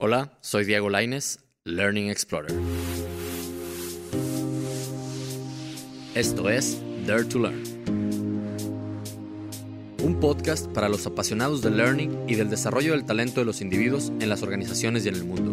[0.00, 2.54] Hola, soy Diego Laines, Learning Explorer.
[6.14, 7.60] Esto es Dare to Learn.
[10.04, 14.12] Un podcast para los apasionados del learning y del desarrollo del talento de los individuos
[14.20, 15.52] en las organizaciones y en el mundo.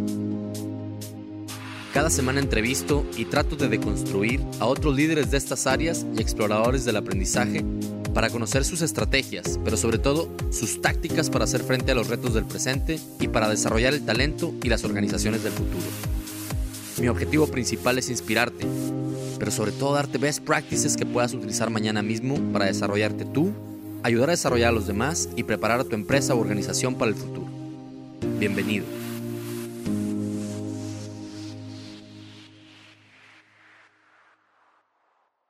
[1.92, 6.86] Cada semana entrevisto y trato de deconstruir a otros líderes de estas áreas y exploradores
[6.86, 7.66] del aprendizaje
[8.16, 12.34] para conocer sus estrategias, pero sobre todo sus tácticas para hacer frente a los retos
[12.34, 15.84] del presente y para desarrollar el talento y las organizaciones del futuro.
[17.02, 18.66] Mi objetivo principal es inspirarte,
[19.38, 23.52] pero sobre todo darte best practices que puedas utilizar mañana mismo para desarrollarte tú,
[24.02, 27.18] ayudar a desarrollar a los demás y preparar a tu empresa o organización para el
[27.18, 27.48] futuro.
[28.40, 28.86] Bienvenido.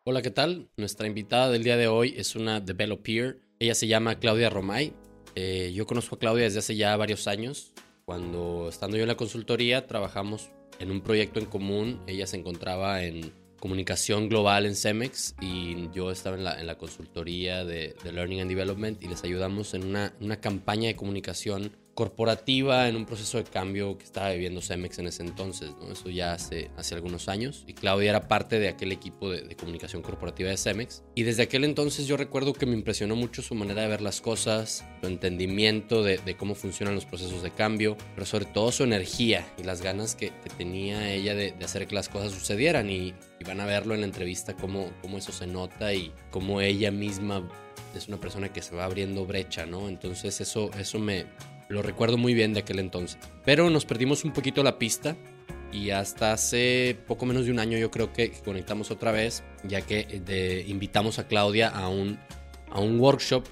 [0.08, 0.70] Hola, ¿qué tal?
[0.77, 3.40] Nuestra invitada del día de hoy es una developer.
[3.58, 4.94] Ella se llama Claudia Romay.
[5.34, 7.73] Eh, yo conozco a Claudia desde hace ya varios años.
[8.05, 12.04] Cuando estando yo en la consultoría trabajamos en un proyecto en común.
[12.05, 16.77] Ella se encontraba en comunicación global en Cemex y yo estaba en la, en la
[16.77, 21.76] consultoría de, de, Learning and Development y les ayudamos en una, una campaña de comunicación
[21.96, 25.93] corporativa en un proceso de cambio que estaba viviendo Cemex en ese entonces, ¿no?
[25.93, 27.63] Eso ya hace, hace algunos años.
[27.68, 31.04] Y Claudia era parte de aquel equipo de, de, comunicación corporativa de Cemex.
[31.15, 34.20] Y desde aquel entonces yo recuerdo que me impresionó mucho su manera de ver las
[34.20, 38.84] cosas, su entendimiento de, de cómo funcionan los procesos de cambio, pero sobre todo su
[38.84, 42.90] energía y las ganas que, que tenía ella de, de, hacer que las cosas sucedieran.
[42.90, 46.59] Y, y, van a verlo en la entrevista cómo, cómo eso se nota y cómo
[46.59, 47.49] ella misma
[47.96, 49.87] es una persona que se va abriendo brecha, ¿no?
[49.87, 51.26] Entonces eso, eso me,
[51.70, 53.20] lo recuerdo muy bien de aquel entonces.
[53.44, 55.16] Pero nos perdimos un poquito la pista
[55.71, 59.82] y hasta hace poco menos de un año yo creo que conectamos otra vez, ya
[59.82, 62.20] que de, invitamos a Claudia a un,
[62.71, 63.46] a un workshop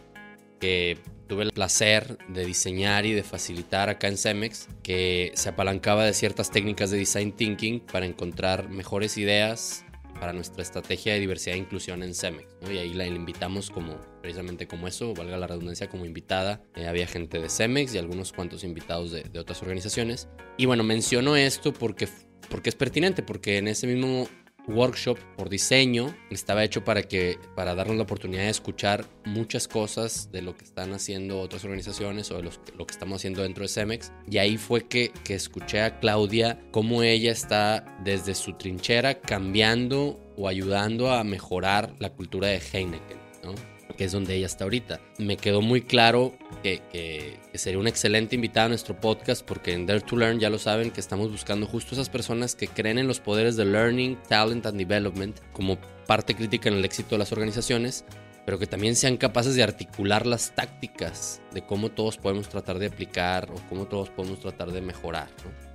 [0.59, 0.97] que
[1.27, 6.13] tuve el placer de diseñar y de facilitar acá en Cemex, que se apalancaba de
[6.13, 9.85] ciertas técnicas de design thinking para encontrar mejores ideas
[10.19, 12.47] para nuestra estrategia de diversidad e inclusión en Cemex.
[12.61, 12.71] ¿no?
[12.71, 16.63] Y ahí la invitamos como, precisamente como eso, valga la redundancia, como invitada.
[16.75, 20.29] Eh, había gente de Cemex y algunos cuantos invitados de, otras organizaciones.
[20.57, 22.07] Y bueno, menciono esto porque,
[22.49, 24.29] porque es pertinente, porque en ese mismo
[24.69, 30.31] workshop por diseño estaba hecho para que para darnos la oportunidad de escuchar muchas cosas
[30.31, 33.63] de lo que están haciendo otras organizaciones o de los, lo que estamos haciendo dentro
[33.63, 38.53] de Cemex y ahí fue que, que escuché a Claudia cómo ella está desde su
[38.53, 43.22] trinchera cambiando o ayudando a mejorar la cultura de Heineken.
[43.97, 44.99] Que es donde ella está ahorita.
[45.17, 49.85] Me quedó muy claro que, que, sería una excelente invitada a nuestro podcast porque en
[49.85, 53.07] Dare to Learn ya lo saben que estamos buscando justo esas personas que creen en
[53.07, 55.77] los poderes de learning, talent and development como
[56.07, 58.05] parte crítica en el éxito de las organizaciones,
[58.45, 62.87] pero que también sean capaces de articular las tácticas de cómo todos podemos tratar de
[62.87, 65.29] aplicar o cómo todos podemos tratar de mejorar.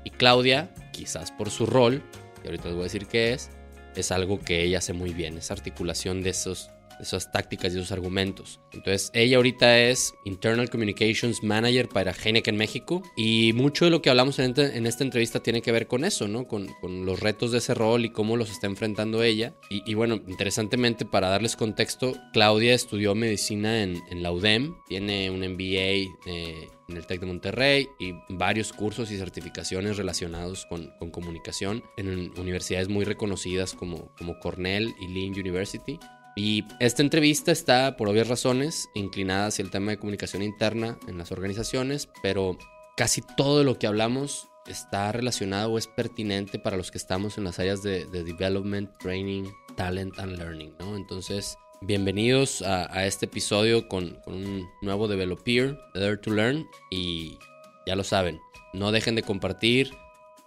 [0.05, 2.03] Y Claudia, quizás por su rol,
[2.43, 3.51] y ahorita les voy a decir qué es,
[3.95, 7.93] es algo que ella hace muy bien, esa articulación de esos esas tácticas y esos
[7.93, 8.61] argumentos.
[8.73, 14.11] Entonces, ella ahorita es Internal Communications Manager para Heineken México y mucho de lo que
[14.11, 16.47] hablamos en, en esta entrevista tiene que ver con eso, ¿no?
[16.47, 19.55] Con, con, los retos de ese rol y cómo los está enfrentando ella.
[19.71, 25.31] Y, y bueno, interesantemente, para darles contexto, Claudia estudió medicina en, en la UDEM, tiene
[25.31, 30.91] un MBA eh, en el TEC de Monterrey y varios cursos y certificaciones relacionados con,
[30.99, 35.99] con comunicación en universidades muy reconocidas como, como Cornell y Lynn University.
[36.39, 41.19] Y esta entrevista está, por obvias razones, inclinada hacia el tema de comunicación interna en
[41.19, 42.57] las organizaciones, pero
[42.97, 47.45] casi todo lo que hablamos está relacionado o es pertinente para los que estamos en
[47.45, 50.95] las áreas de, de development, training, talent and learning, ¿no?
[50.95, 57.37] Entonces, bienvenidos a, este episodio con, con, un nuevo developer, Dare to Learn, y
[57.85, 58.39] ya lo saben,
[58.75, 59.91] no dejen de compartir,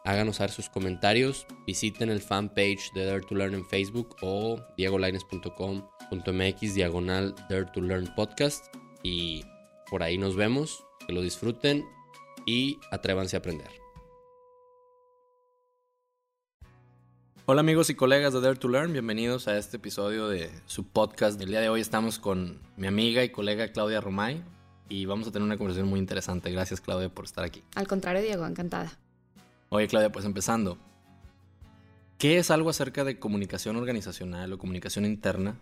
[0.04, 6.74] háganos saber sus comentarios, visiten el fanpage de Dare to Learn en Facebook o diegolines.com.mx
[6.74, 8.66] diagonal Dare to Learn podcast
[9.04, 9.44] y
[9.90, 11.86] por ahí nos vemos, que lo disfruten
[12.46, 13.70] y atrévanse a aprender.
[17.46, 21.42] Hola amigos y colegas de Dare to Learn, bienvenidos a este episodio de su podcast.
[21.42, 24.44] El día de hoy estamos con mi amiga y colega Claudia Romay
[24.88, 26.52] y vamos a tener una conversación muy interesante.
[26.52, 27.62] Gracias Claudia por estar aquí.
[27.76, 29.01] Al contrario, Diego, encantada.
[29.74, 30.78] Oye, Claudia, pues empezando.
[32.18, 35.58] ¿Qué es algo acerca de comunicación organizacional o comunicación interna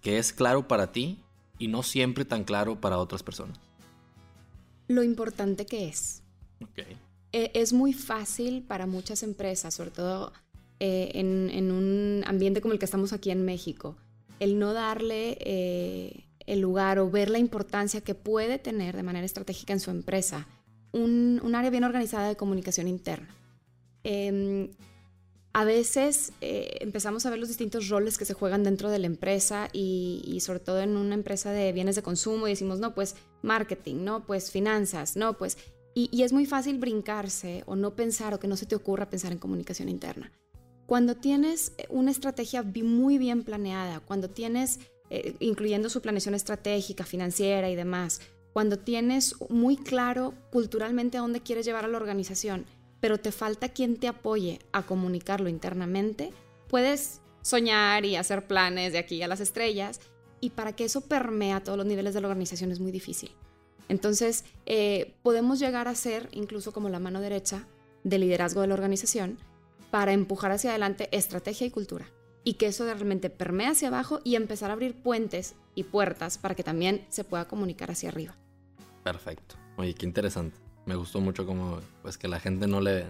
[0.00, 1.24] que es claro para ti
[1.58, 3.58] y no siempre tan claro para otras personas?
[4.86, 6.22] Lo importante que es.
[6.70, 6.98] Okay.
[7.32, 10.32] Es muy fácil para muchas empresas, sobre todo
[10.78, 13.96] eh, en, en, un ambiente como el que estamos aquí en México,
[14.40, 19.24] el no darle eh, el lugar o ver la importancia que puede tener de manera
[19.24, 20.46] estratégica en su empresa
[20.92, 23.28] un, área bien organizada de comunicación interna.
[24.04, 24.70] Em,
[25.54, 29.06] a veces eh, empezamos a ver los distintos roles que se juegan dentro de la
[29.06, 33.14] empresa y, sobre todo en una empresa de bienes de consumo y decimos, no, pues
[33.42, 35.56] marketing, no, pues finanzas, no, pues...
[35.96, 39.30] Y, es muy fácil brincarse o no pensar o que no se te ocurra pensar
[39.30, 40.32] en comunicación interna.
[40.86, 44.80] Cuando tienes una estrategia muy bien planeada, cuando tienes,
[45.10, 48.20] eh, incluyendo su planeación estratégica, financiera y demás,
[48.52, 52.66] cuando tienes muy claro culturalmente a dónde quieres llevar a la organización,
[53.04, 56.32] pero te falta quien te apoye a comunicarlo internamente,
[56.68, 60.00] puedes soñar y hacer planes de aquí a las estrellas,
[60.40, 63.30] y para que eso permea a todos los niveles de la organización es muy difícil.
[63.90, 67.66] Entonces, eh, podemos llegar a ser incluso como la mano derecha
[68.04, 69.36] del liderazgo de la organización
[69.90, 72.06] para empujar hacia adelante estrategia y cultura.
[72.42, 76.54] Y que eso realmente permea hacia abajo y empezar a abrir puentes y puertas para
[76.54, 78.34] que también se pueda comunicar hacia arriba.
[79.02, 79.56] Perfecto.
[79.76, 83.06] Oye, qué interesante me gustó mucho como pues que la gente no le...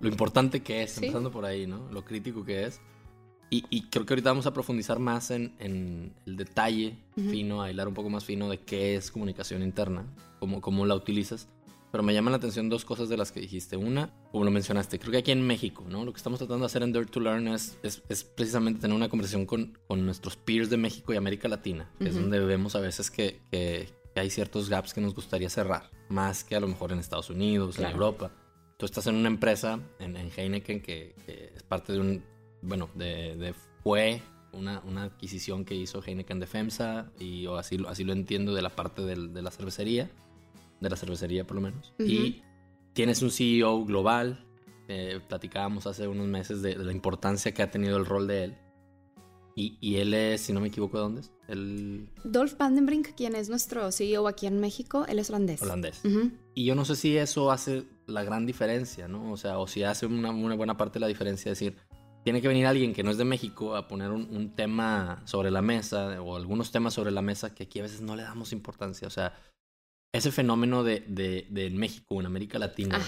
[0.00, 1.88] Lo importante que es, empezando por ahí, ¿no?
[1.92, 2.80] Lo crítico que es.
[3.54, 7.86] Y, creo que ahorita vamos a profundizar más en, en el detalle fino, a hilar
[7.86, 10.06] un poco más fino de qué es comunicación interna,
[10.40, 11.48] cómo, cómo la utilizas.
[11.90, 13.76] Pero me llaman la atención dos cosas de las que dijiste.
[13.76, 16.06] Una, como lo mencionaste, creo que aquí en México, ¿no?
[16.06, 19.10] Lo que estamos tratando de hacer en Dirt to Learn es, es, precisamente tener una
[19.10, 22.80] conversación con, con, nuestros peers de México y América Latina, que es donde vemos a
[22.80, 26.92] veces que, que, hay ciertos gaps que nos gustaría cerrar, más que a lo mejor
[26.92, 28.30] en Estados Unidos, en Europa.
[28.76, 32.24] Tú estás en una empresa, en, Heineken, que, es parte de un,
[32.62, 34.22] bueno, de, fue
[34.52, 38.62] una, una, adquisición que hizo Heineken de FEMSA, y o así, así lo entiendo de
[38.62, 40.10] la parte del, de la cervecería,
[40.80, 41.94] de la cervecería por lo menos.
[41.98, 42.42] Y
[42.92, 44.44] tienes un CEO global,
[44.88, 48.44] eh, platicábamos hace unos meses de, de la importancia que ha tenido el rol de
[48.44, 48.56] él.
[49.54, 51.32] Y, él es, si no me equivoco, ¿de dónde es?
[51.48, 52.08] El...
[52.24, 55.60] Dolph Vandenbrink, quien es nuestro CEO aquí en México, él es holandés.
[55.62, 56.00] Holandés.
[56.54, 59.32] Y yo no sé si eso hace la gran diferencia, ¿no?
[59.32, 61.76] O sea, o si hace una, buena parte de la diferencia, decir,
[62.24, 65.60] tiene que venir alguien que no es de México a poner un, tema sobre la
[65.60, 69.06] mesa o algunos temas sobre la mesa que aquí a veces no le damos importancia.
[69.06, 69.34] O sea,
[70.14, 72.98] ese fenómeno de, de, de México, en América Latina,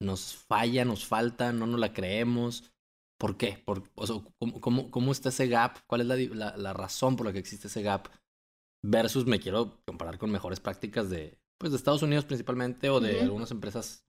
[0.00, 2.71] nos falla, nos falta, no nos la creemos
[3.22, 3.62] ¿Por qué?
[3.64, 3.84] Por,
[4.60, 5.78] ¿cómo, cómo, está ese gap?
[5.86, 8.08] ¿Cuál es la, la, razón por la que existe ese gap?
[8.84, 13.20] Versus me quiero comparar con mejores prácticas de, pues, de Estados Unidos principalmente o de
[13.20, 14.04] algunas empresas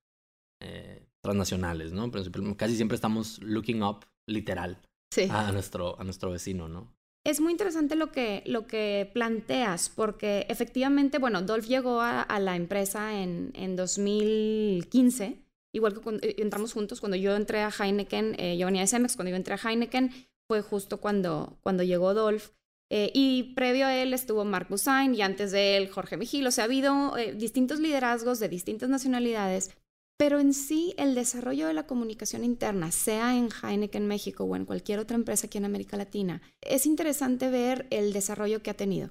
[0.64, 2.10] eh, transnacionales, ¿no?
[2.58, 4.82] casi siempre estamos looking up, literal,
[5.30, 6.92] a, nuestro, a nuestro vecino, ¿no?
[7.24, 12.40] Es muy interesante lo que, lo que planteas, porque efectivamente, bueno, Dolph llegó a, a
[12.40, 15.43] la empresa en, en 2015
[15.74, 18.88] igual que cuando eh, entramos juntos, cuando yo entré a Heineken, eh, yo venía de
[18.88, 20.12] Cemex, cuando yo entré a Heineken
[20.48, 22.52] fue justo cuando, cuando llegó Dolph.
[22.90, 26.46] Eh, y previo a él estuvo Mark Busain y antes de él Jorge Vigil.
[26.46, 29.72] O sea, ha habido distintos liderazgos de distintas nacionalidades,
[30.16, 34.66] pero en sí el desarrollo de la comunicación interna, sea en Heineken México o en
[34.66, 39.10] cualquier otra empresa aquí en América Latina, es interesante ver el desarrollo que ha tenido.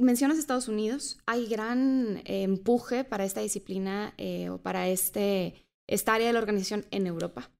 [0.00, 5.54] Mencionas Estados Unidos, hay gran eh, empuje para esta disciplina eh, o para este,
[5.86, 7.50] esta área de la organización en Europa.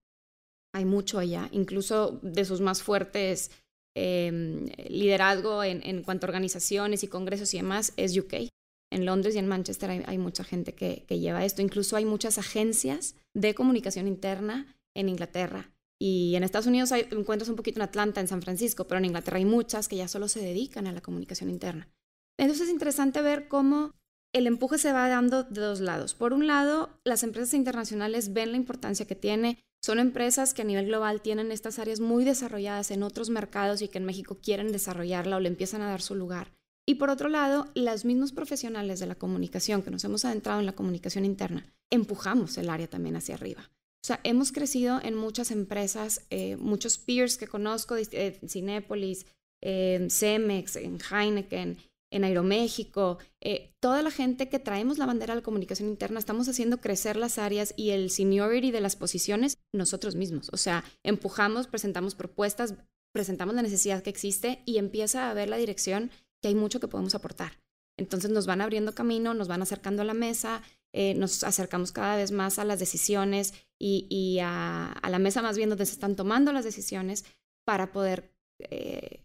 [0.75, 3.51] Hay mucho allá, incluso de sus más fuertes
[3.95, 8.49] em, liderazgo en, cuanto a organizaciones y congresos y demás es UK.
[8.91, 11.61] En Londres y en Manchester hay, mucha gente que, que, lleva esto.
[11.61, 15.71] Incluso hay muchas agencias de comunicación interna en Inglaterra.
[16.01, 19.05] Y en Estados Unidos hay, encuentras un poquito en Atlanta, en San Francisco, pero en
[19.05, 21.91] Inglaterra hay muchas que ya solo se dedican a la comunicación interna.
[22.39, 23.95] Entonces es interesante ver cómo
[24.33, 26.15] el empuje se va dando de dos lados.
[26.15, 29.59] Por un lado, las empresas internacionales ven la importancia que tiene.
[29.85, 33.89] Son empresas que a nivel global tienen estas áreas muy desarrolladas en otros mercados y
[33.89, 36.53] que en México quieren desarrollarla o le empiezan a dar su lugar.
[36.87, 40.67] Y por otro lado, los mismos profesionales de la comunicación que nos hemos adentrado en
[40.67, 43.71] la comunicación interna, empujamos el área también hacia arriba.
[44.05, 49.27] O sea, hemos crecido en muchas empresas, eh, muchos peers que conozco, eh, Cinépolis,
[49.63, 51.79] eh, Cemex, en Heineken,
[52.13, 56.47] en Aeroméxico, eh, toda la gente que traemos la bandera de la comunicación interna, estamos
[56.47, 60.51] haciendo crecer las áreas y el seniority de las posiciones nosotros mismos.
[60.53, 62.75] O sea, empujamos, presentamos propuestas,
[63.13, 66.11] presentamos la necesidad que existe y empieza a ver la dirección
[66.43, 67.59] que hay mucho que podemos aportar.
[67.99, 72.17] Entonces nos van abriendo camino, nos van acercando a la mesa, eh, nos acercamos cada
[72.17, 76.53] vez más a las decisiones y, a, la mesa más bien donde se están tomando
[76.53, 77.25] las decisiones
[77.65, 79.25] para poder eh,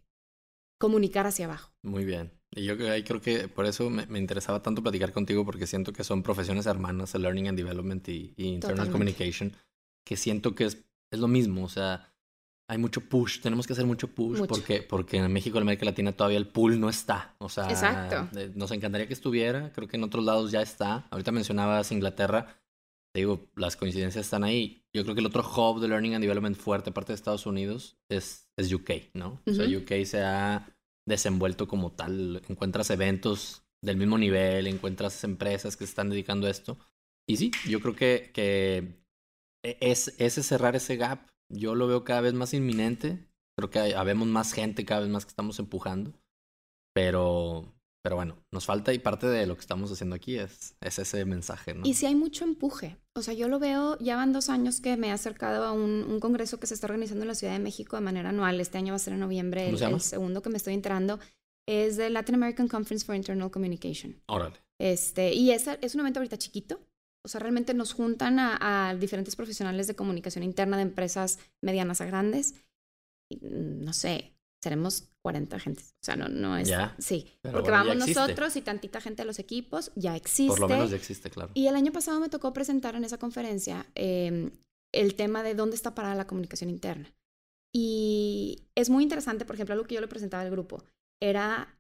[0.80, 1.74] comunicar hacia abajo.
[1.84, 2.37] Muy bien.
[2.52, 6.24] Y yo creo que por eso me, interesaba tanto platicar contigo porque siento que son
[6.24, 9.56] profesiones hermanas, el Learning and Development y, Internal Communication,
[10.06, 11.66] que siento que es, es lo mismo.
[11.66, 12.14] O sea,
[12.70, 16.12] hay mucho push, tenemos que hacer mucho push porque porque en México, en América Latina
[16.12, 18.28] todavía el pool no está, o sea, Exacto.
[18.56, 21.08] nos encantaría que estuviera, creo que en otros lados ya está.
[21.12, 22.60] Ahorita mencionabas Inglaterra,
[23.14, 24.84] te digo, las coincidencias están ahí.
[24.94, 27.98] Yo creo que el otro hub de learning and development fuerte aparte de Estados Unidos
[28.10, 29.42] es es UK, ¿no?
[29.46, 30.77] O sea, UK se ha
[31.08, 36.52] desenvuelto como tal, encuentras eventos del mismo nivel, encuentras empresas que se están dedicando a
[36.52, 36.78] esto.
[37.28, 38.32] Y sí, yo creo que,
[39.64, 43.26] e, es, ese cerrar ese gap yo lo veo cada vez más inminente.
[43.58, 46.14] Creo que habemos más gente cada vez más que estamos empujando.
[46.94, 47.74] Pero,
[48.04, 51.26] pero bueno, nos falta y parte de lo que estamos haciendo aquí es, es ese
[51.26, 51.86] mensaje, ¿no?
[51.86, 52.98] Y si hay mucho empuje.
[53.16, 56.06] O sea, yo lo veo, ya van dos años que me he acercado a un,
[56.08, 58.60] un congreso que se está organizando en la Ciudad de México de manera anual.
[58.62, 61.20] Este año va a ser en noviembre, el, el, segundo que me estoy enterando.
[61.68, 64.22] Es de Latin American Conference for Internal Communication.
[64.28, 64.56] Órale.
[64.80, 66.80] Este, y es, es un evento ahorita chiquito,
[67.28, 72.06] o sea, realmente nos juntan a, diferentes profesionales de comunicación interna de empresas medianas a
[72.06, 72.54] grandes.
[73.30, 75.96] Mm, no sé, seremos 40 gentes.
[76.02, 76.68] O sea, no, no es.
[76.68, 76.96] Ya.
[77.00, 77.28] Sí.
[77.42, 80.48] porque vamos nosotros y tantita gente de los equipos, ya existe.
[80.48, 81.52] Por lo menos ya existe, claro.
[81.54, 84.52] Y el año pasado me tocó presentar en esa conferencia em,
[84.94, 87.14] el tema de dónde está parada la comunicación interna.
[87.74, 90.84] Y es muy interesante, por ejemplo, algo que yo le presentaba al grupo
[91.22, 91.78] era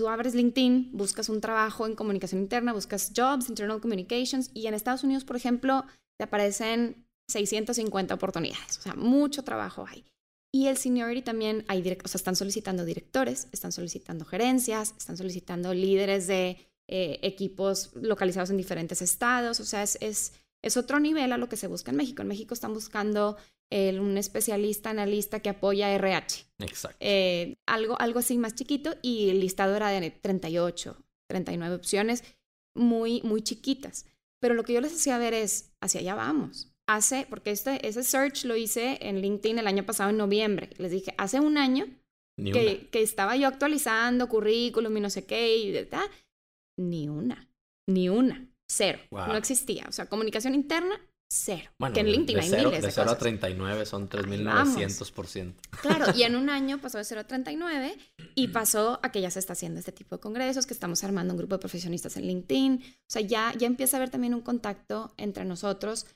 [0.00, 4.72] Tú abres LinkedIn, buscas un trabajo en comunicación interna, buscas jobs, internal communications, y en
[4.72, 5.84] Estados Unidos, por ejemplo,
[6.16, 8.78] te aparecen 650 oportunidades.
[8.78, 10.06] O sea, mucho trabajo hay.
[10.52, 15.72] Y el seniority también hay, o sea, están solicitando directores, están solicitando gerencias, están solicitando
[15.72, 19.60] líderes de eh, equipos localizados en diferentes estados.
[19.60, 22.22] O sea, es, es, es otro nivel a lo que se busca en México.
[22.22, 23.36] En México están buscando
[23.72, 26.44] un especialista analista que apoya RH.
[26.58, 26.96] Exacto.
[27.00, 30.96] Eh, algo, algo así más chiquito y el listado era de 38,
[31.28, 32.24] 39 opciones
[32.74, 34.06] muy, muy chiquitas.
[34.40, 36.69] Pero lo que yo les hacía ver es, hacia allá vamos.
[36.92, 40.70] Hace, porque este, ese search lo hice en LinkedIn el año pasado en noviembre.
[40.78, 41.86] Les dije, hace un año
[42.36, 45.88] que, que, estaba yo actualizando currículum y no sé qué, y
[46.78, 47.48] ni una,
[47.86, 48.98] ni una, cero.
[49.12, 49.86] No existía.
[49.88, 51.70] O sea, comunicación interna, cero.
[51.78, 53.16] Bueno, que en LinkedIn de, hay cero, miles de, de 0 cosas.
[53.16, 55.54] a 39 son 3.900%.
[55.82, 57.96] Claro, y en un año pasó de 0 a 39
[58.34, 61.34] y pasó a que ya se está haciendo este tipo de congresos, que estamos armando
[61.34, 62.82] un grupo de profesionistas en LinkedIn.
[62.82, 66.06] O sea, ya, ya empieza a haber también un contacto entre nosotros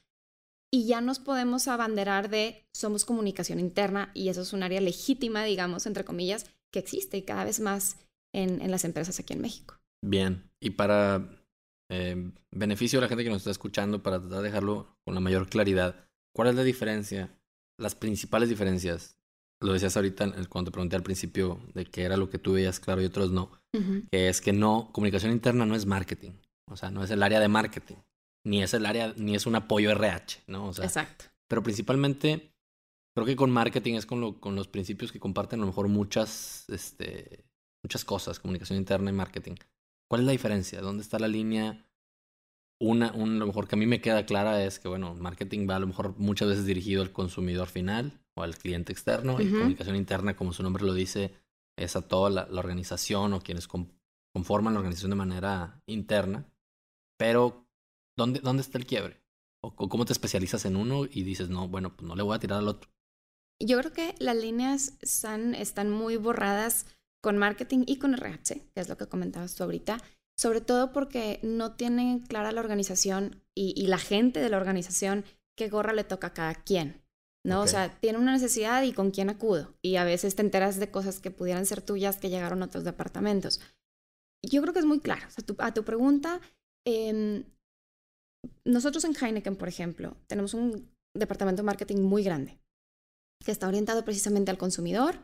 [0.74, 5.44] y ya nos podemos abanderar de somos comunicación interna y eso es un área legítima,
[5.44, 8.00] digamos, entre comillas, que existe y cada vez más
[8.34, 9.78] en, en las empresas aquí en México.
[10.04, 11.30] Bien, y para
[11.92, 15.20] eh, beneficio a la gente que nos está escuchando para tratar de dejarlo con la
[15.20, 16.08] mayor claridad.
[16.34, 17.38] ¿Cuál es la diferencia?
[17.78, 19.16] Las principales diferencias.
[19.62, 22.80] Lo decías ahorita cuando te pregunté al principio de qué era lo que tú veías
[22.80, 23.52] claro y otros no.
[24.10, 26.32] Que es que no, comunicación interna no es marketing.
[26.68, 27.96] O sea, no es el área de marketing.
[28.44, 30.68] Ni es el área, ni es un apoyo RH, ¿no?
[30.68, 31.26] O sea, Exacto.
[31.48, 32.52] Pero principalmente,
[33.14, 35.88] creo que con marketing es con, lo, con los principios que comparten a lo mejor
[35.88, 37.44] muchas, este,
[37.82, 39.54] muchas cosas, comunicación interna y marketing.
[40.08, 40.80] ¿Cuál es la diferencia?
[40.80, 41.86] ¿Dónde está la línea?
[42.80, 45.76] Una, un, lo mejor que a mí me queda clara es que, bueno, marketing va
[45.76, 49.96] a lo mejor muchas veces dirigido al consumidor final o al cliente externo y comunicación
[49.96, 51.32] interna, como su nombre lo dice,
[51.76, 56.46] es a toda la, la organización o quienes conforman la organización de manera interna.
[57.16, 57.63] Pero,
[58.16, 59.22] ¿dónde, dónde está el quiebre?
[59.62, 62.36] ¿O, ¿O cómo te especializas en uno y dices, no, bueno, pues no le voy
[62.36, 62.90] a tirar al otro?
[63.60, 66.86] Yo creo que las líneas están, están muy borradas
[67.22, 69.98] con marketing y con RH, que es lo que comentabas tú ahorita,
[70.36, 75.24] sobre todo porque no tienen clara la organización y, y la gente de la organización
[75.56, 77.04] qué gorra le toca a cada quien.
[77.44, 77.60] ¿no?
[77.60, 77.68] Okay.
[77.68, 79.74] O sea, tiene una necesidad y con quién acudo.
[79.82, 82.84] Y a veces te enteras de cosas que pudieran ser tuyas que llegaron a otros
[82.84, 83.60] departamentos.
[84.42, 85.26] Yo creo que es muy claro.
[85.26, 86.40] O sea, tu, a tu pregunta,
[86.86, 87.44] eh,
[88.64, 92.58] nosotros en Heineken, por ejemplo, tenemos un departamento de marketing muy grande
[93.44, 95.18] que está orientado precisamente al consumidor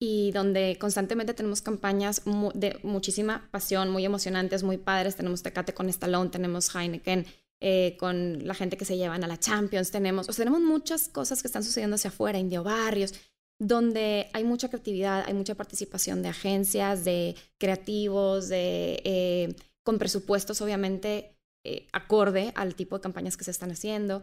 [0.00, 2.22] y donde constantemente tenemos campañas
[2.54, 5.16] de muchísima pasión, muy emocionantes, muy padres.
[5.16, 7.24] Tenemos Tecate con Stallone, tenemos Heineken
[7.64, 11.46] eh, con la gente que se llevan a la Champions, tenemos, tenemos muchas cosas que
[11.46, 13.14] están sucediendo hacia afuera, Indio Barrios,
[13.60, 20.60] donde hay mucha creatividad, hay mucha participación de agencias, de creativos, de, eh, con presupuestos
[20.60, 24.22] obviamente eh, acorde al tipo de campañas que se están haciendo.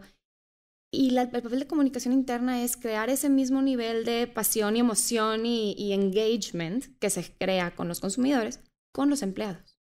[0.92, 5.46] Y el papel de comunicación interna es crear ese mismo nivel de pasión y emoción
[5.46, 8.60] y, y, engagement que se crea con los consumidores,
[8.92, 9.78] con los empleados.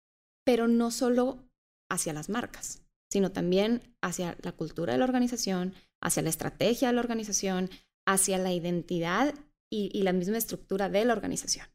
[0.44, 1.46] Pero no solo
[1.90, 6.94] hacia las marcas, sino también hacia la cultura de la organización, hacia la estrategia de
[6.94, 7.68] la organización,
[8.06, 9.34] hacia la identidad
[9.70, 11.66] y la misma estructura de la organización.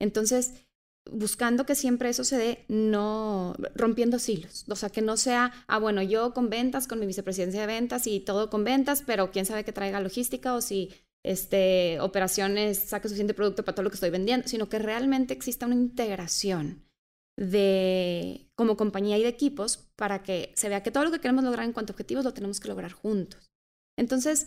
[0.00, 0.54] Entonces,
[1.10, 4.64] buscando que siempre eso se dé, no rompiendo silos.
[4.68, 8.06] O sea, que no sea, ah, bueno, yo con ventas, con mi vicepresidencia de ventas
[8.06, 10.90] y todo con ventas, pero quién sabe que traiga logística o si
[11.22, 15.66] este, operaciones, saque suficiente producto para todo lo que estoy vendiendo, sino que realmente exista
[15.66, 16.84] una integración
[17.36, 21.44] de como compañía y de equipos para que se vea que todo lo que queremos
[21.44, 23.50] lograr en cuanto a objetivos lo tenemos que lograr juntos.
[23.96, 24.46] Entonces,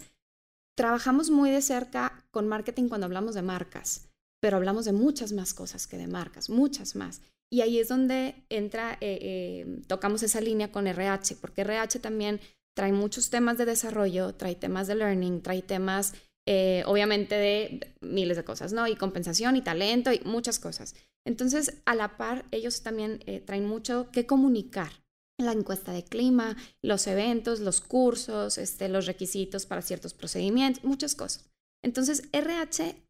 [0.76, 4.10] trabajamos muy de cerca con marketing cuando hablamos de marcas,
[4.44, 7.22] pero hablamos de muchas más cosas que de marcas, muchas más.
[7.50, 12.42] Y ahí es donde entra, eh, eh, tocamos esa línea con RH, porque RH también
[12.76, 16.14] trae muchos temas de desarrollo, trae temas de learning, trae temas
[16.46, 18.86] eh, obviamente de miles de cosas, ¿no?
[18.86, 20.94] Y compensación y talento y muchas cosas.
[21.26, 24.92] Entonces, a la par, ellos también traen mucho que comunicar.
[25.40, 31.16] La encuesta de clima, los eventos, los cursos, este, los requisitos para ciertos procedimientos, muchas
[31.16, 31.50] cosas.
[31.82, 33.04] Entonces, RH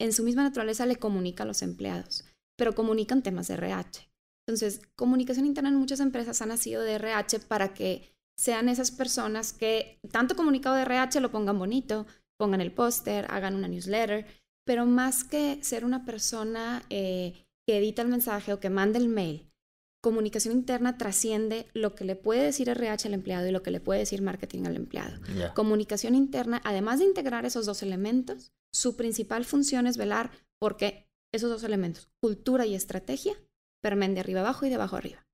[0.00, 2.24] en su misma naturaleza le comunica a los empleados
[2.58, 4.10] pero comunican temas de RH.
[4.46, 9.52] Entonces, comunicación interna en muchas empresas ha nacido de RH para que sean esas personas
[9.52, 14.26] que tanto comunicado de RH lo pongan bonito, pongan el póster, hagan una newsletter,
[14.66, 19.08] pero más que ser una persona eh, que edita el mensaje o que manda el
[19.08, 19.50] mail,
[20.02, 23.80] comunicación interna trasciende lo que le puede decir RH al empleado y lo que le
[23.80, 25.20] puede decir marketing al empleado.
[25.54, 31.50] Comunicación interna, además de integrar esos dos elementos, su principal función es velar porque esos
[31.50, 33.34] dos elementos, cultura y estrategia,
[33.82, 35.26] permen de arriba abajo y de abajo arriba.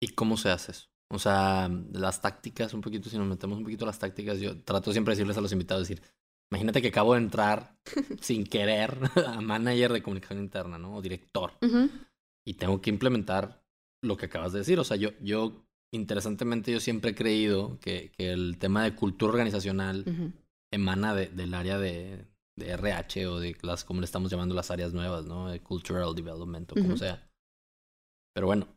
[0.00, 0.88] ¿Y cómo se hace eso?
[1.10, 4.60] O sea, las tácticas, un poquito, si nos metemos un poquito a las tácticas, yo
[4.62, 6.02] trato siempre de decirles a los invitados, decir,
[6.50, 7.78] imagínate que acabo de entrar
[8.20, 10.96] sin querer a manager de comunicación interna, ¿no?
[10.96, 11.52] O director.
[12.44, 13.62] Y tengo que implementar
[14.02, 14.78] lo que acabas de decir.
[14.80, 19.32] O sea, yo, yo interesantemente, yo siempre he creído que, que el tema de cultura
[19.32, 20.04] organizacional
[20.72, 22.26] emana del área de,
[22.56, 25.48] de RH o de las, como le estamos llamando las áreas nuevas, ¿no?
[25.48, 27.30] De cultural development o como sea.
[28.34, 28.68] Pero bueno,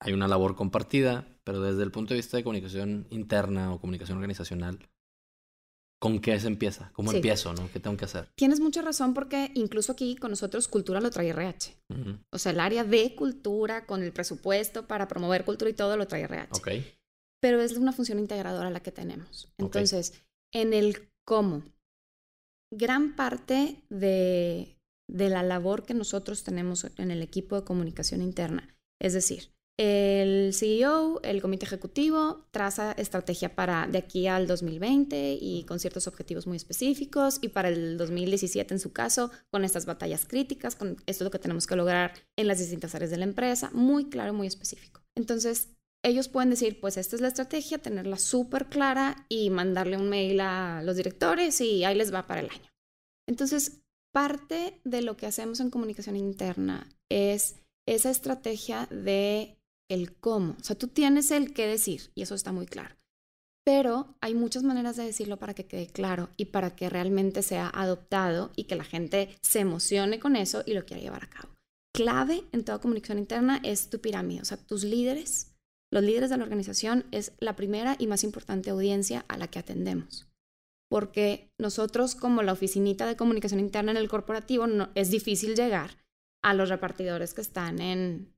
[0.00, 4.18] hay una labor compartida, pero desde el punto de vista de comunicación interna o comunicación
[4.18, 4.78] organizacional,
[5.98, 6.90] ¿con qué se empieza?
[6.92, 7.70] ¿Cómo empiezo, no?
[7.72, 8.28] ¿Qué tengo que hacer?
[8.36, 11.74] Tienes mucha razón porque incluso aquí con nosotros cultura lo trae RH.
[12.30, 16.06] O sea, el área de cultura con el presupuesto para promover cultura y todo lo
[16.06, 16.58] trae RH.
[16.58, 16.68] Ok.
[17.40, 19.52] Pero es una función integradora la que tenemos.
[19.58, 21.62] Entonces, en el cómo
[22.76, 24.76] gran parte de,
[25.08, 28.76] la labor que nosotros tenemos en el equipo de comunicación interna.
[29.00, 35.64] Es decir, el CEO, el comité ejecutivo, traza estrategia para de aquí al 2020 y
[35.64, 40.26] con ciertos objetivos muy específicos y para el 2017 en su caso, con estas batallas
[40.26, 43.24] críticas, con esto es lo que tenemos que lograr en las distintas áreas de la
[43.24, 45.00] empresa, muy claro, muy específico.
[45.16, 45.73] Entonces,
[46.04, 50.38] ellos pueden decir, pues esta es la estrategia, tenerla súper clara y mandarle un mail
[50.40, 52.70] a los directores y ahí les va para el año.
[53.26, 53.80] Entonces,
[54.12, 57.56] parte de lo que hacemos en comunicación interna es
[57.88, 59.56] esa estrategia de
[59.90, 60.56] el cómo.
[60.60, 62.94] O sea, tú tienes el qué decir y eso está muy claro.
[63.64, 67.70] Pero hay muchas maneras de decirlo para que quede claro y para que realmente sea
[67.72, 71.48] adoptado y que la gente se emocione con eso y lo quiera llevar a cabo.
[71.94, 75.53] Clave en toda comunicación interna es tu pirámide, o sea, tus líderes
[75.94, 79.60] los líderes de la organización es la primera y más importante audiencia a la que
[79.60, 80.26] atendemos.
[80.90, 85.96] Porque nosotros, como la oficinita de comunicación interna en el corporativo, no, es difícil llegar
[86.42, 88.34] a los repartidores que están en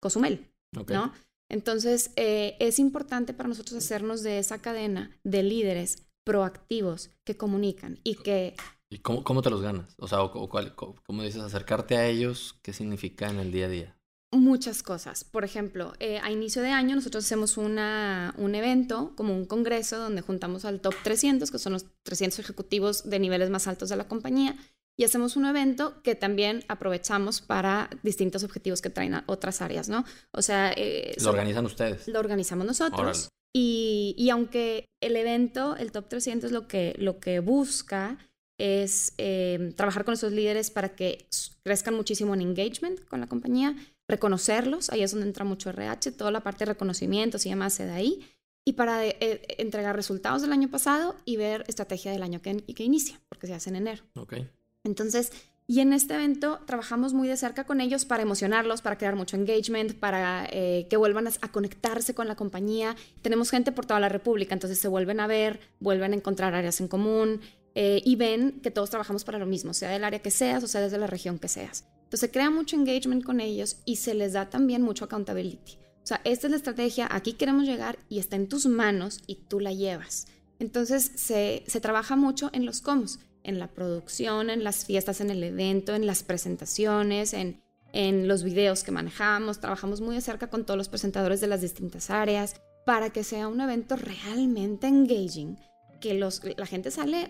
[0.00, 0.52] Cozumel,
[0.86, 1.12] ¿no?
[1.48, 7.98] Entonces, eh, es importante para nosotros hacernos de esa cadena de líderes proactivos que comunican
[8.04, 8.54] y que...
[8.88, 9.96] ¿Y cómo, cómo te los ganas?
[9.98, 12.56] O sea, o, ¿cómo dices acercarte a ellos?
[12.62, 13.99] ¿Qué significa en el día a día?
[14.32, 15.24] Muchas cosas.
[15.24, 19.98] Por ejemplo, eh, a inicio de año nosotros hacemos una, un evento, como un congreso,
[19.98, 23.96] donde juntamos al top 300, que son los 300 ejecutivos de niveles más altos de
[23.96, 24.56] la compañía,
[24.96, 29.88] y hacemos un evento que también aprovechamos para distintos objetivos que traen a otras áreas,
[29.88, 30.04] ¿no?
[30.32, 30.72] O sea...
[30.76, 32.06] Eh, ¿Lo organizan ustedes?
[32.06, 33.30] Lo organizamos nosotros.
[33.52, 38.18] Y, y, aunque el evento, el top 300, lo que, lo que busca
[38.60, 41.26] es eh, trabajar con esos líderes para que
[41.62, 43.74] crezcan muchísimo en engagement con la compañía,
[44.10, 47.86] reconocerlos, ahí es donde entra mucho RH, toda la parte de reconocimientos y demás se
[47.86, 48.20] da ahí,
[48.64, 52.56] y para eh, eh, entregar resultados del año pasado y ver estrategia del año que,
[52.62, 54.02] que inicia, porque se hace en enero.
[54.14, 54.48] Okay.
[54.84, 55.32] Entonces,
[55.66, 59.36] y en este evento trabajamos muy de cerca con ellos para emocionarlos, para crear mucho
[59.36, 62.96] engagement, para eh, que vuelvan a, conectarse con la compañía.
[63.22, 66.80] Tenemos gente por toda la República, entonces se vuelven a ver, vuelven a encontrar áreas
[66.80, 67.40] en común
[67.72, 70.82] y ven que todos trabajamos para lo mismo, sea del área que seas o sea
[70.82, 71.84] desde la región que seas.
[72.10, 75.78] Entonces se crea mucho engagement con ellos y se les da también mucho accountability.
[76.02, 79.36] O sea, esta es la estrategia, aquí queremos llegar y está en tus manos y
[79.36, 80.26] tú la llevas.
[80.58, 83.04] Entonces se, se trabaja mucho en los cómo,
[83.44, 88.42] en la producción, en las fiestas, en el evento, en las presentaciones, en, en los
[88.42, 89.60] videos que manejamos.
[89.60, 93.46] Trabajamos muy de cerca con todos los presentadores de las distintas áreas para que sea
[93.46, 95.60] un evento realmente engaging,
[96.00, 97.28] que los, la gente sale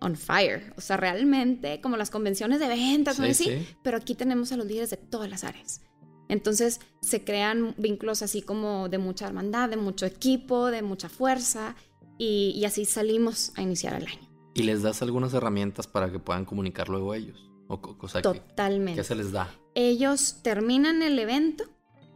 [0.00, 0.72] on fire.
[0.76, 3.16] O sea, realmente como las convenciones de ventas.
[3.36, 5.82] Sí, pero aquí tenemos a los líderes de todas las áreas.
[6.28, 11.74] Entonces se crean vínculos así como de mucha hermandad, de mucho equipo, de mucha fuerza
[12.18, 14.28] y, así salimos a iniciar el año.
[14.54, 17.50] ¿Y les das algunas herramientas para que puedan comunicar luego ellos?
[17.68, 19.00] O, cosa Totalmente.
[19.00, 19.48] ¿Qué se les da?
[19.74, 21.64] Ellos terminan el evento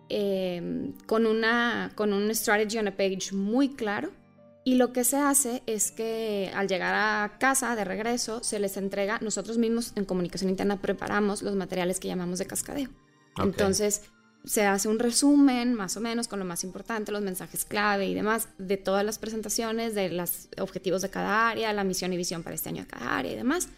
[0.09, 4.11] em, con, una, con un strategy on a page muy claro
[4.65, 8.77] y lo que se hace es que al llegar a casa de regreso se les
[8.77, 12.89] entrega, nosotros mismos en comunicación interna preparamos los materiales que llamamos de cascadeo.
[13.39, 14.03] Entonces
[14.45, 18.15] se hace un resumen más o menos con lo más importante, los mensajes clave y
[18.15, 22.43] demás de todas las presentaciones, de los objetivos de cada área, la misión y visión
[22.43, 23.69] para este año de cada área y demás.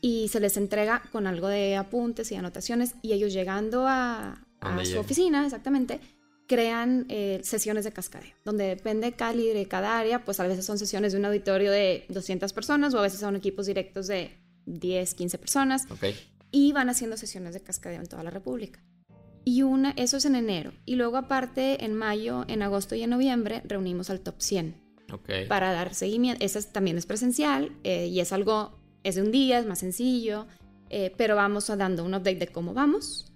[0.00, 4.44] Y se les entrega con algo de apuntes y anotaciones y ellos llegando a,
[4.84, 6.00] su oficina, exactamente,
[6.50, 10.66] crean eh, sesiones de cascadeo, donde depende cada líder de cada área, pues a veces
[10.66, 14.32] son sesiones de un auditorio de 200 personas o a veces son equipos directos de
[14.66, 15.86] 10, 15 personas.
[16.50, 18.82] Y van haciendo sesiones de cascadeo en toda la República.
[19.44, 20.72] Y una, eso es en enero.
[20.86, 24.74] Y luego aparte, en mayo, en agosto y en noviembre, reunimos al top 100.
[25.48, 26.44] Para dar seguimiento.
[26.44, 30.48] Ese también es presencial eh, y es algo, es de un día, es más sencillo,
[30.88, 33.29] eh, pero vamos dando un update de cómo vamos,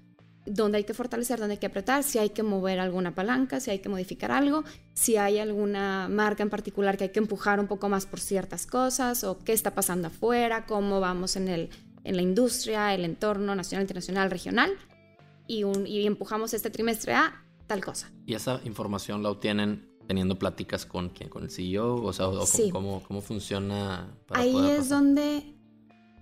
[0.47, 3.71] dónde hay que fortalecer, dónde hay que apretar, si hay que mover alguna palanca, si
[3.71, 7.67] hay que modificar algo, si hay alguna marca en particular que hay que empujar un
[7.67, 11.71] poco más por ciertas cosas o qué está pasando afuera, cómo vamos en, el,
[12.05, 14.73] en la industria, el entorno nacional, internacional, regional
[15.47, 18.11] y, empujamos este trimestre a tal cosa.
[18.27, 21.31] ¿Y esa información la obtienen teniendo pláticas con quién?
[21.31, 21.97] ¿Con el CEO?
[21.97, 22.27] O sea,
[22.71, 24.15] cómo, cómo, funciona?
[24.31, 25.54] Ahí es donde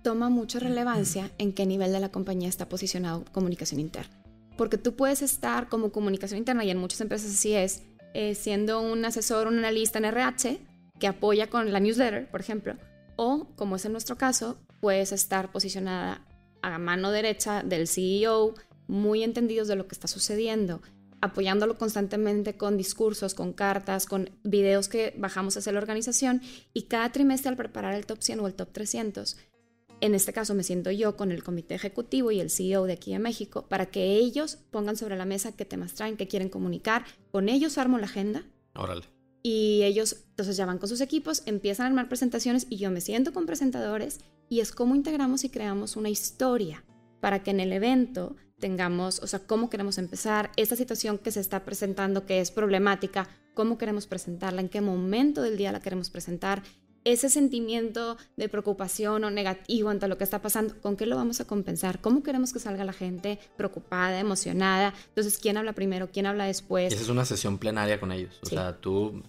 [0.03, 4.21] toma mucha relevancia en qué nivel de la compañía está posicionado comunicación interna.
[4.57, 7.81] Porque tú puedes estar como comunicación interna, y en muchas empresas así es,
[8.13, 10.59] eh, siendo un asesor, un analista en RH
[10.99, 12.75] que apoya con la newsletter, por ejemplo,
[13.15, 16.25] o como es en nuestro caso, puedes estar posicionada
[16.61, 18.53] a mano derecha del CEO,
[18.87, 20.81] muy entendidos de lo que está sucediendo,
[21.21, 26.41] apoyándolo constantemente con discursos, con cartas, con videos que bajamos hacia la organización
[26.73, 29.37] y cada trimestre al preparar el top 100 o el top 300,
[30.03, 33.13] en este caso me siento yo con el comité ejecutivo y el CEO de aquí
[33.13, 37.05] en México para que ellos pongan sobre la mesa qué temas traen, qué quieren comunicar,
[37.31, 38.43] con ellos armo la agenda.
[38.75, 39.05] Órale.
[39.43, 42.99] Y ellos entonces ya van con sus equipos, empiezan a armar presentaciones y yo me
[42.99, 46.83] siento con presentadores y es cómo integramos y creamos una historia
[47.21, 51.39] para que en el evento tengamos, o sea, cómo queremos empezar, esta situación que se
[51.39, 56.09] está presentando que es problemática, cómo queremos presentarla, en qué momento del día la queremos
[56.09, 56.61] presentar,
[57.05, 61.41] ese sentimiento de preocupación o negativo ante lo que está pasando, ¿con qué lo vamos
[61.41, 61.99] a compensar?
[61.99, 64.93] ¿Cómo queremos que salga la gente preocupada, emocionada?
[65.09, 66.09] Entonces, ¿quién habla primero?
[66.11, 66.93] ¿Quién habla después?
[66.93, 68.39] esa es una sesión plenaria con ellos.
[68.41, 69.23] O sea, tú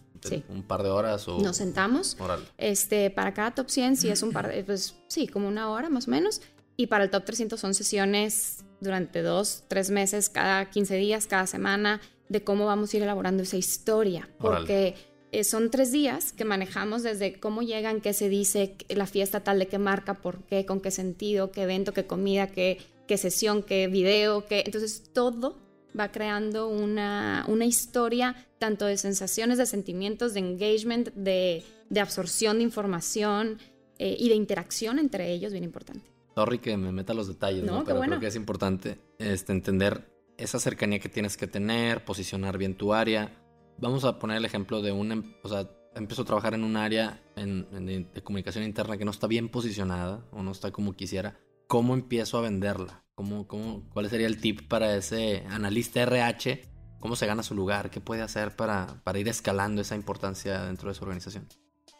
[0.48, 1.38] un par de horas o...
[1.40, 2.16] Nos sentamos.
[2.56, 5.90] Este, para cada top 100 sí es un par de, pues sí, como una hora
[5.90, 6.40] más o menos.
[6.76, 11.46] Y para el top 300 son sesiones durante dos, tres meses, cada 15 días, cada
[11.46, 14.28] semana, de cómo vamos a ir elaborando esa historia.
[14.38, 14.94] Porque
[15.34, 19.58] eh, son tres días que manejamos desde cómo llegan, qué se dice, la fiesta tal
[19.58, 23.62] de qué marca, por qué, con qué sentido, qué evento, qué comida, qué, qué sesión,
[23.62, 24.62] qué video, qué...
[24.64, 25.58] Entonces todo
[25.98, 32.58] va creando una, una historia tanto de sensaciones, de sentimientos, de engagement, de, de absorción
[32.58, 33.58] de información
[33.98, 36.06] eh, y de interacción entre ellos, bien importante.
[36.34, 37.84] Sorry que me meta los detalles, ¿no?
[37.84, 42.74] Pero creo que es importante este, entender esa cercanía que tienes que tener, posicionar bien
[42.74, 43.32] tu área.
[43.78, 46.76] Vamos a poner el ejemplo de un, em, o sea, empiezo a trabajar en un
[46.76, 51.38] área de comunicación interna que no está bien posicionada o no está como quisiera.
[51.66, 53.04] ¿Cómo empiezo a venderla?
[53.14, 56.68] ¿Cómo, cómo, ¿Cuál sería el tip para ese analista RH?
[56.98, 57.90] ¿Cómo se gana su lugar?
[57.90, 61.46] ¿Qué puede hacer para, para ir escalando esa importancia dentro de su organización?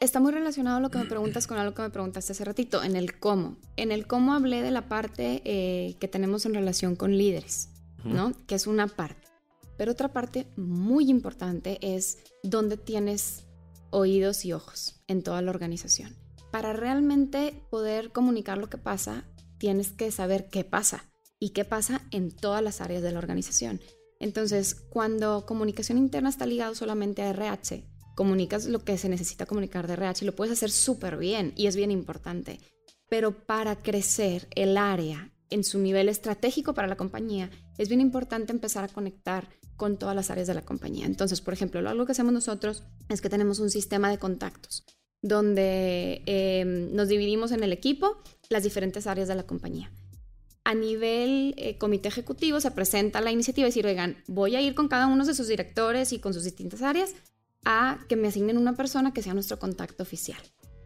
[0.01, 2.97] está muy relacionado lo que me preguntas con algo que me preguntaste hace ratito, en
[2.97, 3.57] el cómo.
[3.77, 7.71] En el cómo hablé de la parte eh, que tenemos en relación con líderes,
[8.05, 8.33] ¿no?
[8.47, 9.24] Que es una parte.
[9.77, 13.45] Pero otra parte muy importante es dónde tienes
[13.91, 16.17] oídos y ojos en toda la organización.
[16.51, 19.25] Para realmente poder comunicar lo que pasa,
[19.59, 23.81] tienes que saber qué pasa y qué pasa en todas las áreas de la organización.
[24.21, 27.85] Entonces, cuando comunicación interna está ligado solamente a RH,
[28.15, 31.67] comunicas lo que se necesita comunicar de RH y lo puedes hacer súper bien y
[31.67, 32.61] es bien importante.
[33.09, 38.53] Pero para crecer el área en su nivel estratégico para la compañía, es bien importante
[38.53, 41.07] empezar a conectar con todas las áreas de la compañía.
[41.07, 44.85] Entonces, por ejemplo, algo que hacemos nosotros es que tenemos un sistema de contactos
[45.25, 48.19] donde em, nos dividimos en el equipo
[48.51, 49.91] las diferentes áreas de la compañía.
[50.65, 54.75] A nivel eh, comité ejecutivo se presenta la iniciativa y decir, oigan, voy a ir
[54.75, 57.15] con cada uno de sus directores y con sus distintas áreas
[57.65, 60.41] a que me asignen una persona que sea nuestro contacto oficial.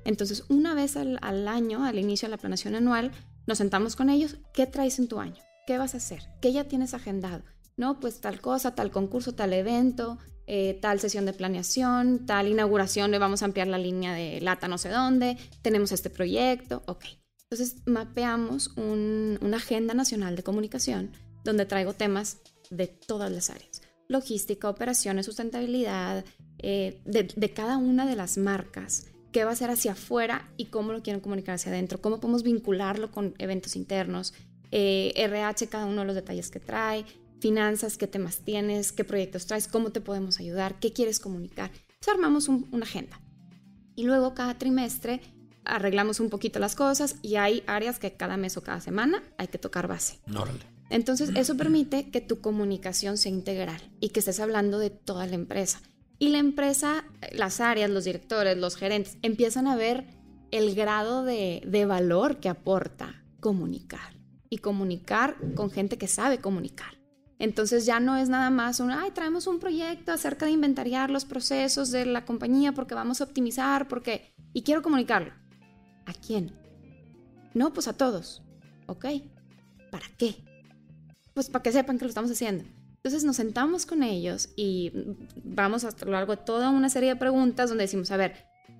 [0.04, 3.10] Entonces, una vez al, año, al inicio de la planeación anual,
[3.48, 5.42] nos sentamos con ellos, ¿qué traes en tu año?
[5.66, 6.22] ¿Qué vas a hacer?
[6.40, 7.42] ¿Qué ya tienes agendado?
[7.78, 13.10] No, pues tal cosa, tal concurso, tal evento, eh, tal sesión de planeación, tal inauguración,
[13.10, 17.04] le vamos a ampliar la línea de lata no sé dónde, tenemos este proyecto, ok.
[17.44, 21.12] Entonces mapeamos una agenda nacional de comunicación
[21.44, 22.38] donde traigo temas
[22.68, 23.80] de todas las áreas.
[24.08, 26.24] Logística, operaciones, sustentabilidad,
[26.58, 30.92] eh, de, cada una de las marcas, qué va a ser hacia afuera y cómo
[30.92, 34.34] lo quieren comunicar hacia adentro, cómo podemos vincularlo con eventos internos,
[34.72, 37.04] RH, eh, cada uno de los detalles que trae,
[37.40, 41.70] finanzas, qué temas tienes, qué proyectos traes, cómo te podemos ayudar, qué quieres comunicar.
[41.70, 43.20] Entonces armamos una agenda.
[43.94, 45.20] Y luego cada trimestre
[45.64, 49.48] arreglamos un poquito las cosas y hay áreas que cada mes o cada semana hay
[49.48, 50.18] que tocar base.
[50.90, 55.34] Entonces eso permite que tu comunicación sea integral y que estés hablando de toda la
[55.34, 55.80] empresa.
[56.18, 60.06] Y la empresa, las áreas, los directores, los gerentes, empiezan a ver
[60.50, 64.14] el grado de, de valor que aporta comunicar
[64.50, 66.97] y comunicar con gente que sabe comunicar.
[67.38, 71.24] Entonces ya no es nada más un, ay, traemos un proyecto acerca de inventariar los
[71.24, 74.34] procesos de la compañía porque vamos a optimizar, porque...
[74.52, 75.32] Y quiero comunicarlo.
[76.06, 76.52] ¿A quién?
[77.54, 78.42] No, pues a todos.
[78.86, 79.06] ¿Ok?
[79.90, 80.36] ¿Para qué?
[81.34, 82.64] Pues para que sepan que lo estamos haciendo.
[82.96, 84.92] Entonces nos sentamos con ellos y
[85.44, 88.34] vamos a lo largo de toda una serie de preguntas donde decimos, a ver,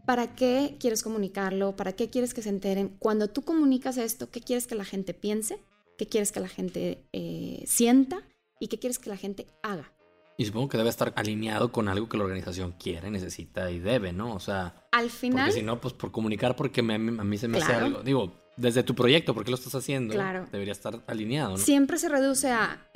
[0.06, 1.76] ¿para qué quieres comunicarlo?
[1.76, 2.96] ¿Para qué quieres que se enteren?
[2.98, 5.60] Cuando tú comunicas esto, ¿qué quieres que la gente piense?
[5.96, 8.22] ¿Qué quieres que la gente eh, sienta?
[8.60, 9.92] Y qué quieres que la gente haga.
[10.40, 14.12] Y supongo que debe estar alineado con algo que la organización quiere, necesita y debe,
[14.12, 14.34] ¿no?
[14.34, 15.46] O sea, al final.
[15.46, 18.02] Porque si no, pues por comunicar, porque a mí se me hace algo.
[18.04, 20.14] Digo, desde tu proyecto, ¿por qué lo estás haciendo?
[20.14, 20.46] Claro.
[20.52, 21.58] Debería estar alineado, ¿no?
[21.58, 22.88] Siempre se reduce a.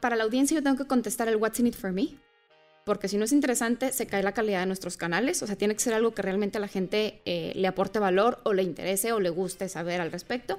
[0.00, 2.14] para la audiencia, yo tengo que contestar el What's in it for me.
[2.84, 5.42] Porque si no es interesante, se cae la calidad de nuestros canales.
[5.42, 8.38] O sea, tiene que ser algo que realmente a la gente eh, le aporte valor
[8.44, 10.56] o le interese o le guste saber al respecto.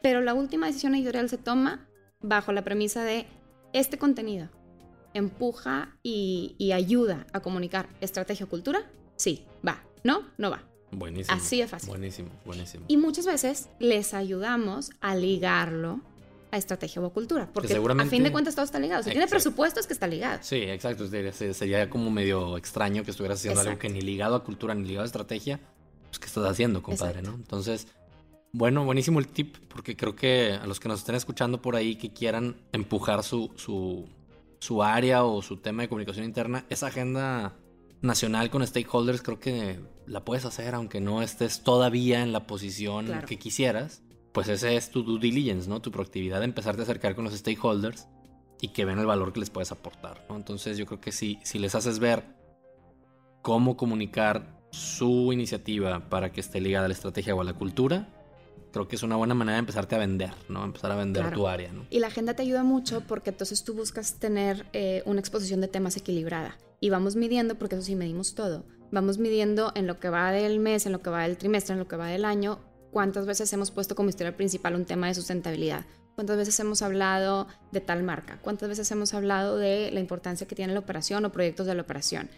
[0.00, 1.88] Pero la última decisión editorial se toma
[2.20, 3.26] bajo la premisa de
[3.74, 4.48] este contenido
[5.12, 9.82] empuja y, ayuda a comunicar estrategia o cultura, sí, va.
[10.02, 10.62] No, no va.
[10.90, 11.36] Buenísimo.
[11.36, 11.90] Así de fácil.
[11.90, 12.84] Buenísimo, buenísimo.
[12.88, 16.00] Y muchas veces les ayudamos a ligarlo
[16.50, 19.02] a estrategia o cultura, porque a fin de cuentas todo está ligado.
[19.02, 20.38] Si tiene presupuestos, que está ligado.
[20.42, 21.08] Sí, exacto.
[21.08, 25.02] Sería como medio extraño que estuvieras haciendo algo que ni ligado a cultura ni ligado
[25.02, 25.58] a estrategia.
[26.10, 27.22] Pues, ¿qué estás haciendo, compadre?
[27.22, 27.34] ¿no?
[27.34, 27.88] Entonces,
[28.54, 31.96] bueno, buenísimo el tip, porque creo que a los que nos estén escuchando por ahí
[31.96, 37.56] que quieran empujar su, su, área o su tema de comunicación interna, esa agenda
[38.00, 43.24] nacional con stakeholders creo que la puedes hacer aunque no estés todavía en la posición
[43.26, 44.04] que quisieras.
[44.30, 45.82] Pues ese es tu due diligence, ¿no?
[45.82, 48.06] Tu proactividad de empezarte a acercar con los stakeholders
[48.60, 50.36] y que ven el valor que les puedes aportar, ¿no?
[50.36, 52.24] Entonces yo creo que si, si les haces ver
[53.42, 58.13] cómo comunicar su iniciativa para que esté ligada a la estrategia o a la cultura,
[58.74, 60.64] creo que es una buena manera de empezarte a vender, ¿no?
[60.64, 61.86] Empezar a vender tu área, ¿no?
[61.90, 65.68] Y la agenda te ayuda mucho porque entonces tú buscas tener eh, una exposición de
[65.68, 66.58] temas equilibrada.
[66.80, 68.66] Y vamos midiendo, porque eso sí medimos todo.
[68.90, 71.78] Vamos midiendo en lo que va del mes, en lo que va del trimestre, en
[71.78, 72.58] lo que va del año,
[72.90, 75.86] cuántas veces hemos puesto como historia principal un tema de sustentabilidad.
[76.16, 78.40] ¿Cuántas veces hemos hablado de tal marca?
[78.42, 81.82] ¿Cuántas veces hemos hablado de la importancia que tiene la operación o proyectos de la
[81.82, 82.28] operación?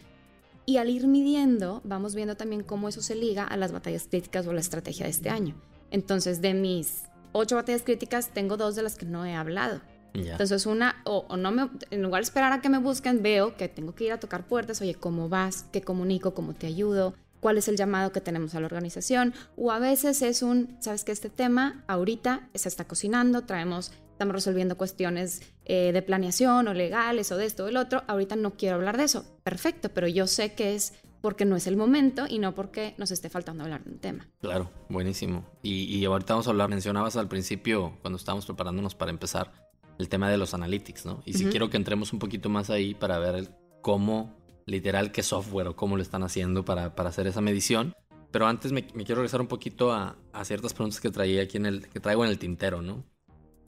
[0.66, 4.46] Y al ir midiendo, vamos viendo también cómo eso se liga a las batallas críticas
[4.46, 5.54] o la estrategia de este año.
[5.96, 9.80] Entonces, de mis ocho batallas críticas, tengo dos de las que no he hablado.
[10.12, 13.68] Entonces, una, o, no me, en lugar de esperar a que me busquen, veo que
[13.68, 15.64] tengo que ir a tocar puertas, oye, ¿cómo vas?
[15.72, 16.34] ¿Qué comunico?
[16.34, 17.14] ¿Cómo te ayudo?
[17.40, 19.32] ¿Cuál es el llamado que tenemos a la organización?
[19.56, 24.34] O a veces es un, ¿sabes que Este tema ahorita se está cocinando, traemos, estamos
[24.34, 28.52] resolviendo cuestiones eh, de planeación o legales o de esto o del otro, ahorita no
[28.52, 29.24] quiero hablar de eso.
[29.44, 33.10] Perfecto, pero yo sé que es porque no es el momento y no porque nos
[33.10, 34.28] esté faltando hablar de un tema.
[34.40, 35.44] Claro, buenísimo.
[35.62, 39.52] Y, ahorita vamos a hablar, mencionabas al principio, cuando estábamos preparándonos para empezar,
[39.98, 41.22] el tema de los analytics, ¿no?
[41.24, 43.50] Y si quiero que entremos un poquito más ahí para ver
[43.80, 47.94] cómo, literal, qué software o cómo lo están haciendo para, para hacer esa medición.
[48.30, 51.64] Pero antes me, quiero regresar un poquito a, a, ciertas preguntas que traía aquí en
[51.64, 53.04] el, que traigo en el tintero, ¿no?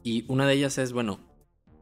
[0.03, 1.19] Y una de ellas es, bueno,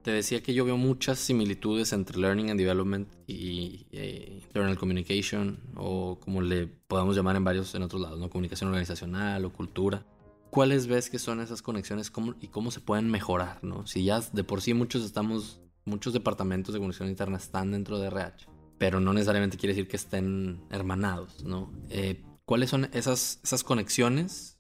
[0.06, 5.58] te decía que yo veo muchas similitudes entre Learning and Development y eh, Internal Communication,
[5.74, 8.30] o como le podamos llamar en varios, en otros lados, ¿no?
[8.30, 10.06] Comunicación organizacional o cultura.
[10.50, 13.84] ¿Cuáles ves que son esas conexiones y cómo se pueden mejorar, no?
[13.88, 18.06] Si ya de por sí muchos estamos, muchos departamentos de comunicación interna están dentro de
[18.06, 18.46] RH,
[18.78, 21.72] pero no necesariamente quiere decir que estén hermanados, ¿no?
[21.90, 24.55] Eh, ¿Cuáles son esas, esas conexiones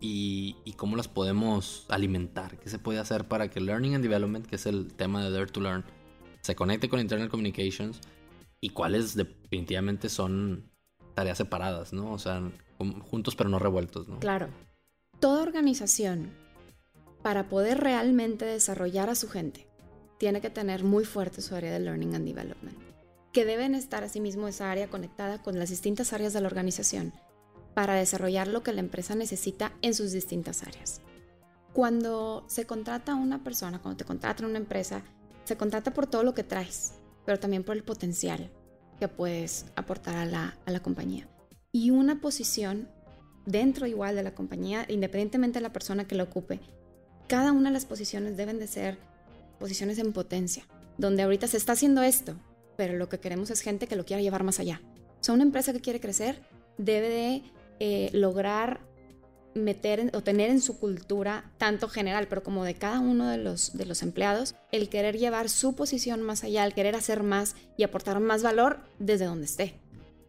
[0.00, 2.58] y, cómo las podemos alimentar.
[2.58, 5.46] ¿Qué se puede hacer para que Learning and Development, que es el tema de Dare
[5.46, 5.84] to Learn,
[6.40, 8.00] se conecte con Internal Communications
[8.60, 10.70] y cuáles definitivamente son
[11.14, 12.12] tareas separadas, ¿no?
[12.12, 12.42] O sea,
[13.10, 14.18] juntos pero no revueltos, ¿no?
[14.20, 14.48] Claro.
[15.20, 16.30] Toda organización,
[17.22, 19.66] para poder realmente desarrollar a su gente,
[20.18, 22.78] tiene que tener muy fuerte su área de Learning and Development,
[23.34, 27.12] que deben estar asimismo esa área conectada con las distintas áreas de la organización
[27.74, 31.00] para desarrollar lo que la empresa necesita en sus distintas áreas.
[31.72, 35.02] Cuando se contrata a una persona, cuando te contratan una empresa,
[35.44, 38.50] se contrata por todo lo que traes, pero también por el potencial
[38.98, 41.28] que puedes aportar a la, a la compañía.
[41.72, 42.88] Y una posición
[43.46, 46.60] dentro igual de la compañía, independientemente de la persona que la ocupe,
[47.28, 48.98] cada una de las posiciones deben de ser
[49.58, 50.64] posiciones en potencia,
[50.98, 52.34] donde ahorita se está haciendo esto,
[52.76, 54.80] pero lo que queremos es gente que lo quiera llevar más allá.
[55.20, 56.42] O sea, una empresa que quiere crecer
[56.78, 57.42] debe de
[57.80, 58.80] eh, lograr
[59.54, 63.76] meter o tener en su cultura, tanto general, pero como de cada uno de los,
[63.76, 67.82] de los empleados, el querer llevar su posición más allá, el querer hacer más y
[67.82, 69.74] aportar más valor desde donde esté.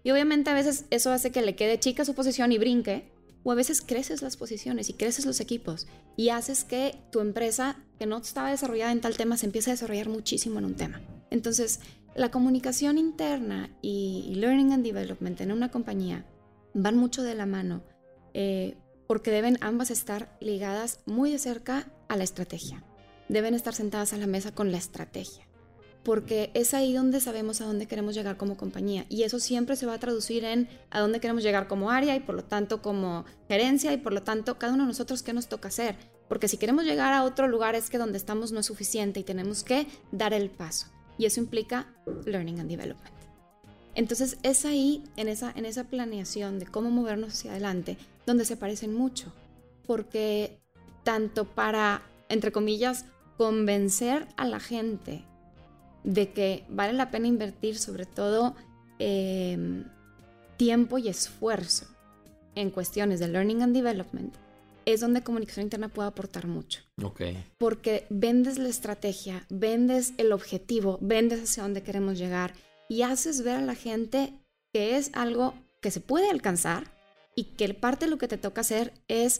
[0.03, 3.11] Y obviamente a veces eso hace que le quede chica su posición y brinque,
[3.43, 7.77] o a veces creces las posiciones y creces los equipos y haces que tu empresa,
[7.97, 11.01] que no estaba desarrollada en tal tema, se empiece a desarrollar muchísimo en un tema.
[11.31, 11.79] Entonces,
[12.15, 16.25] la comunicación interna y learning and development en una compañía
[16.73, 17.83] van mucho de la mano.
[18.33, 18.77] Eh,
[19.11, 22.81] porque deben ambas estar ligadas muy de cerca a la estrategia.
[23.27, 25.45] Deben estar sentadas a la mesa con la estrategia,
[26.01, 29.85] porque es ahí donde sabemos a dónde queremos llegar como compañía y eso siempre se
[29.85, 33.25] va a traducir en a dónde queremos llegar como área y por lo tanto como
[33.49, 35.97] gerencia y por lo tanto cada uno de nosotros qué nos toca hacer,
[36.29, 39.23] porque si queremos llegar a otro lugar es que donde estamos no es suficiente y
[39.25, 41.93] tenemos que dar el paso y eso implica
[42.25, 43.10] learning and development.
[43.95, 48.57] Entonces es ahí, en esa, en esa planeación de cómo movernos hacia adelante, donde se
[48.57, 49.33] parecen mucho.
[49.85, 50.57] Porque
[51.03, 53.05] tanto para, entre comillas,
[53.37, 55.23] convencer a la gente
[56.03, 58.55] de que vale la pena invertir sobre todo
[58.99, 59.85] em,
[60.57, 61.87] tiempo y esfuerzo
[62.55, 64.35] en cuestiones de learning and development,
[64.85, 66.81] es donde comunicación interna puede aportar mucho.
[67.57, 72.53] Porque vendes la estrategia, vendes el objetivo, vendes hacia dónde queremos llegar
[72.91, 74.33] y haces ver a la gente
[74.73, 76.91] que es algo que se puede alcanzar
[77.37, 79.39] y que parte de lo que te toca hacer es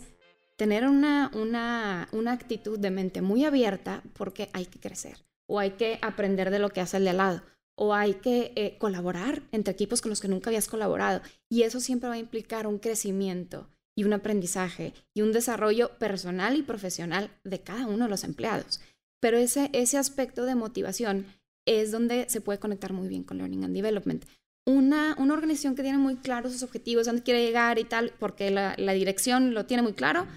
[0.56, 5.72] tener una, una, una actitud de mente muy abierta porque hay que crecer o hay
[5.72, 7.42] que aprender de lo que hace el de al lado
[7.76, 11.22] o hay que eh, colaborar entre equipos con los que nunca habías colaborado.
[11.50, 16.56] Y eso siempre va a implicar un crecimiento y un aprendizaje y un desarrollo personal
[16.56, 18.80] y profesional de cada uno de los empleados.
[19.20, 21.26] Pero ese, ese aspecto de motivación
[21.66, 24.26] es donde se puede conectar muy bien con Learning and Development.
[24.66, 28.52] Una, una organización que tiene muy claros sus objetivos, dónde quiere llegar y tal, porque
[28.52, 30.28] la, dirección lo tiene muy claro,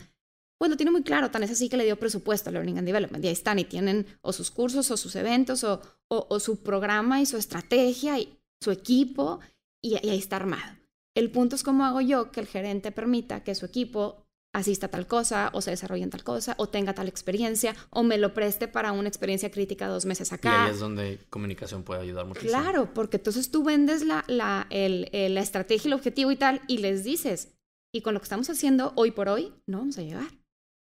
[0.59, 2.87] pues lo tiene muy claro, tan es así que le dio presupuesto a Learning and
[2.87, 3.23] Development.
[3.25, 7.21] Y ahí están y tienen o sus cursos o sus eventos o, o, su programa
[7.21, 9.41] y su estrategia y su equipo
[9.83, 10.79] y, y ahí está armado.
[11.15, 14.24] El punto es cómo hago yo que el gerente permita que su equipo
[14.55, 18.03] asista a tal cosa o se desarrolle en tal cosa o tenga tal experiencia o
[18.03, 20.49] me lo preste para una experiencia crítica dos meses acá.
[20.49, 22.53] Y ahí es donde comunicación puede ayudar muchísimo.
[22.53, 26.79] Claro, porque entonces tú vendes la, la, el, la estrategia, el objetivo y tal y
[26.79, 27.53] les dices,
[27.93, 30.29] y con lo que estamos haciendo hoy por hoy, no vamos a llegar.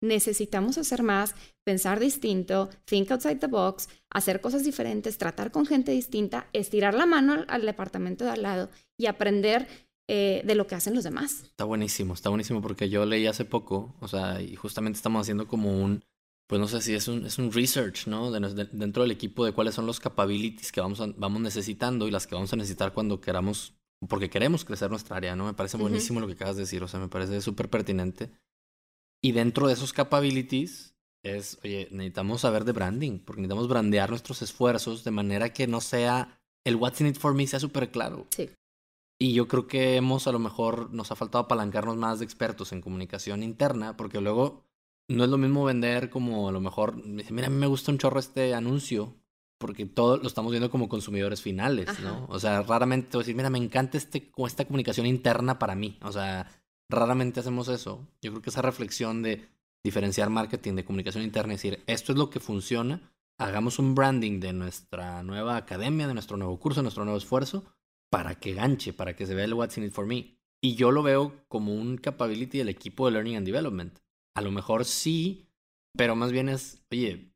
[0.03, 5.93] Necesitamos hacer más, pensar distinto, think outside the box, hacer cosas diferentes, tratar con gente
[5.93, 9.67] distinta, estirar la mano al, al departamento de al lado y aprender
[10.09, 11.45] eh, de lo que hacen los demás.
[11.45, 15.49] Está buenísimo, está buenísimo porque yo leí hace poco, o sea, y justamente estamos haciendo
[15.49, 16.05] como un,
[16.47, 18.31] pues no sé si es un, es un research, ¿no?
[18.31, 22.35] dentro del equipo de cuáles son los capabilities que vamos, vamos necesitando y las que
[22.35, 23.75] vamos a necesitar cuando queramos,
[24.07, 25.47] porque queremos crecer nuestra área, ¿no?
[25.47, 28.31] Me parece buenísimo lo que acabas de decir, o sea, me parece súper pertinente.
[29.23, 34.43] Y dentro de esos capabilities es, oye, necesitamos saber de branding, porque necesitamos brandear nuestros
[34.43, 38.27] esfuerzos de manera que no sea el what's in it for me sea súper claro.
[38.37, 38.51] Sí.
[39.25, 42.73] Y yo creo que hemos a lo mejor nos ha faltado apalancarnos más de expertos
[42.73, 44.67] en comunicación interna, porque luego
[45.09, 47.97] no es lo mismo vender como a lo mejor, mira, a mí me gusta un
[47.97, 49.15] chorro este anuncio,
[49.57, 52.27] porque todo lo estamos viendo como consumidores finales, ¿no?
[52.29, 55.75] O sea, raramente te voy a decir, mira, me encanta este, esta comunicación interna para
[55.75, 55.97] mí.
[56.03, 56.47] O sea,
[56.91, 58.07] raramente hacemos eso.
[58.21, 59.49] Yo creo que esa reflexión de
[59.83, 63.01] diferenciar marketing de comunicación interna y decir, esto es lo que funciona,
[63.39, 67.65] hagamos un branding de nuestra nueva academia, de nuestro nuevo curso, de nuestro nuevo esfuerzo,
[68.11, 70.39] para que ganche, para que se vea el What's in it for me.
[70.63, 73.99] Y yo lo veo como un capability del equipo de Learning and Development.
[74.37, 75.49] A lo mejor sí,
[75.97, 77.35] pero más bien es, oye,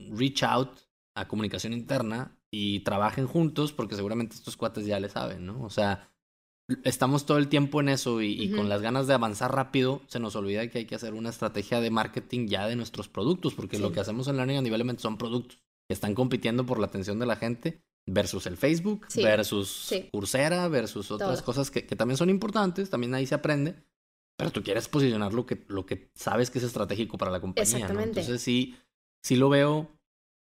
[0.00, 0.78] reach out
[1.16, 5.62] a comunicación interna y trabajen juntos porque seguramente estos cuates ya le saben, ¿no?
[5.62, 6.10] O sea,
[6.84, 10.36] estamos todo el tiempo en eso y, con las ganas de avanzar rápido se nos
[10.36, 13.92] olvida que hay que hacer una estrategia de marketing ya de nuestros productos porque lo
[13.92, 17.26] que hacemos en Learning and Development son productos que están compitiendo por la atención de
[17.26, 23.14] la gente versus el Facebook, versus Coursera, versus otras cosas que, también son importantes, también
[23.14, 23.76] ahí se aprende,
[24.36, 27.86] pero tú quieres posicionar lo que, lo que sabes que es estratégico para la compañía.
[27.88, 28.76] Entonces sí,
[29.22, 29.90] sí lo veo.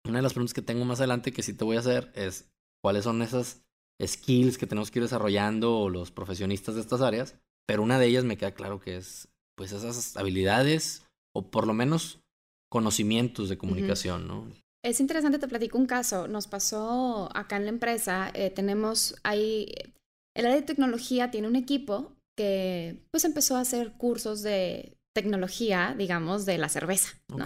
[0.07, 2.49] Una de las preguntas que tengo más adelante que sí te voy a hacer es
[2.81, 3.65] cuáles son esas
[4.01, 7.35] skills que tenemos que ir desarrollando los profesionistas de estas áreas,
[7.67, 11.73] pero una de ellas me queda claro que es pues esas habilidades o por lo
[11.73, 12.21] menos
[12.69, 14.47] conocimientos de comunicación, ¿no?
[14.83, 16.27] Es interesante, te platico un caso.
[16.27, 19.71] Nos pasó acá en la empresa, eh, tenemos ahí,
[20.35, 25.95] el área de tecnología tiene un equipo que pues empezó a hacer cursos de tecnología,
[25.97, 27.45] digamos, de la cerveza, ¿no?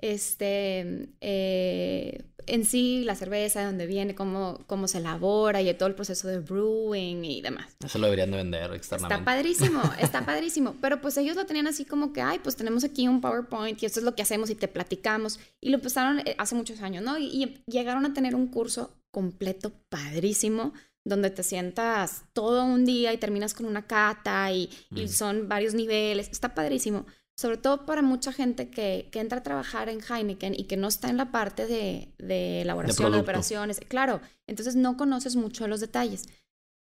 [0.00, 5.88] Este, eh, en sí, la cerveza, de dónde viene, cómo, cómo se elabora y todo
[5.88, 7.76] el proceso de brewing y demás.
[7.84, 9.14] Eso lo deberían de vender externamente.
[9.14, 10.76] Está padrísimo, está padrísimo.
[10.80, 13.86] Pero pues ellos lo tenían así como que, ay, pues tenemos aquí un PowerPoint y
[13.86, 15.38] esto es lo que hacemos y te platicamos.
[15.60, 17.18] Y lo empezaron eh, hace muchos años, ¿no?
[17.18, 20.72] Y, llegaron a tener un curso completo, padrísimo,
[21.04, 25.74] donde te sientas todo un día y terminas con una cata y, y son varios
[25.74, 26.28] niveles.
[26.30, 27.06] Está padrísimo
[27.38, 30.88] sobre todo para mucha gente que, que, entra a trabajar en Heineken y que no
[30.88, 33.78] está en la parte de, de elaboración, de, operaciones.
[33.86, 36.28] Claro, entonces no conoces mucho los detalles.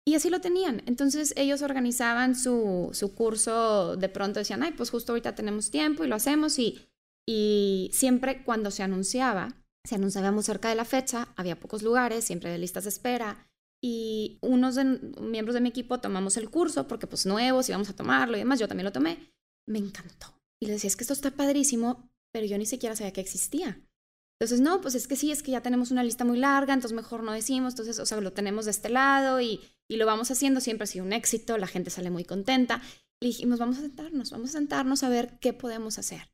[0.08, 0.82] Y así lo tenían.
[0.86, 6.06] Entonces ellos organizaban su, su curso, de pronto decían, ay, pues justo ahorita tenemos tiempo
[6.06, 6.58] y lo hacemos.
[6.58, 6.88] Y,
[7.28, 9.50] y siempre cuando se anunciaba,
[9.84, 13.46] se anunciaba muy cerca de la fecha, había pocos lugares, siempre de listas de espera.
[13.84, 14.86] Y unos de,
[15.20, 18.58] miembros de mi equipo tomamos el curso porque pues nuevos íbamos a tomarlo y demás,
[18.58, 19.34] yo también lo tomé.
[19.68, 23.14] Me encantó y le decía, es que esto está padrísimo, pero yo ni siquiera sabía
[23.14, 23.82] que existía.
[24.40, 26.96] Entonces, no, pues es que sí, es que ya tenemos una lista muy larga, entonces
[26.96, 30.30] mejor no decimos, entonces, o sea, lo tenemos de este lado y, y lo vamos
[30.30, 32.82] haciendo, siempre ha sido un éxito, la gente sale muy contenta.
[33.22, 36.30] Y dijimos, vamos a sentarnos, vamos a sentarnos a ver qué podemos hacer.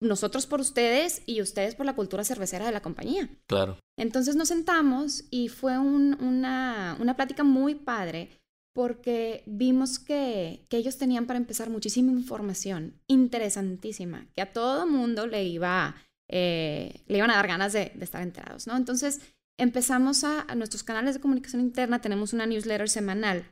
[0.00, 3.30] Nosotros por ustedes y ustedes por la cultura cervecera de la compañía.
[3.46, 3.78] Claro.
[3.98, 8.30] Entonces nos sentamos y fue una, una plática muy padre
[8.78, 15.42] porque vimos que, ellos tenían para empezar muchísima información interesantísima, que a todo mundo le,
[15.42, 15.96] iba,
[16.28, 18.76] eh, le iban a dar ganas de, estar enterados, ¿no?
[18.76, 19.20] Entonces
[19.58, 23.50] empezamos a, nuestros canales de comunicación interna, tenemos una newsletter semanal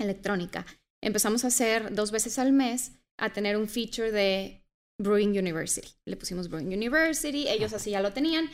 [0.00, 0.66] electrónica.
[1.00, 4.64] Empezamos a hacer dos veces al mes a tener un feature de
[4.98, 5.90] Brewing University.
[6.06, 8.50] Le pusimos Brewing University, ellos así ya lo tenían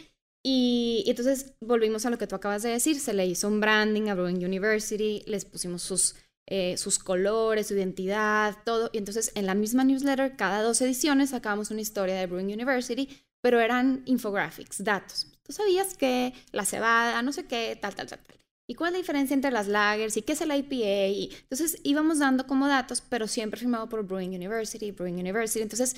[0.48, 4.06] y, entonces volvimos a lo que tú acabas de decir, se le hizo un branding
[4.10, 6.14] a Brewing University, les pusimos sus,
[6.46, 8.88] eh, sus colores, su identidad, todo.
[8.92, 13.08] Y entonces en la misma newsletter, cada dos ediciones sacábamos una historia de Brewing University,
[13.42, 15.26] pero eran infographics, datos.
[15.42, 18.36] Tú sabías que la cebada, no sé qué, tal, tal, tal, tal.
[18.68, 21.08] ¿Y cuál es la diferencia entre las lagers y qué es el IPA?
[21.08, 25.62] Y entonces íbamos dando como datos, pero siempre firmado por Brewing University, Brewing University.
[25.62, 25.96] Entonces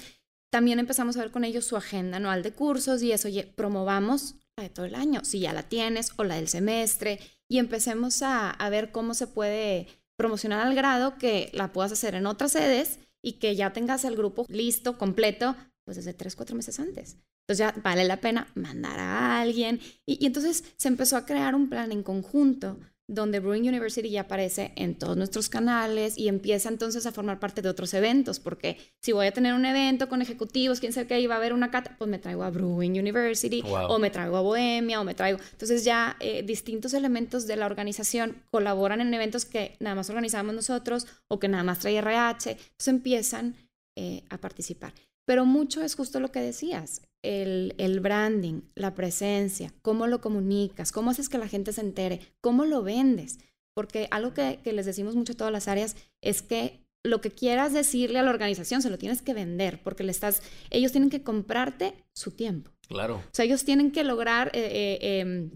[0.51, 4.37] también empezamos a ver con ellos su agenda anual de cursos y eso, oye, promovamos
[4.57, 8.23] la de todo el año, si ya la tienes, o la del semestre, y empecemos
[8.23, 12.99] a, ver cómo se puede promocionar al grado que la puedas hacer en otras sedes
[13.23, 17.17] y que ya tengas el grupo listo, completo, pues desde tres, cuatro meses antes.
[17.47, 19.81] Entonces ya vale la pena mandar a alguien.
[20.07, 22.79] y entonces se empezó a crear un plan en conjunto
[23.09, 27.63] donde Brewing University ya aparece en todos nuestros canales y empieza entonces a formar parte
[27.63, 31.21] de otros eventos, porque si voy a tener un evento con ejecutivos, quién sabe qué,
[31.21, 34.43] iba a haber una cata, pues me traigo a Brewing University o me traigo a
[34.43, 35.39] Bohemia o me traigo...
[35.53, 40.55] Entonces ya eh, distintos elementos de la organización colaboran en eventos que nada más organizamos
[40.55, 43.57] nosotros o que nada más trae RH, entonces empiezan
[43.97, 44.93] eh, a participar.
[45.25, 51.11] Pero mucho es justo lo que decías, el, branding, la presencia, cómo lo comunicas, cómo
[51.11, 53.39] haces que la gente se entere, cómo lo vendes.
[53.75, 57.73] Porque algo que, les decimos mucho a todas las áreas es que lo que quieras
[57.73, 61.23] decirle a la organización se lo tienes que vender, porque le estás, ellos tienen que
[61.23, 62.73] comprarte su tiempo.
[62.89, 63.17] Claro.
[63.17, 65.51] O sea, ellos tienen que lograr eh, eh, em,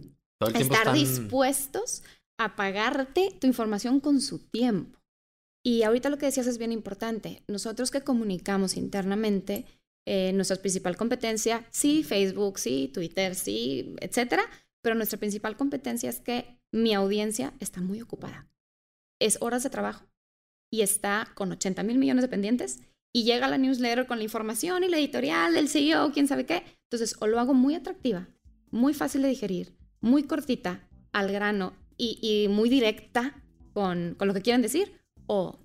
[0.54, 2.02] estar dispuestos
[2.38, 4.98] a pagarte tu información con su tiempo.
[5.64, 7.42] Y ahorita lo que decías es bien importante.
[7.46, 9.64] Nosotros que comunicamos internamente,
[10.06, 14.42] eh, nuestra principal competencia, sí, Facebook, sí, Twitter, sí, etcétera,
[14.82, 18.48] pero nuestra principal competencia es que mi audiencia está muy ocupada.
[19.20, 20.06] Es horas de trabajo
[20.70, 22.80] y está con 80 mil millones de pendientes
[23.12, 26.64] y llega la newsletter con la información y la editorial del CEO, quién sabe qué.
[26.84, 28.28] Entonces, o lo hago muy atractiva,
[28.70, 33.42] muy fácil de digerir, muy cortita, al grano y, muy directa
[33.74, 35.60] con, con, lo que quieren decir, o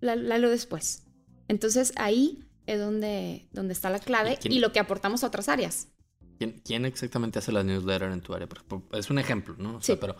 [0.00, 1.04] la, la leo después.
[1.48, 5.88] Entonces, ahí es donde, donde está la clave y, lo que aportamos a otras áreas.
[6.64, 8.48] ¿Quién, exactamente hace la newsletter en tu área?
[8.92, 9.82] Es un ejemplo, ¿no?
[9.82, 9.96] sí.
[10.00, 10.16] pero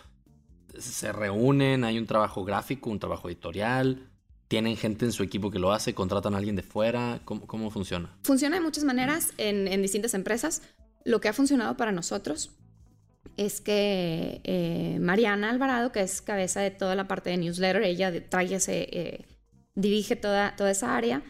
[0.78, 4.10] se reúnen, hay un trabajo gráfico, un trabajo editorial,
[4.48, 7.70] tienen gente en su equipo que lo hace, contratan a alguien de fuera, ¿cómo, cómo
[7.70, 8.16] funciona?
[8.22, 10.62] Funciona de muchas maneras en, en distintas empresas.
[11.04, 12.50] Lo que ha funcionado para nosotros
[13.36, 18.28] es que eh, Mariana Alvarado, que es cabeza de toda la parte de newsletter, ella
[18.28, 19.26] trae ese, eh,
[19.74, 21.22] dirige toda, toda esa área,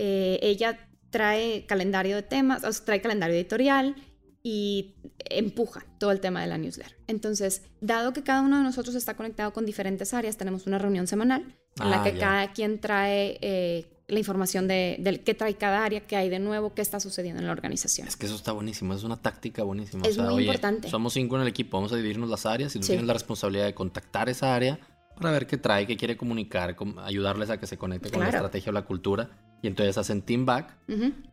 [0.00, 0.78] eh, ella
[1.10, 3.96] trae calendario de temas, o sea, trae calendario editorial
[4.44, 4.94] y
[5.28, 6.96] empuja todo el tema de la newsletter.
[7.08, 11.08] Entonces, dado que cada uno de nosotros está conectado con diferentes áreas, tenemos una reunión
[11.08, 15.84] semanal en la ah, que cada quien trae eh, la información de, qué trae cada
[15.84, 18.06] área, qué hay de nuevo, qué está sucediendo en la organización.
[18.06, 20.06] Es que eso está buenísimo, es una táctica buenísima.
[20.06, 20.88] Es muy importante.
[20.88, 23.66] Somos cinco en el equipo, vamos a dividirnos las áreas y tú tienes la responsabilidad
[23.66, 24.78] de contactar esa área
[25.16, 28.70] para ver qué trae, qué quiere comunicar, ayudarles a que se conecte con la estrategia
[28.70, 29.47] o la cultura.
[29.62, 30.76] Y entonces hacen team back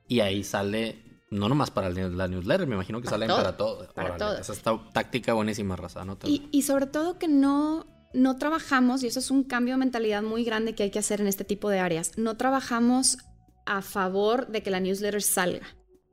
[0.07, 3.87] y ahí sale, no nomás para la newsletter, me imagino que salen para todo.
[3.93, 4.37] Para todo.
[4.37, 6.05] Esa está táctica buenísima, Raza.
[6.05, 6.17] ¿no?
[6.23, 10.23] Y, y sobre todo que no, no trabajamos, y eso es un cambio de mentalidad
[10.23, 13.17] muy grande que hay que hacer en este tipo de áreas, no trabajamos
[13.65, 15.67] a favor de que la newsletter salga.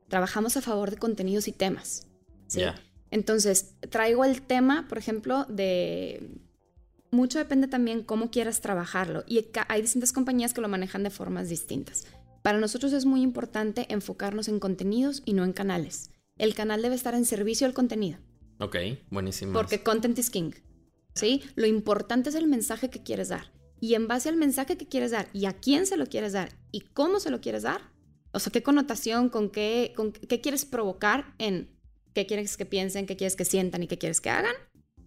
[0.07, 2.07] Trabajamos a favor de contenidos y temas.
[2.47, 2.61] ¿sí?
[3.09, 6.29] Entonces, traigo el tema, por ejemplo, de
[7.13, 11.49] mucho depende también cómo quieras trabajarlo y hay distintas compañías que lo manejan de formas
[11.49, 12.05] distintas.
[12.41, 16.11] Para nosotros es muy importante enfocarnos en contenidos y no en canales.
[16.37, 18.19] El canal debe estar en servicio al contenido.
[18.59, 18.75] Ok,
[19.09, 19.53] buenísimo.
[19.53, 20.51] Porque content is king.
[21.15, 21.41] ¿Sí?
[21.55, 23.51] Lo importante es el mensaje que quieres dar.
[23.79, 26.57] Y en base al mensaje que quieres dar y a quién se lo quieres dar
[26.71, 27.81] y cómo se lo quieres dar,
[28.31, 31.69] o sea, qué connotación, con qué, con qué quieres provocar en
[32.13, 34.55] qué quieres que piensen, qué quieres que sientan y qué quieres que hagan,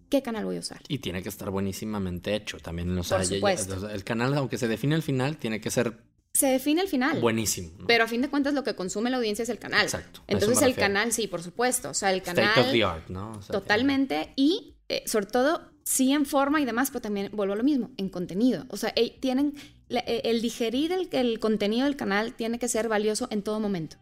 [0.09, 0.81] qué canal voy a usar.
[0.87, 2.95] Y tiene que estar buenísimamente hecho también.
[2.95, 3.89] Por supuesto.
[3.89, 5.97] el canal, aunque se define al final, tiene que ser...
[6.33, 7.19] Se define al final.
[7.19, 7.71] Buenísimo.
[7.87, 9.83] Pero a fin de cuentas lo que consume la audiencia es el canal.
[9.83, 10.21] Exacto.
[10.27, 11.89] Entonces el canal, sí, por supuesto.
[11.89, 12.45] O sea, el canal...
[12.45, 13.39] State of the art, ¿no?
[13.49, 14.33] totalmente.
[14.35, 17.89] Y eh, sobre todo, sí en forma y demás, pero también vuelvo a lo mismo,
[17.97, 18.65] en contenido.
[18.69, 19.55] O sea, tienen...
[19.89, 23.97] E, el digerir el, el contenido del canal tiene que ser valioso en todo momento.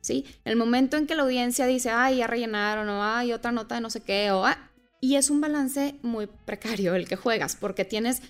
[0.00, 0.24] ¿Sí?
[0.44, 3.80] El momento en que la audiencia dice, ay, ya rellenaron, o ay, otra nota de
[3.82, 4.69] no sé qué, o ah,
[5.00, 8.22] y es un balance muy precario el que juegas, porque tienes,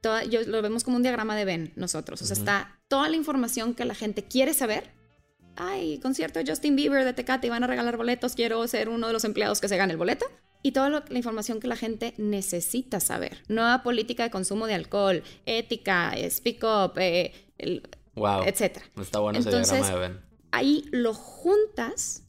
[0.00, 3.16] toda, yo, lo vemos como un diagrama de Venn nosotros, o sea, está toda la
[3.16, 4.90] información que la gente quiere saber.
[5.56, 9.12] Ay, concierto de Justin Bieber de Tecate van a regalar boletos, quiero ser uno de
[9.12, 10.26] los empleados que se gane el boleto.
[10.64, 13.42] Y toda la información que la gente necesita saber.
[13.48, 17.32] Nueva política de consumo de alcohol, ética, speak up, eh,
[18.14, 18.44] wow.
[18.44, 18.78] etc.
[19.00, 20.20] Está bueno ese diagrama de Venn.
[20.52, 22.21] Ahí lo juntas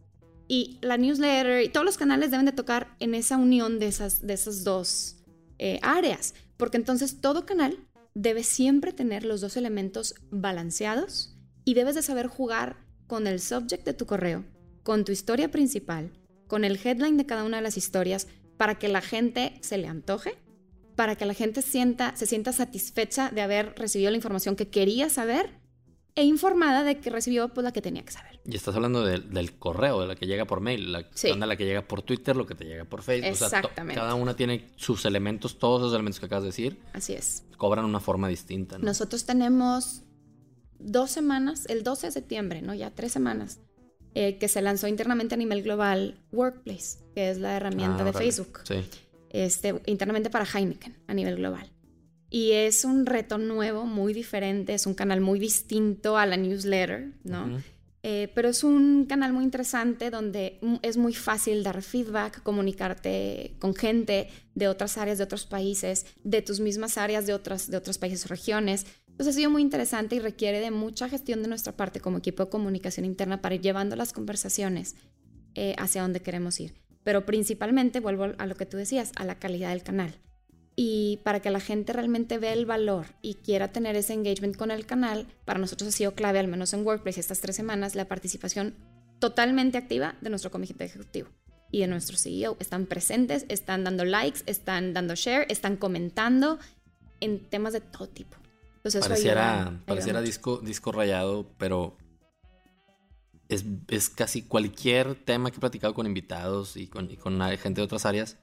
[0.53, 4.21] y la newsletter y todos los canales deben de tocar en esa unión de esas,
[4.21, 5.15] de esas dos
[5.57, 7.79] eh, áreas, porque entonces todo canal
[8.13, 11.35] debe siempre tener los dos elementos balanceados
[11.65, 12.77] y debes de saber jugar
[13.07, 14.45] con el subject de tu correo,
[14.83, 16.11] con tu historia principal,
[16.45, 19.87] con el headline de cada una de las historias para que la gente se le
[19.87, 20.37] antoje,
[20.95, 25.09] para que la gente sienta, se sienta satisfecha de haber recibido la información que quería
[25.09, 25.62] saber
[26.15, 28.39] e informada de que recibió pues, la que tenía que saber.
[28.45, 31.87] Y estás hablando del correo, de la que llega por mail, la, la que llega
[31.87, 33.29] por Twitter, lo que te llega por Facebook.
[33.29, 33.99] Exactamente.
[33.99, 36.79] cada una tiene sus elementos, todos esos elementos que acabas de decir.
[36.93, 37.45] Así es.
[37.57, 38.77] Cobran una forma distinta.
[38.77, 40.03] Nosotros tenemos
[40.79, 42.73] dos semanas, el 12 de septiembre, ¿no?
[42.73, 43.59] Ya tres semanas,
[44.13, 48.13] eh, que se lanzó internamente a nivel global Workplace, que es la herramienta ah, de
[48.13, 48.59] Facebook.
[48.65, 48.83] Sí.
[49.29, 51.72] Este, internamente para Heineken a nivel global.
[52.33, 57.11] Y es un reto nuevo, muy diferente, es un canal muy distinto a la newsletter,
[57.23, 57.61] ¿no?
[58.01, 63.75] Eh, pero es un canal muy interesante donde es muy fácil dar feedback, comunicarte con
[63.75, 67.99] gente de otras áreas, de otros países, de tus mismas áreas, de, otras, de otros
[67.99, 68.87] países o regiones.
[69.09, 72.45] Entonces ha sido muy interesante y requiere de mucha gestión de nuestra parte como equipo
[72.45, 74.95] de comunicación interna para ir llevando las conversaciones
[75.53, 76.73] eh, hacia donde queremos ir.
[77.03, 80.17] Pero principalmente, vuelvo a lo que tú decías, a la calidad del canal
[80.75, 84.71] y para que la gente realmente vea el valor y quiera tener ese engagement con
[84.71, 88.05] el canal, para nosotros ha sido clave, al menos en Workplace estas tres semanas, la
[88.05, 88.75] participación
[89.19, 91.29] totalmente activa de nuestro comité ejecutivo
[91.71, 92.57] y de nuestro CEO.
[92.59, 96.59] Están presentes, están dando likes, están dando share, están comentando
[97.19, 98.37] en temas de todo tipo.
[98.77, 101.97] Entonces, pareciera pareciera disco, disco rayado, pero
[103.47, 107.79] es, es, casi cualquier tema que he platicado con invitados y con, y con gente
[107.79, 108.42] de otras áreas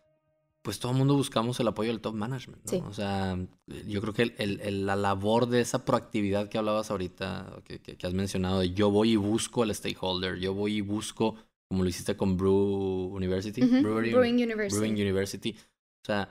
[0.63, 2.71] pues todo el mundo buscamos el apoyo del top management.
[2.73, 2.89] ¿no?
[2.89, 3.39] O sea,
[3.87, 8.13] yo creo que el, la labor de esa proactividad que hablabas ahorita, que, que, has
[8.13, 11.37] mencionado, de yo voy y busco al stakeholder, yo voy y busco,
[11.69, 14.77] como lo hiciste con Brew University, Brewing University.
[14.77, 15.57] Brewing University.
[16.03, 16.29] O sea,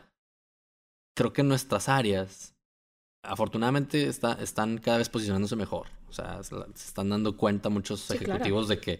[1.16, 2.56] creo que nuestras áreas,
[3.24, 5.88] afortunadamente, está, están cada vez posicionándose mejor.
[6.08, 9.00] O sea, se, están dando cuenta muchos ejecutivos de que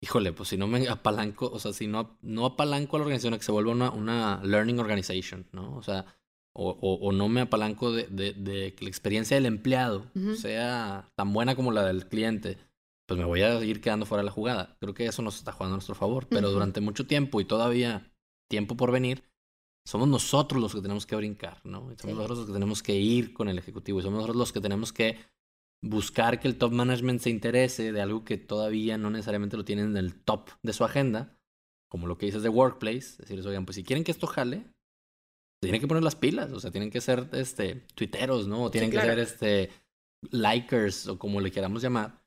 [0.00, 3.34] híjole, pues si no me apalanco, o sea, si no, no apalanco a la organización
[3.34, 5.76] a que se vuelva una, una learning organization, ¿no?
[5.76, 6.06] O sea,
[6.56, 11.56] o, o, no me apalanco de, de, que la experiencia del empleado sea tan buena
[11.56, 12.58] como la del cliente,
[13.06, 14.76] pues me voy a ir quedando fuera de la jugada.
[14.78, 18.12] Creo que eso nos está jugando a nuestro favor, pero durante mucho tiempo y todavía
[18.48, 19.24] tiempo por venir,
[19.84, 21.90] somos nosotros los que tenemos que brincar, ¿no?
[21.96, 24.60] Somos nosotros los que tenemos que ir con el ejecutivo y somos nosotros los que
[24.60, 25.18] tenemos que
[25.84, 29.90] buscar que el top management se interese de algo que todavía no necesariamente lo tienen
[29.90, 31.36] en el top de su agenda,
[31.88, 34.64] como lo que dices de Workplace, decirles, oigan, pues si quieren que esto jale,
[35.60, 38.64] tienen que poner las pilas, o sea, tienen que ser este tuiteros, ¿no?
[38.64, 39.70] O tienen que ser este
[40.30, 42.22] likers o como le queramos llamar.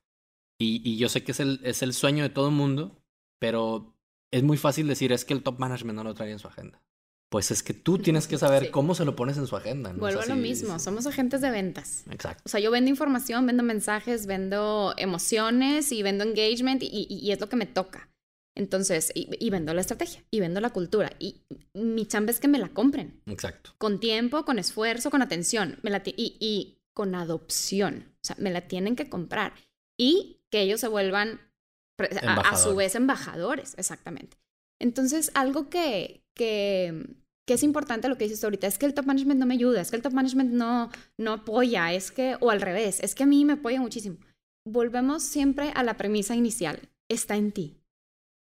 [0.60, 3.02] Y, y yo sé que es el, es el sueño de todo el mundo,
[3.40, 3.96] pero
[4.30, 6.80] es muy fácil decir, es que el top management no lo trae en su agenda.
[7.28, 9.92] Pues es que tú tienes que saber cómo se lo pones en su agenda.
[9.92, 9.98] ¿no?
[9.98, 12.04] Vuelvo a lo mismo, somos agentes de ventas.
[12.10, 12.42] Exacto.
[12.46, 17.40] O sea, yo vendo información, vendo mensajes, vendo emociones y vendo engagement y, y, es
[17.40, 18.08] lo que me toca.
[18.54, 21.12] Entonces, y, vendo la estrategia y vendo la cultura.
[21.18, 21.42] Y
[21.74, 23.22] mi chamba es que me la compren.
[23.26, 23.74] Exacto.
[23.78, 28.14] Con tiempo, con esfuerzo, con atención me la y, y con adopción.
[28.14, 29.52] O sea, me la tienen que comprar.
[29.96, 31.40] Y que ellos se vuelvan
[31.98, 34.38] a, su vez embajadores, exactamente.
[34.80, 37.06] Entonces, algo que, que,
[37.46, 39.82] que, es importante lo que dices ahorita, es que el top management no me ayuda,
[39.82, 43.24] es que el top management no, no apoya, es que, o al revés, es que
[43.24, 44.16] a mí me apoya muchísimo.
[44.66, 47.76] Volvemos siempre a la premisa inicial, está en ti.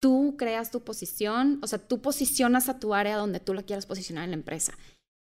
[0.02, 3.86] Tú creas tu posición, o sea, tú posicionas a tu área donde tú la quieras
[3.86, 4.74] posicionar en la empresa.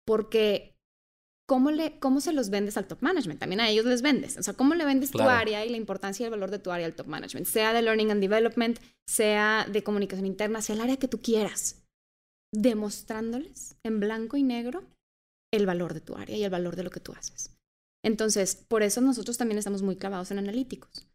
[0.06, 0.80] Porque
[1.50, 3.40] ¿cómo, le, ¿cómo se los vendes al top management?
[3.40, 4.38] También a ellos les vendes.
[4.38, 6.70] O sea, ¿cómo le vendes tu área y la importancia y el valor de tu
[6.70, 7.48] área al top management?
[7.48, 11.79] Sea de learning and development, sea de comunicación interna, sea el área que tú quieras.
[12.54, 14.84] Demostrándoles en blanco y negro
[15.52, 17.56] el valor de tu área y el valor de lo que tú haces.
[18.04, 21.08] Entonces, por eso nosotros también estamos muy clavados en analíticos.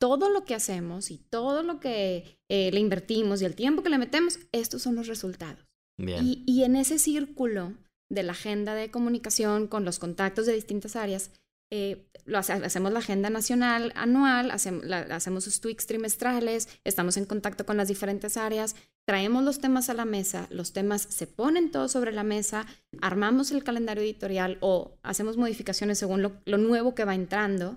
[0.00, 3.90] Todo lo que hacemos y todo lo que eh, le invertimos y el tiempo que
[3.90, 5.64] le metemos, estos son los resultados.
[5.96, 7.72] Y, y en ese círculo
[8.10, 11.30] de la agenda de comunicación con los contactos de distintas áreas.
[11.70, 17.76] Eh, lo hacemos la agenda nacional anual, hacemos sus tweaks trimestrales, estamos en contacto con
[17.76, 18.76] las diferentes áreas,
[19.06, 22.66] traemos los temas a la mesa, los temas se ponen todos sobre la mesa,
[23.00, 27.76] armamos el calendario editorial o hacemos modificaciones según lo, nuevo que va entrando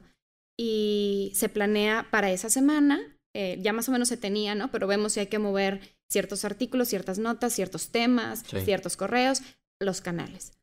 [0.57, 2.99] y se planea para esa semana,
[3.35, 4.71] eh, ya más o menos se tenía, ¿no?
[4.71, 9.41] Pero vemos si hay que mover ciertos artículos, ciertas notas, ciertos temas, ciertos correos,
[9.79, 10.53] los canales.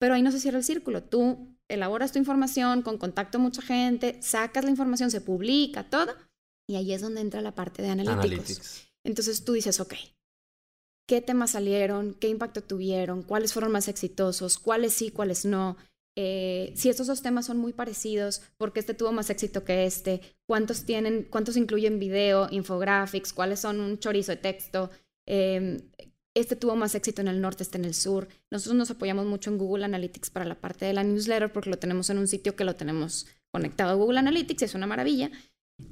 [0.00, 1.02] Pero ahí no se cierra el círculo.
[1.02, 6.14] Tú elaboras tu información con contacto a mucha gente, sacas la información, se publica todo,
[6.68, 8.88] y ahí es donde entra la parte de analíticos.
[9.04, 9.94] Entonces tú dices, ok,
[11.06, 12.14] ¿qué temas salieron?
[12.14, 13.22] ¿Qué impacto tuvieron?
[13.22, 14.58] ¿Cuáles fueron más exitosos?
[14.58, 15.76] ¿Cuáles sí, cuáles no?
[16.16, 19.84] Eh, si estos dos temas son muy parecidos, ¿por qué este tuvo más éxito que
[19.84, 20.20] este?
[20.46, 23.32] ¿Cuántos tienen, cuántos incluyen video, infographics?
[23.32, 24.90] ¿Cuáles son un chorizo de texto?
[25.26, 25.82] Eh,
[26.34, 28.28] este tuvo más éxito en el norte, este en el sur.
[28.50, 31.78] Nosotros nos apoyamos mucho en Google Analytics para la parte de la newsletter porque lo
[31.78, 35.30] tenemos en un sitio que lo tenemos conectado a Google Analytics es una maravilla.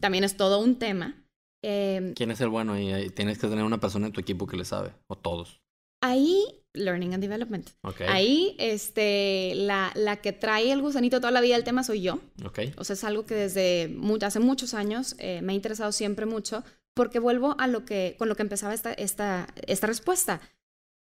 [0.01, 1.22] También es todo un tema.
[1.63, 2.79] Em, ¿Quién es el bueno?
[2.79, 5.63] Y tienes que tener una persona en tu equipo que le sabe, o todos.
[6.03, 6.45] Ahí,
[6.75, 7.71] Learning and Development.
[8.09, 12.19] Ahí, este, la, la que trae el gusanito toda la vida del tema soy yo.
[12.45, 12.73] Okay.
[12.77, 16.65] O sea, es algo que desde hace muchos años eh, me ha interesado siempre mucho
[16.95, 20.41] porque vuelvo a lo que, con lo que empezaba esta, esta, esta respuesta.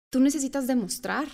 [0.10, 1.28] Tú necesitas demostrar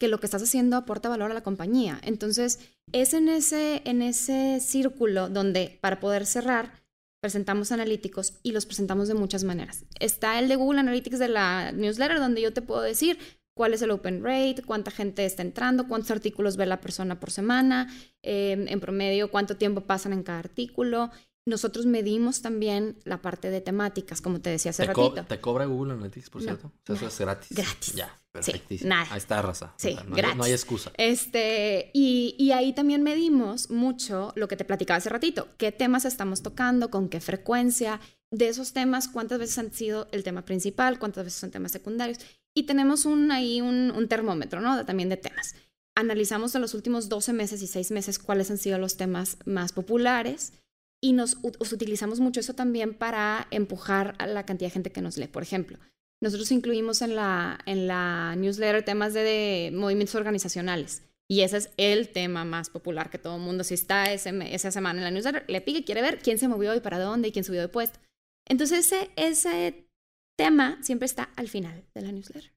[0.00, 2.00] que lo que estás haciendo aporta valor a la compañía.
[2.02, 2.58] Entonces,
[2.90, 6.79] es en ese, en ese círculo donde, para poder cerrar,
[7.20, 9.84] presentamos analíticos y los presentamos de muchas maneras.
[9.98, 13.18] Está el de Google Analytics de la newsletter, donde yo te puedo decir
[13.54, 17.30] cuál es el open rate, cuánta gente está entrando, cuántos artículos ve la persona por
[17.30, 17.92] semana,
[18.22, 21.10] eh, en promedio, cuánto tiempo pasan en cada artículo
[21.46, 25.24] nosotros medimos también la parte de temáticas, como te decía hace ratito.
[25.24, 26.72] ¿Te cobra Google Analytics, por cierto?
[26.86, 27.56] eso es gratis.
[27.56, 27.94] Gratis.
[27.94, 28.88] Ya, perfectísimo.
[28.88, 29.06] nada.
[29.10, 29.74] Ahí está, raza.
[29.76, 30.36] Sí, no, gratis.
[30.36, 30.92] No hay excusa.
[30.96, 35.48] Este, y, y, ahí también medimos mucho lo que te platicaba hace ratito.
[35.58, 36.90] ¿Qué temas estamos tocando?
[36.90, 38.00] ¿Con qué frecuencia?
[38.30, 40.98] De esos temas, ¿cuántas veces han sido el tema principal?
[40.98, 42.18] ¿Cuántas veces son temas secundarios?
[42.54, 44.84] Y tenemos un, ahí un, un termómetro, ¿no?
[44.86, 45.54] También de temas.
[45.96, 49.72] Analizamos en los últimos 12 meses y 6 meses cuáles han sido los temas más
[49.72, 50.52] populares
[51.00, 55.16] y nos utilizamos mucho eso también para empujar a la cantidad de gente que nos
[55.16, 55.28] lee.
[55.28, 55.78] Por ejemplo,
[56.22, 61.02] nosotros incluimos en la, en la newsletter temas de, movimientos organizacionales.
[61.28, 64.70] Y ese es el tema más popular que todo el mundo, si está ese, esa
[64.70, 67.32] semana en la newsletter, le pique, quiere ver quién se movió y para dónde y
[67.32, 68.00] quién subió de puesto.
[68.48, 69.88] Entonces ese, ese
[70.36, 72.52] tema siempre está al final de la newsletter.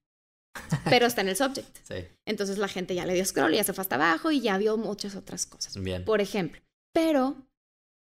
[0.90, 1.76] Pero está en el subject.
[1.84, 2.06] Sí.
[2.26, 4.58] Entonces la gente ya le dio scroll y ya se fue hasta abajo y ya
[4.58, 5.80] vio muchas otras cosas.
[5.80, 6.04] Bien.
[6.04, 6.60] Por ejemplo.
[6.92, 7.46] Pero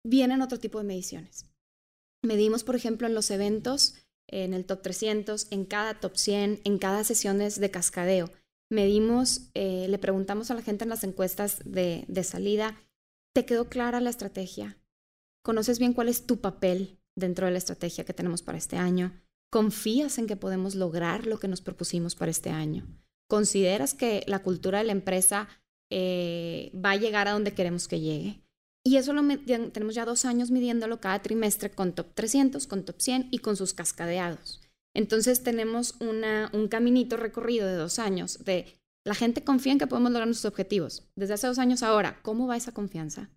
[0.07, 1.47] vienen otro tipo de mediciones.
[2.23, 3.95] Medimos, por ejemplo, en los eventos,
[4.31, 8.31] en el top 300, en cada top 100, en cada sesiones de cascadeo.
[8.71, 12.81] Medimos, eh, le preguntamos a la gente en las encuestas de, salida,
[13.35, 14.79] ¿te quedó clara la estrategia?
[15.43, 19.13] ¿Conoces bien cuál es tu papel dentro de la estrategia que tenemos para este año?
[19.51, 22.87] ¿Confías en que podemos lograr lo que nos propusimos para este año?
[23.29, 25.49] ¿Consideras que la cultura de la empresa
[25.91, 28.45] eh, va a llegar a donde queremos que llegue?
[28.85, 29.23] Y eso lo
[29.73, 33.57] tenemos ya dos años midiéndolo cada trimestre con top 300, con top 100 y con
[33.57, 34.61] sus cascadeados.
[34.95, 39.87] Entonces tenemos una, un caminito recorrido de dos años de la gente confía en que
[39.87, 41.09] podemos lograr nuestros objetivos.
[41.17, 43.31] Desde hace dos años ahora, ¿cómo va esa confianza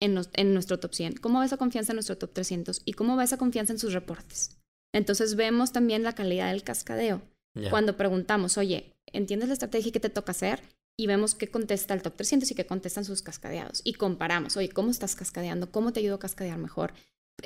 [0.00, 1.14] en, en nuestro top 100?
[1.16, 2.82] ¿Cómo va esa confianza en nuestro top 300?
[2.84, 4.58] ¿Y cómo va esa confianza en sus reportes?
[4.94, 7.22] Entonces vemos también la calidad del cascadeo.
[7.68, 10.62] Cuando preguntamos, oye, ¿entiendes la estrategia y qué te toca hacer?
[11.00, 13.80] Y vemos qué contesta el top 300 y qué contestan sus cascadeados.
[13.84, 15.72] Y comparamos, oye, ¿cómo estás cascadeando?
[15.72, 16.92] ¿Cómo te ayudo a cascadear mejor?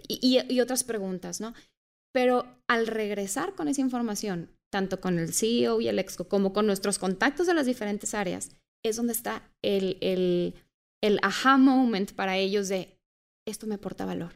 [0.09, 1.55] Y, y otras preguntas, ¿no?
[2.13, 6.67] Pero al regresar con esa información, tanto con el CEO y el exco como con
[6.67, 8.51] nuestros contactos de las diferentes áreas,
[8.85, 10.55] es donde está el, el,
[11.01, 12.99] el aha moment para ellos de
[13.47, 14.33] esto me aporta valor.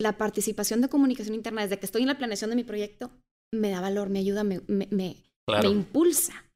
[0.00, 3.10] La participación de comunicación interna desde que estoy en la planeación de mi proyecto
[3.52, 5.16] me da valor, me ayuda, me, me, me,
[5.64, 6.47] impulsa.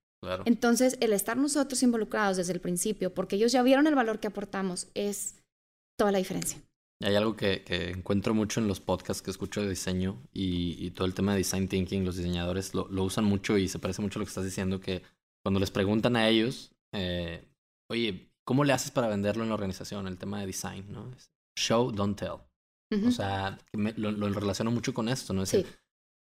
[0.45, 4.29] Entonces, el estar nosotros involucrados desde el principio, porque ellos ya vieron el valor que
[4.29, 5.37] aportamos, es
[5.99, 6.63] toda la diferencia.
[7.01, 11.15] Hay algo que, encuentro mucho en los podcasts que escucho de diseño y, todo el
[11.15, 14.27] tema de design thinking, los diseñadores lo, usan mucho y se parece mucho a lo
[14.27, 15.03] que estás diciendo, que
[15.43, 17.45] cuando les preguntan a ellos, eh,
[17.91, 20.07] oye, ¿cómo le haces para venderlo en la organización?
[20.07, 21.11] El tema de design, ¿no?
[21.59, 22.39] Show, don't tell.
[23.07, 25.43] O sea, lo, relaciono mucho con esto, ¿no?
[25.43, 25.57] Es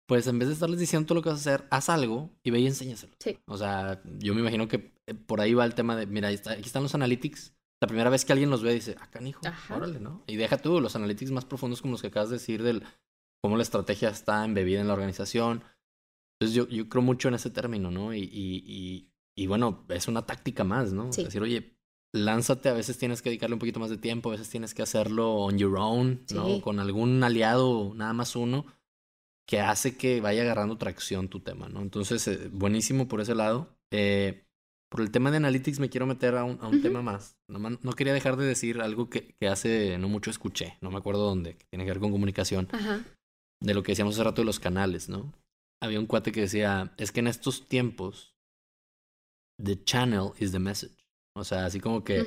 [0.07, 2.51] Pues en vez de estarles diciendo todo lo que vas a hacer, haz algo y
[2.51, 3.13] ve y enséñaselo.
[3.45, 6.61] O sea, yo me imagino que eh, por ahí va el tema de, mira, aquí
[6.61, 9.99] están los analytics, la primera vez que alguien los ve dice, acá, ah, hijo, órale,
[9.99, 10.23] ¿no?
[10.27, 12.83] Y deja tú los analytics más profundos como los que acabas de decir del
[13.41, 15.63] cómo la estrategia está embebida en la organización.
[16.39, 18.13] Entonces yo, yo creo mucho en ese término, ¿no?
[18.13, 21.09] Y, y, y, bueno, es una táctica más, ¿no?
[21.09, 21.77] decir, oye,
[22.13, 24.81] lánzate, a veces tienes que dedicarle un poquito más de tiempo, a veces tienes que
[24.81, 26.61] hacerlo on your own, ¿no?
[26.61, 28.65] Con algún aliado, nada más uno,
[29.47, 31.81] que hace que vaya agarrando tracción tu tema, ¿no?
[31.81, 33.77] Entonces, eh, buenísimo por ese lado.
[33.91, 34.45] Eh,
[34.89, 37.35] por el tema de analytics me quiero meter a un, a un tema más.
[37.49, 40.97] No, no, quería dejar de decir algo que, que, hace no mucho escuché, no me
[40.97, 42.67] acuerdo dónde, que tiene que ver con comunicación,
[43.59, 45.33] de lo que decíamos hace rato de los canales, ¿no?
[45.81, 48.35] Había un cuate que decía, es que en estos tiempos,
[49.61, 51.03] the channel is the message.
[51.35, 52.23] O sea, así como que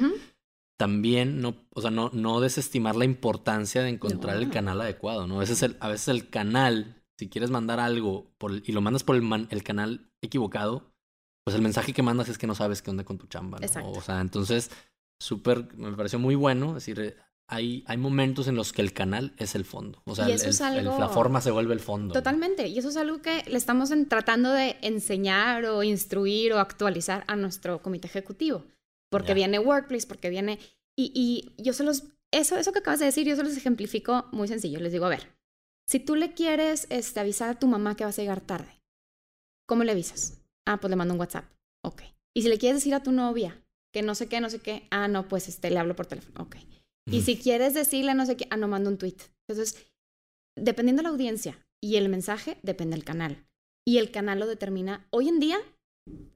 [0.76, 5.36] también no, o sea, no, no desestimar la importancia de encontrar el canal adecuado, ¿no?
[5.36, 9.04] A veces el, a veces el canal, si quieres mandar algo por, y lo mandas
[9.04, 10.92] por el, el canal equivocado,
[11.44, 13.58] pues el mensaje que mandas es que no sabes qué onda con tu chamba.
[13.58, 13.90] ¿no?
[13.92, 14.70] O sea, entonces,
[15.20, 16.76] súper, me pareció muy bueno.
[16.76, 17.16] Es decir,
[17.48, 20.02] hay, hay momentos en los que el canal es el fondo.
[20.06, 22.12] O sea, la forma se vuelve el fondo.
[22.12, 22.66] Totalmente.
[22.66, 27.36] Y eso es algo que le estamos tratando de enseñar o instruir o actualizar a
[27.36, 28.64] nuestro comité ejecutivo.
[29.08, 30.58] Porque viene Workplace, porque viene...
[30.98, 32.04] Y, y yo se los...
[32.32, 34.80] Eso, eso que acabas de decir, yo se los ejemplifico muy sencillo.
[34.80, 35.35] Les digo, a ver,
[35.88, 38.80] si tú le quieres este, avisar a tu mamá que vas a llegar tarde,
[39.68, 40.42] ¿cómo le avisas?
[40.66, 41.44] Ah, pues le mando un WhatsApp.
[41.84, 42.02] Ok.
[42.34, 43.62] Y si le quieres decir a tu novia
[43.92, 46.42] que no sé qué, no sé qué, ah, no, pues este, le hablo por teléfono.
[46.42, 46.56] Ok.
[47.08, 49.16] Y si quieres decirle no sé qué, ah, no, mando un tweet.
[49.48, 49.86] Entonces,
[50.58, 53.46] dependiendo de la audiencia y el mensaje, depende del canal.
[53.86, 55.06] Y el canal lo determina.
[55.10, 55.58] Hoy en día,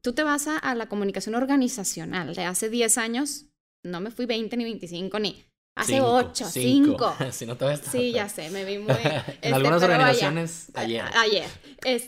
[0.01, 3.47] tú te vas a, la comunicación organizacional de hace 10 años,
[3.85, 5.45] no me fui 20 ni 25 ni
[5.77, 7.15] Hace ocho, cinco.
[7.31, 8.91] si no te Sí, ya sé, me vi muy...
[8.91, 11.05] en este, algunas organizaciones, ayer.
[11.15, 11.49] Ayer.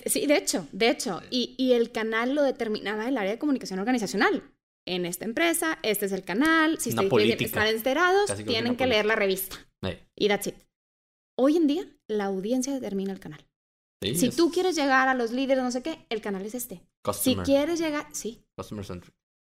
[0.06, 1.22] sí, de hecho, de hecho.
[1.30, 4.42] Y, y el canal lo determinaba el área de comunicación organizacional.
[4.84, 6.78] En esta empresa, este es el canal.
[6.80, 9.56] Si ustedes quieren estar enterados, tienen que leer la revista.
[10.16, 10.56] Y that's it.
[11.38, 13.46] Hoy en día, la audiencia determina el canal.
[14.02, 16.82] si tú quieres llegar a los líderes, no sé qué, el canal es este.
[17.12, 18.44] Si quieres llegar, sí.
[18.56, 19.14] Customer centric.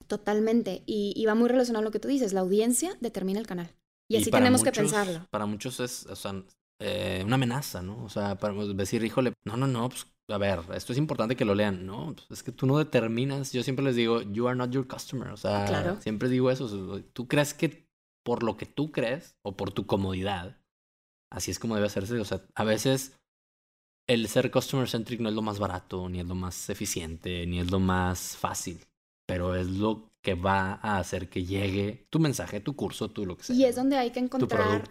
[0.07, 0.83] Totalmente.
[0.85, 2.31] Y, y va muy relacionado a lo que tú dices.
[2.31, 3.75] La audiencia determina el canal.
[4.09, 5.27] Y así tenemos que pensarlo.
[5.31, 6.43] Para muchos es o sea,
[6.79, 8.03] eh, una amenaza, ¿no?
[8.03, 11.45] O sea, para decir, híjole, no, no, no, pues a ver, esto es importante que
[11.45, 11.85] lo lean.
[11.85, 13.51] No, pues, es que tú no determinas.
[13.51, 15.29] Yo siempre les digo, you are not your customer.
[15.29, 17.01] O sea, siempre digo eso.
[17.13, 17.87] Tú crees que
[18.25, 20.59] por lo que tú crees o por tu comodidad,
[21.31, 22.19] así es como debe hacerse.
[22.19, 23.19] O sea, a veces
[24.07, 27.59] el ser customer centric no es lo más barato, ni es lo más eficiente, ni
[27.59, 28.79] es lo más fácil,
[29.27, 33.38] pero es lo que va a hacer que llegue tu mensaje, tu curso, tu lo
[33.38, 33.55] que sea.
[33.55, 34.89] Y es donde hay que encontrar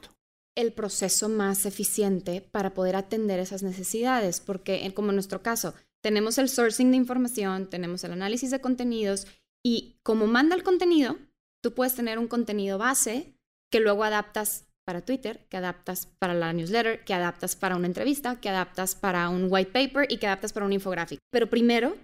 [0.56, 6.38] el proceso más eficiente para poder atender esas necesidades, porque como en nuestro caso, tenemos
[6.38, 9.26] el sourcing de información, tenemos el análisis de contenidos
[9.66, 11.18] y como manda el contenido,
[11.60, 13.34] tú puedes tener un contenido base
[13.72, 18.38] que luego adaptas para Twitter, que adaptas para la newsletter, que adaptas para una entrevista,
[18.40, 21.20] que adaptas para un white paper y que adaptas para un infográfico.
[21.32, 21.96] Pero primero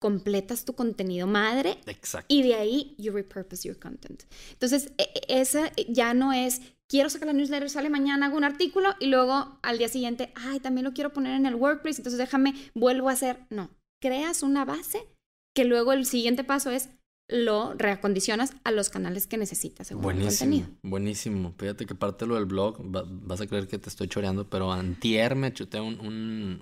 [0.00, 2.26] completas tu contenido madre Exacto.
[2.28, 4.24] y de ahí you repurpose your content.
[4.52, 8.44] Entonces, e, e, esa ya no es quiero sacar la newsletter, sale mañana, hago un
[8.44, 12.18] artículo y luego al día siguiente, ay, también lo quiero poner en el WordPress, entonces
[12.18, 13.46] déjame, vuelvo a hacer.
[13.50, 13.70] No,
[14.00, 15.06] creas una base
[15.54, 16.90] que luego el siguiente paso es
[17.28, 20.80] lo reacondicionas a los canales que necesitas según buenísimo, el contenido.
[20.82, 21.54] Buenísimo.
[21.58, 25.34] Fíjate que parte lo del blog, vas a creer que te estoy choreando, pero antier
[25.34, 25.98] me chuté un,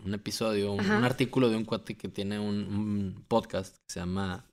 [0.04, 4.46] un, episodio, un, artículo de un cuate que tiene un, podcast que se llama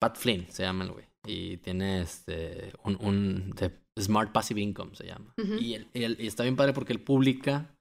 [0.00, 1.06] Pat Flynn, se llama el güey.
[1.26, 5.34] Y tiene este un, un de Smart Passive Income se llama.
[5.38, 7.74] y, y está bien padre porque él publica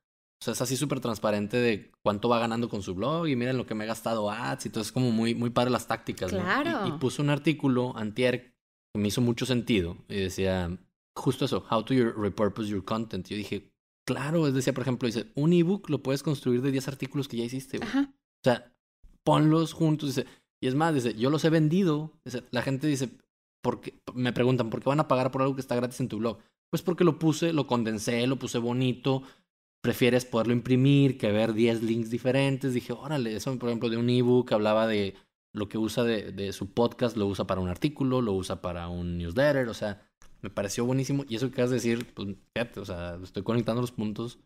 [0.44, 3.56] o sea, es así súper transparente de cuánto va ganando con su blog y miren
[3.56, 4.82] lo que me he gastado ads y todo.
[4.82, 6.86] Es como muy, muy padre las tácticas, claro.
[6.86, 8.54] Y, puso un artículo antier
[8.94, 10.78] que me hizo mucho sentido y decía
[11.16, 13.26] justo eso, how to repurpose your content.
[13.28, 13.72] Y yo dije,
[14.06, 17.38] claro, es decía, por ejemplo, dice, un ebook lo puedes construir de 10 artículos que
[17.38, 17.78] ya hiciste.
[17.78, 18.70] O sea,
[19.24, 20.14] ponlos juntos.
[20.14, 20.28] Dice,
[20.62, 22.12] y es más, dice, yo los he vendido.
[22.26, 23.18] Dice, la gente dice,
[23.62, 26.18] porque me preguntan, ¿por qué van a pagar por algo que está gratis en tu
[26.18, 26.40] blog?
[26.70, 29.24] Pues porque lo puse, lo condensé, lo puse bonito,
[29.84, 32.74] prefieres poderlo imprimir que ver 10 links diferentes.
[32.74, 35.16] Dije, órale, eso por ejemplo de un ebook hablaba de
[35.54, 38.88] lo que usa de, de, su podcast, lo usa para un artículo, lo usa para
[38.88, 40.02] un newsletter, o sea,
[40.42, 41.26] me pareció buenísimo.
[41.28, 44.40] Y eso que has de decir, pues fíjate, o sea, estoy conectando los puntos.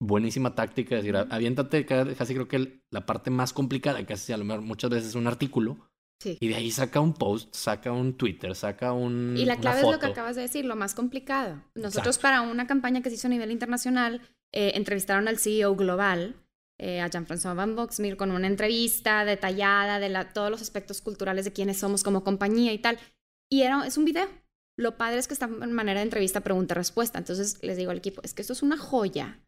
[0.00, 4.44] Buenísima táctica, es decir, aviéntate, casi creo que la parte más complicada, casi a lo
[4.44, 5.78] mejor muchas veces es un artículo,
[6.24, 9.34] y de ahí saca un post, saca un Twitter, saca un.
[9.36, 11.62] Y la clave es lo que acabas de decir, lo más complicado.
[11.74, 14.22] Nosotros, para una campaña que se hizo a nivel internacional,
[14.54, 16.36] eh, entrevistaron al CEO global,
[16.78, 21.44] eh, a Jean-François Van Boxmeer, con una entrevista detallada de la, todos los aspectos culturales
[21.44, 22.98] de quiénes somos como compañía y tal.
[23.50, 24.28] Y era, es un video.
[24.76, 27.18] Lo padre es que está en manera de entrevista, pregunta-respuesta.
[27.18, 29.40] Entonces les digo al equipo, es que esto es una joya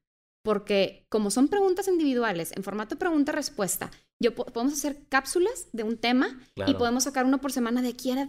[0.47, 3.91] porque como son preguntas individuales, en formato pregunta-respuesta,
[4.23, 6.39] yo podemos hacer cápsulas de un tema
[6.69, 8.29] y podemos sacar uno por semana de aquí a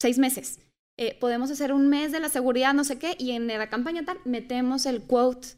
[0.00, 0.60] seis meses.
[0.96, 4.04] Eh, podemos hacer un mes de la seguridad, no sé qué, y en la campaña
[4.04, 5.48] tal metemos el quote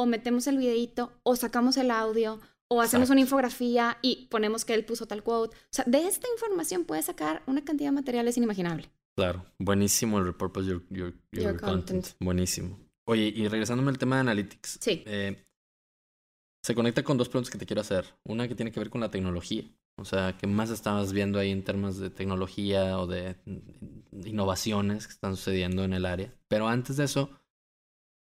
[0.00, 4.74] o metemos el videito o sacamos el audio o hacemos una infografía y ponemos que
[4.74, 5.56] él puso tal quote.
[5.56, 8.90] O sea, de esta información puedes sacar una cantidad de materiales inimaginable.
[9.16, 12.06] Claro, buenísimo el repurpose your, your, your, content.
[12.20, 12.78] Buenísimo.
[13.06, 14.78] Oye, y regresándome al tema de analytics.
[14.80, 15.02] Sí.
[15.04, 15.44] Eh,
[16.64, 18.06] se conecta con dos preguntas que te quiero hacer.
[18.24, 19.64] Una que tiene que ver con la tecnología.
[19.98, 23.36] O sea, ¿qué más estabas viendo ahí en términos de tecnología o de
[24.24, 26.32] innovaciones que están sucediendo en el área?
[26.48, 27.30] Pero antes de eso,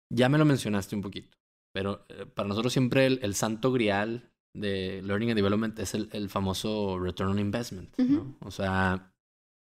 [0.09, 1.40] ya me lo mencionaste un poquito.
[1.73, 6.99] Pero eh, para nosotros siempre el, santo grial de Learning and Development es el, famoso
[6.99, 7.97] Return on Investment.
[7.99, 8.37] ¿no?
[8.41, 9.13] O sea,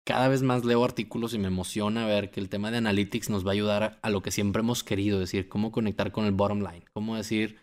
[0.05, 3.45] cada vez más leo artículos y me emociona ver que el tema de Analytics nos
[3.45, 6.31] va a ayudar a, a lo que siempre hemos querido, decir, cómo conectar con el
[6.33, 7.57] bottom line, cómo decir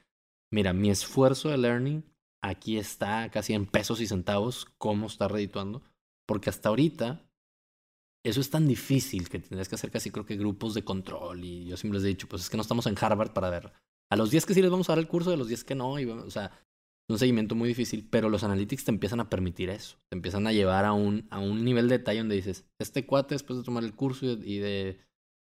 [0.55, 2.05] mira, mi esfuerzo de learning
[2.41, 5.83] aquí está casi en pesos y centavos, cómo está redituando,
[6.27, 7.29] porque hasta ahorita
[8.25, 11.67] eso es tan difícil que tendrías que hacer casi creo que grupos de control y
[11.67, 13.73] yo siempre les he dicho, pues es que no estamos en Harvard para ver.
[14.15, 15.75] A los 10 que sí les vamos a dar el curso, a los 10 que
[15.75, 19.29] no, y, o sea, es un seguimiento muy difícil, pero los analytics te empiezan a
[19.29, 22.65] permitir eso, te empiezan a llevar a un, a un nivel de detalle donde dices,
[22.79, 25.01] este cuate después de tomar el curso y de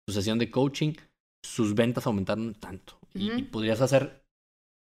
[0.09, 0.93] su sesión de coaching,
[1.45, 3.01] sus ventas aumentaron tanto.
[3.13, 4.25] y, podrías hacer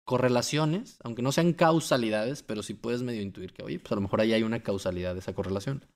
[0.04, 4.02] correlaciones, aunque no sean causalidades, pero sí puedes medio intuir que, oye, pues a lo
[4.02, 5.86] mejor ahí hay una causalidad de esa correlación.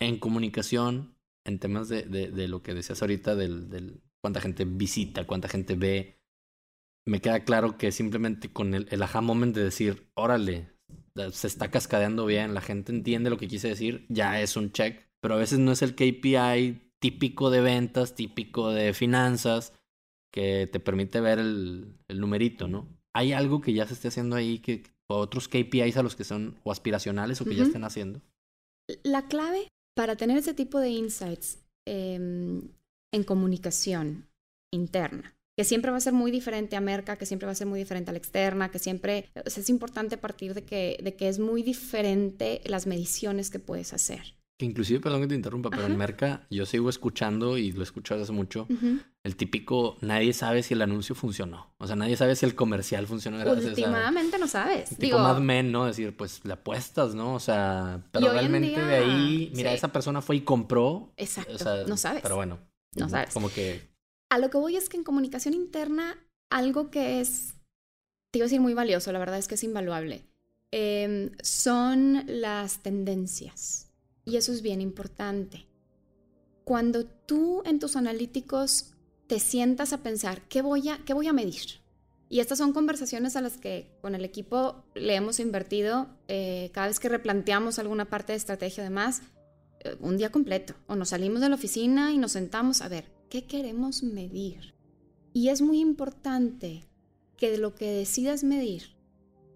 [0.00, 5.26] En comunicación, en temas de, de, lo que decías ahorita, del, del, cuánta gente visita,
[5.26, 6.19] cuánta gente ve,
[7.06, 10.70] me queda claro que simplemente con el, el aha moment de decir, órale,
[11.32, 15.08] se está cascadeando bien, la gente entiende lo que quise decir, ya es un check,
[15.20, 19.72] pero a veces no es el KPI típico de ventas, típico de finanzas,
[20.32, 22.88] que te permite ver el, el numerito, ¿no?
[23.14, 26.24] ¿Hay algo que ya se esté haciendo ahí que o otros KPIs a los que
[26.24, 28.22] son o aspiracionales o que ya estén haciendo?
[29.02, 32.68] La clave para tener ese tipo de insights em,
[33.12, 34.28] en comunicación
[34.72, 37.66] interna, que siempre va a ser muy diferente a Merca, que siempre va a ser
[37.66, 41.38] muy diferente a la externa, que siempre es importante partir de que, de que es
[41.38, 44.36] muy diferente las mediciones que puedes hacer.
[44.58, 47.82] Que inclusive, perdón que te interrumpa, pero en Merca yo sigo escuchando y lo he
[47.82, 48.66] escuchado hace mucho,
[49.22, 51.74] el típico, nadie sabe si el anuncio funcionó.
[51.76, 53.36] O sea, nadie sabe si el comercial funcionó.
[53.52, 54.96] Últimamente no sabes.
[54.96, 55.84] Tipo Mad Men, ¿no?
[55.84, 57.34] Decir, pues le apuestas, ¿no?
[57.34, 61.12] O sea, pero realmente de ahí, mira, esa persona fue y compró.
[61.18, 62.22] Exacto, no sabes.
[62.22, 62.60] Pero bueno.
[62.96, 63.34] No sabes.
[63.34, 63.89] Como que...
[64.30, 66.16] A lo que voy es que en comunicación interna,
[66.50, 67.54] algo que es,
[68.30, 70.24] te iba a decir muy valioso, la verdad es que es invaluable,
[70.70, 73.90] em, son las tendencias.
[74.24, 75.66] Y eso es bien importante.
[76.62, 78.94] Cuando tú en tus analíticos
[79.26, 81.80] te sientas a pensar, ¿qué voy a, qué voy a medir?
[82.28, 86.86] Y estas son conversaciones a las que con el equipo le hemos invertido eh, cada
[86.86, 89.22] vez que replanteamos alguna parte de estrategia, además,
[89.80, 90.74] eh, un día completo.
[90.86, 94.74] O nos salimos de la oficina y nos sentamos a ver, ¿qué queremos medir?
[95.32, 96.84] Y es muy importante
[97.38, 98.96] que lo que decidas medir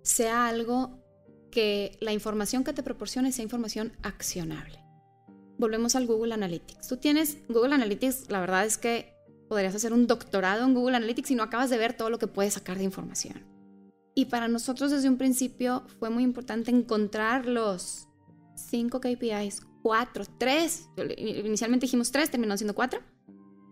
[0.03, 1.03] sea algo
[1.51, 4.79] que la información que te proporcione sea información accionable.
[5.59, 6.89] Volvemos al Google Analytics.
[6.89, 9.13] Tú tienes Google Analytics, la verdad es que
[9.49, 12.27] podrías hacer un doctorado en Google Analytics si no acabas de ver todo lo que
[12.27, 13.45] puedes sacar de información.
[14.15, 18.09] Y para nosotros desde un principio fue muy importante encontrar los
[18.55, 23.01] cinco KPIs, cuatro, tres, inicialmente dijimos tres, terminó siendo cuatro,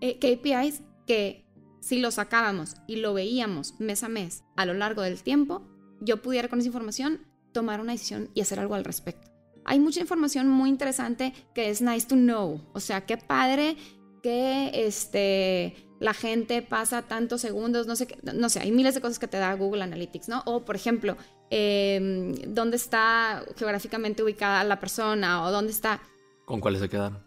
[0.03, 1.47] eh, KPIs que
[1.81, 5.63] si los sacábamos y lo veíamos mes a mes a lo largo del tiempo,
[6.01, 7.21] yo pudiera con esa información
[7.53, 9.31] tomar una decisión y hacer algo al respecto.
[9.65, 13.77] Hay mucha información muy interesante que es nice to know, o sea, qué padre
[14.25, 19.21] que este, la gente pasa tantos segundos, no sé, no sé, hay miles de cosas
[19.21, 20.43] que te da Google Analytics, ¿no?
[20.47, 21.17] O, por ejemplo,
[21.51, 26.01] em, dónde está geográficamente ubicada la persona o dónde está...
[26.45, 27.23] ¿Con cuáles se quedaron?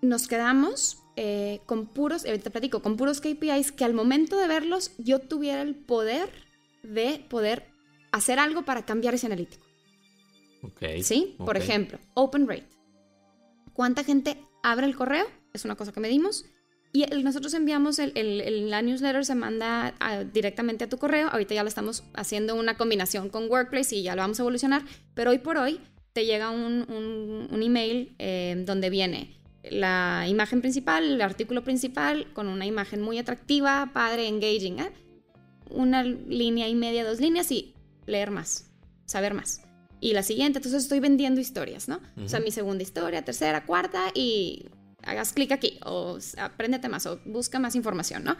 [0.00, 4.48] Nos quedamos eh, con puros, ahorita te platico, con puros KPIs que al momento de
[4.48, 6.30] verlos yo tuviera el poder
[6.82, 7.66] de poder
[8.10, 9.62] hacer algo para cambiar ese analítico.
[10.62, 10.82] Ok.
[11.02, 11.36] ¿Sí?
[11.36, 12.70] Por ejemplo, open rate.
[13.74, 15.26] ¿Cuánta gente abre el correo?
[15.52, 16.46] Es una cosa que medimos.
[16.90, 19.94] Y nosotros enviamos el, la newsletter, se manda
[20.32, 21.28] directamente a tu correo.
[21.28, 24.86] Ahorita ya lo estamos haciendo una combinación con Workplace y ya lo vamos a evolucionar.
[25.12, 25.82] Pero hoy por hoy
[26.14, 26.86] te llega un,
[27.50, 33.18] un, email eh, donde viene la imagen principal, el artículo principal, con una imagen muy
[33.18, 34.90] atractiva, padre, engaging, ¿eh?
[35.70, 37.74] una línea y media, dos líneas y
[38.06, 38.70] leer más,
[39.06, 39.62] saber más.
[40.00, 42.00] Y la siguiente, entonces estoy vendiendo historias, ¿no?
[42.22, 44.66] O sea, mi segunda historia, tercera, cuarta y
[45.02, 48.36] hagas clic aquí o apréndete más o busca más información, ¿no?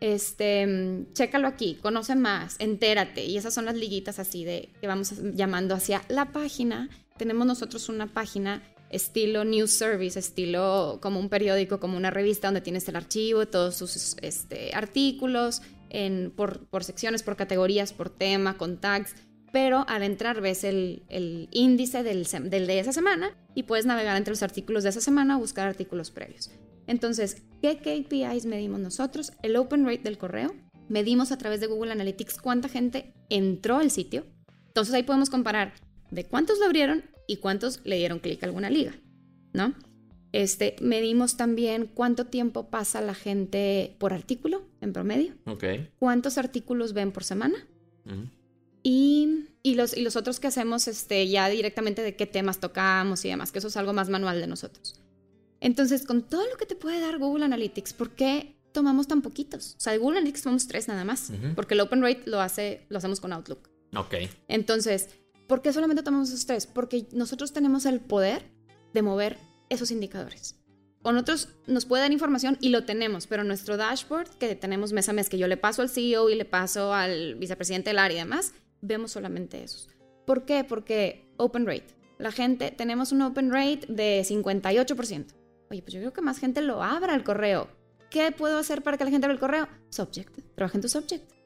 [0.00, 3.24] Este, chécalo aquí, conoce más, entérate.
[3.24, 6.90] Y esas son las liguitas así de que vamos llamando hacia la página.
[7.16, 8.62] Tenemos nosotros una página
[8.92, 13.76] estilo news service, estilo como un periódico, como una revista donde tienes el archivo, todos
[13.76, 19.14] sus este, artículos, en, por, por, secciones, por categorías, por tema, con tags.
[19.52, 24.16] Pero al entrar ves el, el índice del, del, de esa semana y puedes navegar
[24.16, 26.50] entre los artículos de esa semana o buscar artículos previos.
[26.86, 29.32] Entonces, ¿qué KPIs medimos nosotros?
[29.42, 30.54] El open rate del correo.
[30.88, 34.24] Medimos a través de Google Analytics cuánta gente entró al sitio.
[34.68, 35.74] Entonces ahí podemos comparar
[36.10, 38.94] de cuántos lo abrieron y cuántos le dieron clic a alguna liga,
[39.52, 39.74] ¿no?
[40.32, 45.34] Este, medimos también cuánto tiempo pasa la gente por artículo en promedio.
[45.46, 45.64] Ok.
[45.98, 47.66] ¿Cuántos artículos ven por semana?
[48.82, 53.24] y, y, los, y los otros que hacemos este, ya directamente de qué temas tocamos
[53.24, 55.00] y demás, que eso es algo más manual de nosotros.
[55.60, 59.76] Entonces, con todo lo que te puede dar Google Analytics, ¿por qué tomamos tan poquitos?
[59.76, 62.84] O sea, de Google Analytics tomamos tres nada más, porque el Open Rate lo, hace,
[62.88, 63.68] lo hacemos con Outlook.
[63.94, 64.14] Ok.
[64.48, 65.10] Entonces,
[65.52, 66.66] ¿Por qué solamente tomamos esos tres?
[66.66, 68.50] Porque nosotros tenemos el poder
[68.94, 69.36] de mover
[69.68, 70.58] esos indicadores.
[71.02, 75.10] O nosotros nos puede dar información y lo tenemos, pero nuestro dashboard que tenemos mes
[75.10, 78.16] a mes, que yo le paso al CEO y le paso al vicepresidente del área
[78.16, 79.90] y demás, vemos solamente esos.
[80.24, 80.64] ¿Por qué?
[80.64, 81.94] Porque open rate.
[82.16, 85.34] La gente, tenemos un open rate de 58%.
[85.70, 87.68] Oye, pues yo creo que más gente lo abra el correo.
[88.08, 89.68] ¿Qué puedo hacer para que la gente abra el correo?
[89.90, 90.54] Subject.
[90.54, 91.41] Trabaja en tu subject.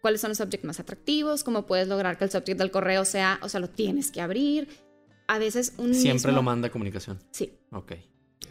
[0.00, 1.44] ¿Cuáles son los subjects más atractivos?
[1.44, 4.68] ¿Cómo puedes lograr que el subject del correo sea, o sea, lo tienes que abrir?
[5.26, 7.18] A veces un Siempre lo manda comunicación.
[7.30, 7.52] Sí.
[7.70, 7.92] Ok.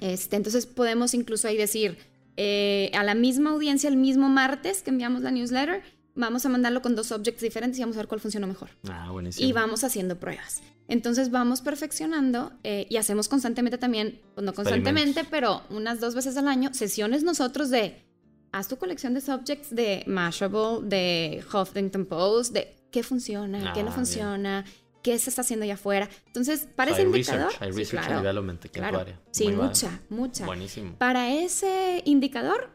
[0.02, 1.98] Este, entonces podemos incluso ahí decir,
[2.38, 5.84] eh, a la misma audiencia el mismo martes que enviamos la newsletter,
[6.16, 8.70] vamos a mandarlo con dos subjects diferentes y vamos a ver cuál funcionó mejor.
[8.90, 9.48] Ah, buenísimo.
[9.48, 10.62] Y vamos haciendo pruebas.
[10.88, 16.36] Entonces vamos perfeccionando eh, y hacemos constantemente también, pues no constantemente, pero unas dos veces
[16.38, 18.09] al año, sesiones nosotros de
[18.52, 23.90] haz tu colección de subjects de Mashable, de Huffington Post, de qué funciona, qué no
[23.90, 24.66] ah, funciona,
[25.04, 26.10] qué se está haciendo allá afuera.
[26.28, 27.52] Entonces, para ese indicador...
[27.60, 29.06] hay research sí, development claro.
[29.32, 30.46] Sí, mucha, mucha.
[30.46, 30.96] Buenísimo.
[30.98, 32.70] Para ese indicador,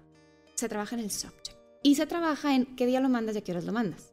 [0.54, 1.50] se trabaja en el subject.
[1.82, 4.12] Y se trabaja en qué día lo mandas y a qué horas lo mandas.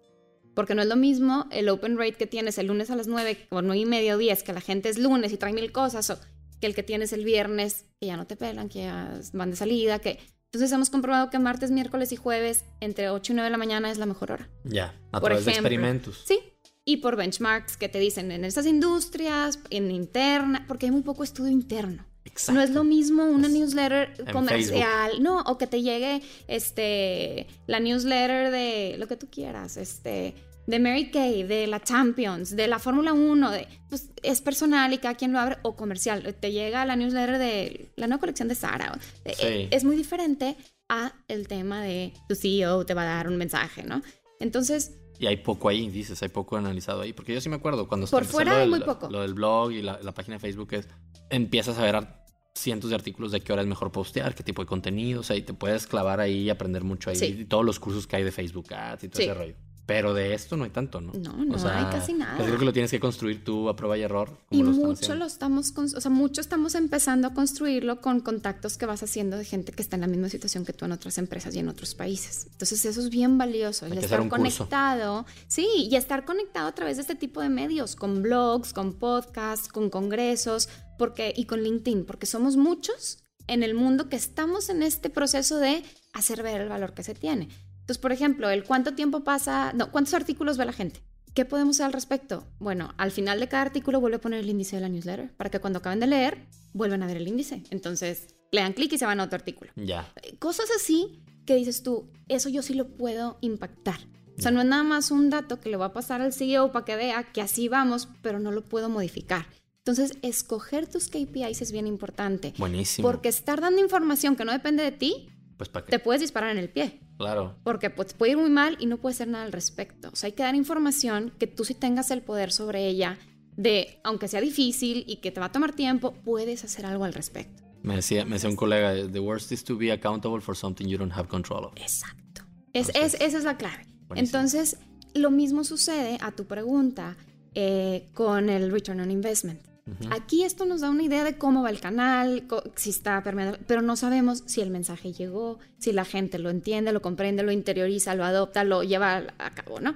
[0.53, 3.47] Porque no es lo mismo el open rate que tienes el lunes a las 9
[3.49, 6.09] o 9 y media o 10, que la gente es lunes y trae mil cosas,
[6.09, 6.19] o
[6.59, 9.55] que el que tienes el viernes, que ya no te pelan, que ya van de
[9.55, 10.19] salida, que
[10.51, 13.89] entonces hemos comprobado que martes, miércoles y jueves entre 8 y 9 de la mañana
[13.89, 14.49] es la mejor hora.
[14.65, 16.23] Ya, a través de experimentos.
[16.27, 16.39] Sí,
[16.83, 21.23] y por benchmarks que te dicen en esas industrias, en interna, porque hay muy poco
[21.23, 22.05] estudio interno.
[22.25, 22.51] Exacto.
[22.51, 28.51] No es lo mismo una newsletter comercial, no, o que te llegue este la newsletter
[28.51, 30.35] de lo que tú quieras, este
[30.67, 34.99] de Mary Kay, de la Champions, de la Fórmula 1, de, pues es personal y
[34.99, 36.35] cada quien lo abre, o comercial.
[36.39, 38.97] Te llega la newsletter de la nueva colección de Sara.
[39.25, 40.55] Eh, es muy diferente
[40.89, 44.01] a el tema de tu CEO te va a dar un mensaje, ¿no?
[44.39, 44.97] Entonces...
[45.19, 47.13] Y hay poco ahí, dices, hay poco analizado ahí.
[47.13, 48.07] Porque yo sí me acuerdo cuando...
[48.07, 49.09] Por fuera hay muy poco.
[49.09, 50.87] Lo del blog y la, página de Facebook es...
[51.29, 52.07] Empiezas a ver
[52.55, 55.37] cientos de artículos de qué hora es mejor postear, qué tipo de contenido, o sea,
[55.37, 57.17] y te puedes clavar ahí y aprender mucho ahí.
[57.21, 59.55] Y todos los cursos que hay de Facebook Ads y todo ese rollo.
[59.85, 61.11] Pero de esto no hay tanto, ¿no?
[61.13, 62.37] No, no hay casi nada.
[62.37, 64.37] Creo que lo tienes que construir tú a prueba y error.
[64.49, 69.03] Y mucho lo estamos, o sea, mucho estamos empezando a construirlo con contactos que vas
[69.03, 71.59] haciendo de gente que está en la misma situación que tú en otras empresas y
[71.59, 72.47] en otros países.
[72.51, 73.87] Entonces eso es bien valioso.
[73.87, 78.21] y estar conectado, sí, y estar conectado a través de este tipo de medios, con
[78.21, 84.07] blogs, con podcasts, con congresos, porque y con LinkedIn, porque somos muchos en el mundo
[84.07, 87.49] que estamos en este proceso de hacer ver el valor que se tiene.
[87.81, 91.01] Entonces, por ejemplo, el cuánto tiempo pasa, no, cuántos artículos ve la gente.
[91.33, 92.45] ¿Qué podemos hacer al respecto?
[92.59, 95.49] Bueno, al final de cada artículo vuelve a poner el índice de la newsletter para
[95.49, 97.63] que cuando acaben de leer, vuelvan a ver el índice.
[97.69, 99.71] Entonces, le dan clic y se van a otro artículo.
[99.75, 100.13] Ya.
[100.39, 103.99] Cosas así que dices tú, eso yo sí lo puedo impactar.
[104.37, 106.71] O sea, no es nada más un dato que le va a pasar al CEO
[106.71, 109.45] para que vea que así vamos, pero no lo puedo modificar.
[109.79, 112.53] Entonces, escoger tus KPIs es bien importante.
[112.57, 113.07] Buenísimo.
[113.07, 116.57] Porque estar dando información que no depende de ti, pues ¿para te puedes disparar en
[116.57, 117.01] el pie.
[117.21, 117.55] Claro.
[117.63, 120.09] Porque pues, puede ir muy mal y no puede hacer nada al respecto.
[120.11, 123.17] O sea, hay que dar información que tú sí tengas el poder sobre ella,
[123.55, 127.13] de, aunque sea difícil y que te va a tomar tiempo, puedes hacer algo al
[127.13, 127.63] respecto.
[127.83, 130.97] Me decía, me decía un colega, the worst is to be accountable for something you
[130.97, 131.73] don't have control of.
[131.77, 132.43] Exacto.
[132.73, 133.85] Es, es, esa es la clave.
[134.15, 134.77] Entonces,
[135.13, 137.17] lo mismo sucede a tu pregunta
[137.53, 139.70] eh, con el return on investment.
[140.11, 143.81] Aquí esto nos da una idea de cómo va el canal, si está permeado, pero
[143.81, 148.15] no sabemos si el mensaje llegó, si la gente lo entiende, lo comprende, lo interioriza,
[148.15, 149.95] lo adopta, lo lleva a cabo, ¿no?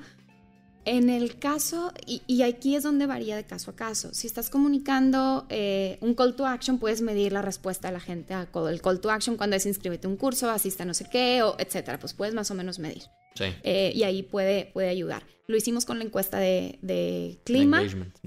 [0.85, 5.47] En el caso, y, aquí es donde varía de caso a caso, si estás comunicando
[5.49, 8.99] eh, un call to action, puedes medir la respuesta de la gente al el call
[8.99, 11.97] to action cuando es inscríbete a un curso, asiste a no sé qué, o etcétera,
[11.97, 13.03] pues puedes más o menos medir.
[13.33, 13.45] Sí.
[13.63, 15.23] Eh, y ahí puede, puede ayudar.
[15.47, 17.81] Lo hicimos con la encuesta de, de clima.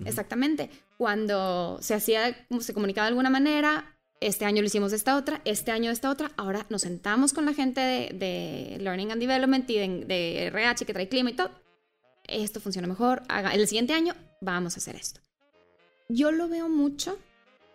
[0.04, 5.16] Exactamente cuando se hacía, se comunicaba de alguna manera, este año lo hicimos de esta
[5.16, 9.20] otra, este año de esta otra, ahora nos sentamos con la gente de, Learning and
[9.20, 11.50] Development y de, RH que trae clima y todo.
[12.24, 13.22] Esto funciona mejor,
[13.52, 15.20] el siguiente año vamos a hacer esto.
[16.08, 17.16] Yo lo veo mucho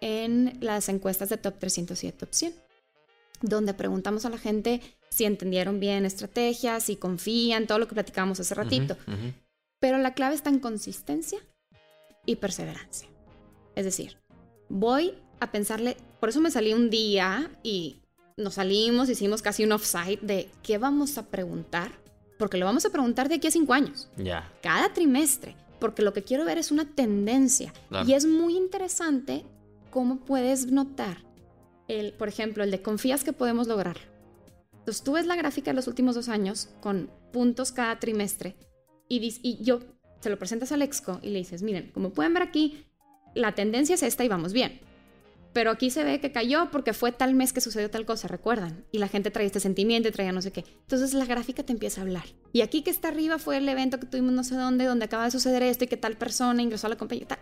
[0.01, 2.53] en las encuestas de Top 300 y de Top 100,
[3.41, 8.41] donde preguntamos a la gente si entendieron bien estrategias, si confían, todo lo que platicamos
[8.41, 8.97] hace ratito.
[9.79, 11.39] Pero la clave está en consistencia
[12.25, 13.12] y perseverancia.
[13.75, 14.17] Es decir,
[14.69, 18.01] voy a pensarle, por eso me salí un día y
[18.37, 21.91] nos salimos, hicimos casi un offsite de qué vamos a preguntar,
[22.37, 24.09] porque lo vamos a preguntar de aquí a cinco años.
[24.17, 24.51] Ya.
[24.61, 27.73] Cada trimestre, porque lo que quiero ver es una tendencia.
[28.05, 29.45] Y es muy interesante
[29.91, 31.17] cómo puedes notar,
[31.87, 33.97] el, por ejemplo, el de confías que podemos lograr.
[34.79, 38.55] Entonces tú ves la gráfica de los últimos dos años con puntos cada trimestre
[39.07, 39.79] y, y yo
[40.19, 42.85] se lo presentas al exco y le dices, miren, como pueden ver aquí,
[43.35, 44.79] la tendencia es esta y vamos bien.
[45.53, 48.85] Pero aquí se ve que cayó porque fue tal mes que sucedió tal cosa, recuerdan.
[48.91, 50.65] Y la gente trae este sentimiento y traía no sé qué.
[50.81, 52.25] Entonces la gráfica te empieza a hablar.
[52.51, 55.25] Y aquí que está arriba fue el evento que tuvimos no sé dónde, donde acaba
[55.25, 57.39] de suceder esto y que tal persona ingresó a la compañía y tal.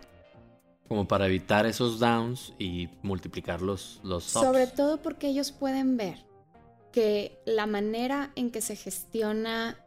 [0.88, 6.26] Como para evitar esos downs y multiplicar los, los Sobre todo porque ellos pueden ver
[6.92, 9.78] que la manera en que se gestiona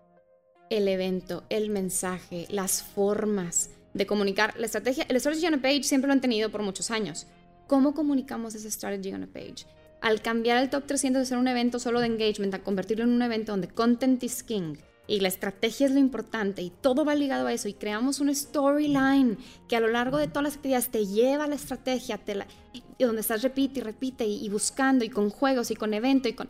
[0.71, 5.05] el evento, el mensaje, las formas, de comunicar la estrategia.
[5.09, 7.25] El strategy on a page siempre lo han tenido por muchos años.
[7.65, 9.65] ¿Cómo comunicamos esa strategy on a page?
[10.01, 13.11] Al cambiar el top 300 de ser un evento solo de engagement a convertirlo en
[13.11, 14.75] un evento donde content is king
[15.07, 18.35] y la estrategia es lo importante y todo va ligado a eso y creamos una
[18.35, 19.37] storyline
[19.69, 22.37] que a lo largo de todas las actividades te lleva a la estrategia, te
[22.73, 26.27] y donde estás repite y repite y, y buscando y con juegos y con evento
[26.27, 26.49] y con...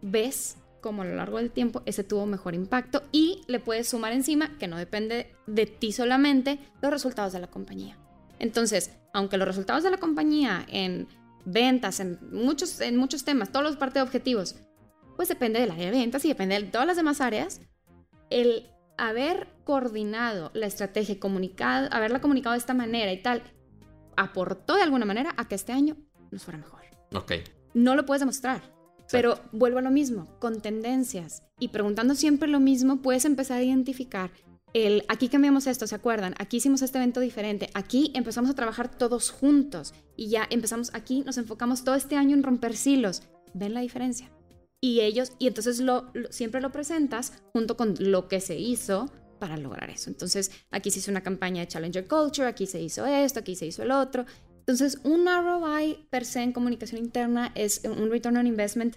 [0.00, 4.12] ¿Ves como a lo largo del tiempo ese tuvo mejor impacto y le puedes sumar
[4.12, 7.98] encima, que no depende de ti solamente, los resultados de la compañía.
[8.38, 11.08] Entonces, aunque los resultados de la compañía en
[11.44, 14.56] ventas, en muchos, en muchos temas, todos los partes de objetivos,
[15.16, 17.60] pues depende del área de ventas y depende de todas las demás áreas,
[18.30, 23.42] el haber coordinado la estrategia comunicado, haberla comunicado de esta manera y tal,
[24.16, 25.96] aportó de alguna manera a que este año
[26.30, 26.82] nos fuera mejor.
[27.14, 27.32] Ok.
[27.74, 28.62] No lo puedes demostrar,
[29.10, 33.62] pero vuelvo a lo mismo, con tendencias y preguntando siempre lo mismo, puedes empezar a
[33.62, 34.30] identificar
[34.74, 36.34] el aquí cambiamos esto, ¿se acuerdan?
[36.38, 41.22] Aquí hicimos este evento diferente, aquí empezamos a trabajar todos juntos y ya empezamos aquí,
[41.22, 43.22] nos enfocamos todo este año en romper silos.
[43.54, 44.30] ¿Ven la diferencia?
[44.80, 45.82] Y ellos, y entonces
[46.30, 50.10] siempre lo presentas junto con lo que se hizo para lograr eso.
[50.10, 53.66] Entonces, aquí se hizo una campaña de Challenger Culture, aquí se hizo esto, aquí se
[53.66, 54.26] hizo el otro.
[54.68, 58.96] Entonces, un ROI per se en comunicación interna es un return on investment.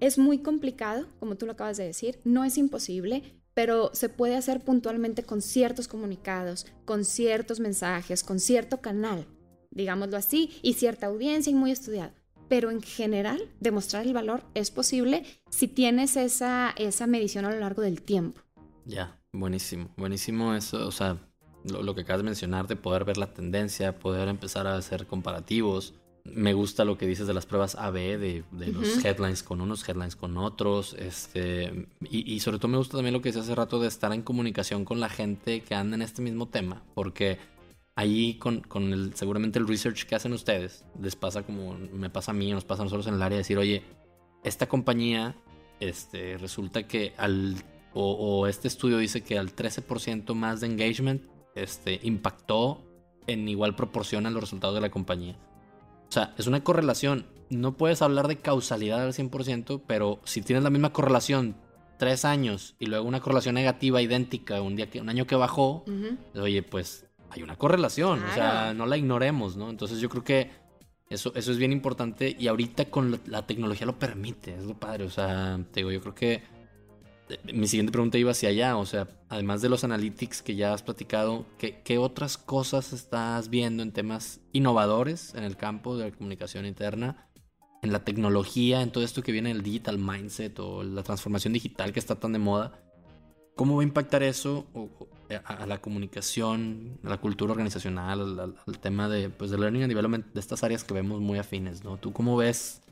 [0.00, 3.22] Es muy complicado, como tú lo acabas de decir, no es imposible,
[3.52, 9.26] pero se puede hacer puntualmente con ciertos comunicados, con ciertos mensajes, con cierto canal,
[9.70, 12.14] digámoslo así, y cierta audiencia y muy estudiado.
[12.48, 17.60] pero en general demostrar el valor es posible si tienes esa, esa medición a lo
[17.60, 18.40] largo del tiempo.
[18.86, 21.18] Ya, buenísimo, buenísimo eso, o sea,
[21.64, 25.94] lo, que acabas de mencionar, de poder ver la tendencia, poder empezar a hacer comparativos.
[26.24, 30.14] Me gusta lo que dices de las pruebas AB, de, los headlines con unos, headlines
[30.14, 30.94] con otros.
[30.94, 34.22] Este, y, sobre todo me gusta también lo que dices hace rato de estar en
[34.22, 36.82] comunicación con la gente que anda en este mismo tema.
[36.94, 37.38] Porque
[37.96, 42.30] ahí con, con el, seguramente el research que hacen ustedes, les pasa como me pasa
[42.30, 43.82] a mí, nos pasa a nosotros en el área, decir, oye,
[44.44, 45.34] esta compañía,
[45.80, 47.56] este, resulta que al,
[47.94, 52.82] o, o este estudio dice que al 13% más de engagement este, impactó
[53.26, 55.36] en igual proporción a los resultados de la compañía.
[56.08, 57.26] O sea, es una correlación.
[57.50, 61.56] No puedes hablar de causalidad al 100%, pero si tienes la misma correlación
[61.98, 65.84] tres años y luego una correlación negativa idéntica un, día que, un año que bajó,
[66.34, 68.22] oye, pues hay una correlación.
[68.24, 69.70] O sea, no la ignoremos, ¿no?
[69.70, 70.50] Entonces yo creo que
[71.08, 75.04] eso, eso es bien importante y ahorita con la tecnología lo permite, es lo padre.
[75.04, 76.42] O sea, te digo, yo creo que
[77.52, 80.82] mi siguiente pregunta iba hacia allá, o sea, además de los analytics que ya has
[80.82, 86.66] platicado, ¿qué, otras cosas estás viendo en temas innovadores en el campo de la comunicación
[86.66, 87.28] interna,
[87.82, 91.92] en la tecnología, en todo esto que viene el digital mindset o la transformación digital
[91.92, 92.80] que está tan de moda?
[93.54, 94.66] ¿Cómo va a impactar eso
[95.44, 100.26] a, la comunicación, a la cultura organizacional, al, tema de, pues, de learning and development,
[100.32, 101.98] de estas áreas que vemos muy afines, ¿no?
[101.98, 102.82] ¿Tú cómo ves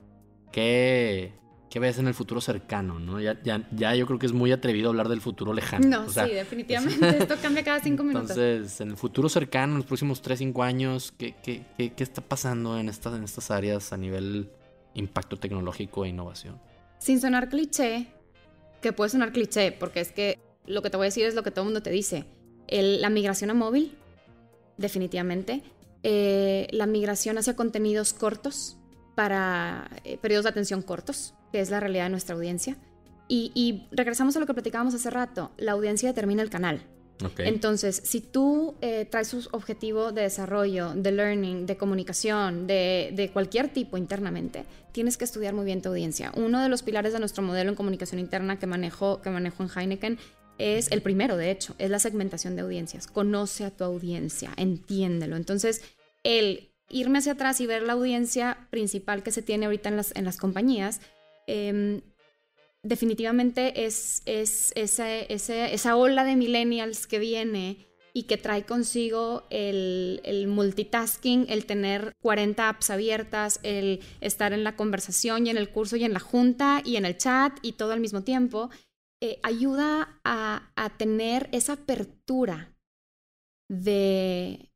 [0.53, 1.33] qué
[1.71, 2.99] ¿Qué ves en el futuro cercano?
[2.99, 3.21] ¿no?
[3.21, 5.87] Ya, ya, ya yo creo que es muy atrevido hablar del futuro lejano.
[5.87, 7.09] No, sí, definitivamente.
[7.19, 8.31] Esto cambia cada cinco minutos.
[8.31, 12.03] Entonces, en el futuro cercano, en los próximos tres, cinco años, ¿qué, qué, qué, qué
[12.03, 14.51] está pasando en estas, en estas áreas a nivel
[14.95, 16.61] impacto tecnológico e innovación?
[16.99, 18.09] Sin sonar cliché,
[18.83, 21.45] que puede sonar cliché, porque es que lo que te voy a decir es lo
[21.45, 22.25] que todo el mundo te dice.
[22.69, 23.97] la migración a móvil,
[24.77, 25.63] definitivamente.
[26.03, 28.77] Eh, la migración hacia contenidos cortos
[29.15, 32.77] para eh, periodos de atención cortos que es la realidad de nuestra audiencia.
[33.33, 36.83] Y, regresamos a lo que platicábamos hace rato, la audiencia determina el canal.
[37.39, 43.69] Entonces, si tú eh, traes un objetivo de desarrollo, de learning, de comunicación, de, cualquier
[43.69, 46.33] tipo internamente, tienes que estudiar muy bien tu audiencia.
[46.35, 49.69] Uno de los pilares de nuestro modelo en comunicación interna que manejo, que manejo en
[49.69, 50.19] Heineken
[50.59, 53.07] es el primero, de hecho, es la segmentación de audiencias.
[53.07, 55.37] Conoce a tu audiencia, entiéndelo.
[55.37, 55.83] Entonces,
[56.25, 60.15] el irme hacia atrás y ver la audiencia principal que se tiene ahorita en las,
[60.17, 61.01] en las compañías,
[61.53, 62.03] Em,
[62.85, 71.47] definitivamente es, es esa, ola de millennials que viene y que trae consigo el, multitasking,
[71.49, 76.05] el tener 40 apps abiertas, el estar en la conversación y en el curso y
[76.05, 78.71] en la junta y en el chat y todo al mismo tiempo,
[79.21, 82.77] eh, ayuda a tener esa apertura
[83.69, 84.70] de,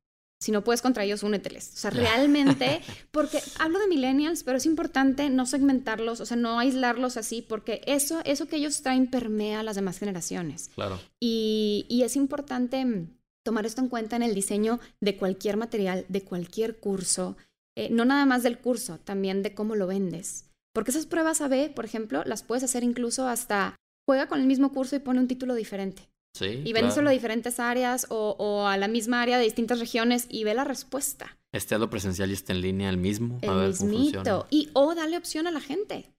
[0.44, 1.70] si no puedes contra ellos, úneteles.
[1.72, 6.58] O sea, realmente, porque hablo de millennials, pero es importante no segmentarlos, o sea, no
[6.58, 10.68] aislarlos así, porque eso, eso que ellos traen permea a las demás generaciones.
[10.74, 11.00] Claro.
[11.18, 16.04] Y, y es importante mm, tomar esto en cuenta en el diseño de cualquier material,
[16.10, 17.38] de cualquier curso,
[17.74, 20.50] eh, no nada más del curso, también de cómo lo vendes.
[20.74, 23.76] Porque esas pruebas AB, por ejemplo, las puedes hacer incluso hasta
[24.06, 27.60] juega con el mismo curso y pone un título diferente y ven solo a diferentes
[27.60, 31.38] áreas o, a la misma área de distintas regiones y ve la respuesta.
[31.52, 33.38] Este lo presencial y está en línea el mismo.
[33.42, 34.46] El mismito.
[34.50, 36.12] Y o dale opción a la gente.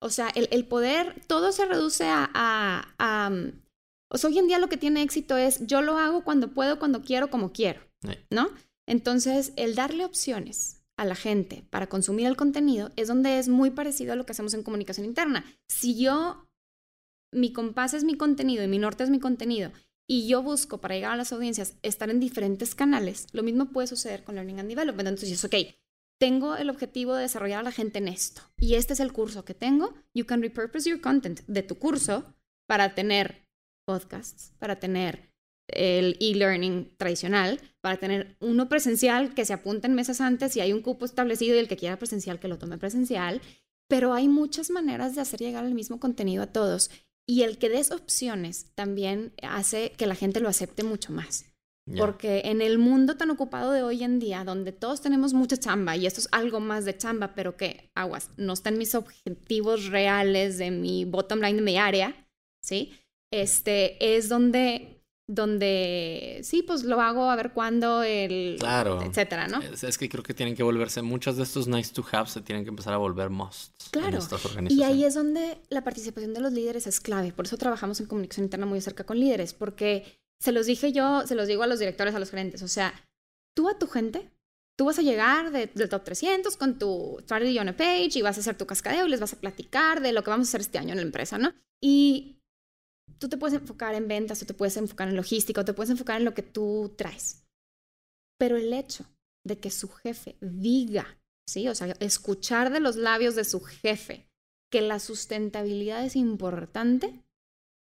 [0.00, 2.92] O sea, el, poder, todo se reduce a,
[4.10, 6.78] o sea, hoy en día lo que tiene éxito es yo lo hago cuando puedo,
[6.78, 7.80] cuando quiero, como quiero.
[8.30, 8.50] ¿No?
[8.88, 13.70] Entonces, el darle opciones a la gente para consumir el contenido es donde es muy
[13.70, 15.44] parecido a lo que hacemos en comunicación interna.
[15.68, 16.49] Si yo
[17.32, 19.72] mi compás es mi contenido y mi norte es mi contenido,
[20.06, 23.86] y yo busco para llegar a las audiencias estar en diferentes canales, lo mismo puede
[23.86, 25.08] suceder con Learning and Development.
[25.08, 25.54] Entonces, ok,
[26.18, 29.44] tengo el objetivo de desarrollar a la gente en esto, y este es el curso
[29.44, 29.94] que tengo.
[30.12, 32.34] You can repurpose your content de tu curso
[32.66, 33.48] para tener
[33.86, 35.30] podcasts, para tener
[35.68, 40.72] el e-learning tradicional, para tener uno presencial que se apunte en meses antes y hay
[40.72, 43.40] un cupo establecido y el que quiera presencial que lo tome presencial.
[43.88, 46.90] Pero hay muchas maneras de hacer llegar el mismo contenido a todos
[47.30, 51.44] y el que des opciones también hace que la gente lo acepte mucho más.
[51.96, 55.96] Porque en el mundo tan ocupado de hoy en día, donde todos tenemos mucha chamba
[55.96, 60.58] y esto es algo más de chamba, pero que aguas, no están mis objetivos reales
[60.58, 62.28] de mi bottom line de mi área,
[62.64, 62.92] ¿sí?
[63.32, 64.99] Este es donde
[65.32, 69.00] donde sí, pues lo hago a ver cuándo, el, claro.
[69.00, 69.60] etcétera, ¿no?
[69.60, 72.64] Es, que creo que tienen que volverse, muchos de estos nice to have se tienen
[72.64, 73.72] que empezar a volver must.
[73.92, 74.18] Claro.
[74.68, 77.32] y ahí es donde la participación de los líderes es clave.
[77.32, 81.24] Por eso trabajamos en comunicación interna muy cerca con líderes, porque se los dije yo,
[81.26, 82.92] se los digo a los directores, a los gerentes, o sea,
[83.54, 84.30] tú a tu gente,
[84.80, 88.38] Tú vas a llegar del top 300 con tu strategy on a page y vas
[88.38, 90.62] a hacer tu cascadeo y les vas a platicar de lo que vamos a hacer
[90.62, 91.52] este año en la empresa, ¿no?
[91.82, 92.39] Y
[93.18, 95.90] tú te puedes enfocar en ventas o te puedes enfocar en logística o te puedes
[95.90, 97.44] enfocar en lo que tú traes.
[98.38, 99.06] Pero el hecho
[99.44, 101.18] de que su jefe diga,
[101.48, 101.68] ¿sí?
[101.68, 104.28] O sea, escuchar de los labios de su jefe
[104.70, 107.24] que la sustentabilidad es importante,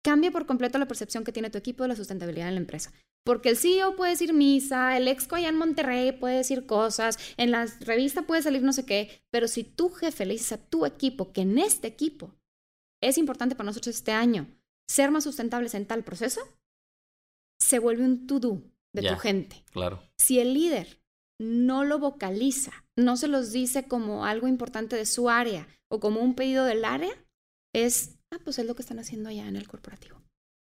[0.05, 2.93] cambia por completo la percepción que tiene tu equipo de la sustentabilidad en la empresa.
[3.25, 7.51] Porque el CEO puede decir misa, el exco allá en Monterrey puede decir cosas, en
[7.51, 10.87] la revista puede salir no sé qué, pero si tu jefe le dices a tu
[10.87, 12.35] equipo que en este equipo
[13.03, 14.47] es importante para nosotros este año
[14.89, 16.41] ser más sustentables en tal proceso,
[17.61, 18.63] se vuelve un to-do
[18.95, 19.65] de tu gente.
[19.73, 20.03] Claro.
[20.19, 21.01] Si el líder
[21.41, 26.21] no lo vocaliza, no se los dice como algo importante de su área o como
[26.21, 27.13] un pedido del área,
[27.75, 30.21] es, ah, pues es lo que están haciendo allá en el corporativo.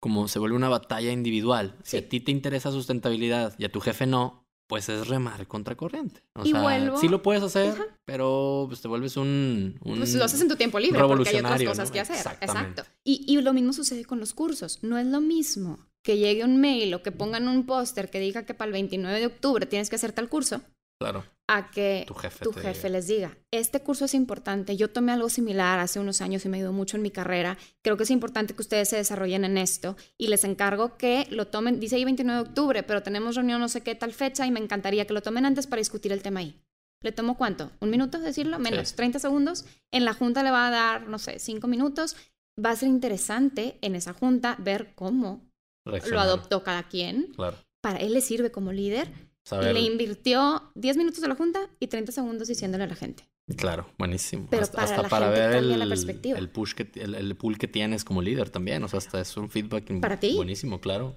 [0.00, 1.76] Como se vuelve una batalla individual.
[1.82, 6.22] Si a ti te interesa sustentabilidad y a tu jefe no, pues es remar contracorriente.
[6.34, 7.00] O y sea, vuelvo...
[7.00, 7.74] sí lo puedes hacer,
[8.04, 11.36] pero pues te vuelves un, un, Pues lo haces en tu tiempo libre porque hay
[11.38, 12.36] otras cosas que hacer.
[12.40, 12.84] Exacto.
[13.02, 14.80] Y, y lo mismo sucede con los cursos.
[14.82, 18.44] No es lo mismo que llegue un mail o que pongan un póster que diga
[18.44, 20.60] que para el 29 de octubre tienes que hacer tal curso.
[21.00, 21.24] Claro.
[21.50, 25.30] A que tu jefe, tu jefe les diga, este curso es importante, yo tomé algo
[25.30, 28.54] similar hace unos años y me ayudó mucho en mi carrera, creo que es importante
[28.54, 32.42] que ustedes se desarrollen en esto y les encargo que lo tomen, dice ahí 29
[32.42, 35.22] de octubre, pero tenemos reunión no sé qué tal fecha y me encantaría que lo
[35.22, 36.60] tomen antes para discutir el tema ahí.
[37.00, 37.70] ¿Le tomo cuánto?
[37.80, 38.58] ¿Un minuto decirlo?
[38.58, 39.64] Menos, 30 segundos.
[39.92, 42.16] En la junta le va a dar, no sé, 5 minutos.
[42.62, 45.48] Va a ser interesante en esa junta ver cómo
[45.84, 47.32] lo adoptó cada quien.
[47.36, 47.56] Claro.
[47.80, 49.08] Para él le sirve como líder
[49.52, 53.28] le invirtió 10 minutos de la junta y 30 segundos diciéndole a la gente.
[53.56, 54.46] Claro, buenísimo.
[54.50, 56.38] Pero hasta, para, la para gente ver el, la perspectiva.
[56.38, 59.36] el push que el, el, pool que tienes como líder también, o sea, hasta es
[59.36, 60.36] un feedback ¿Para ti?
[60.36, 61.16] buenísimo, claro.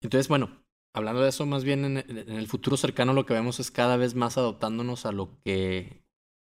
[0.00, 0.64] Entonces, bueno,
[0.94, 3.96] hablando de eso, más bien en, en, el futuro cercano lo que vemos es cada
[3.96, 6.02] vez más adoptándonos a lo que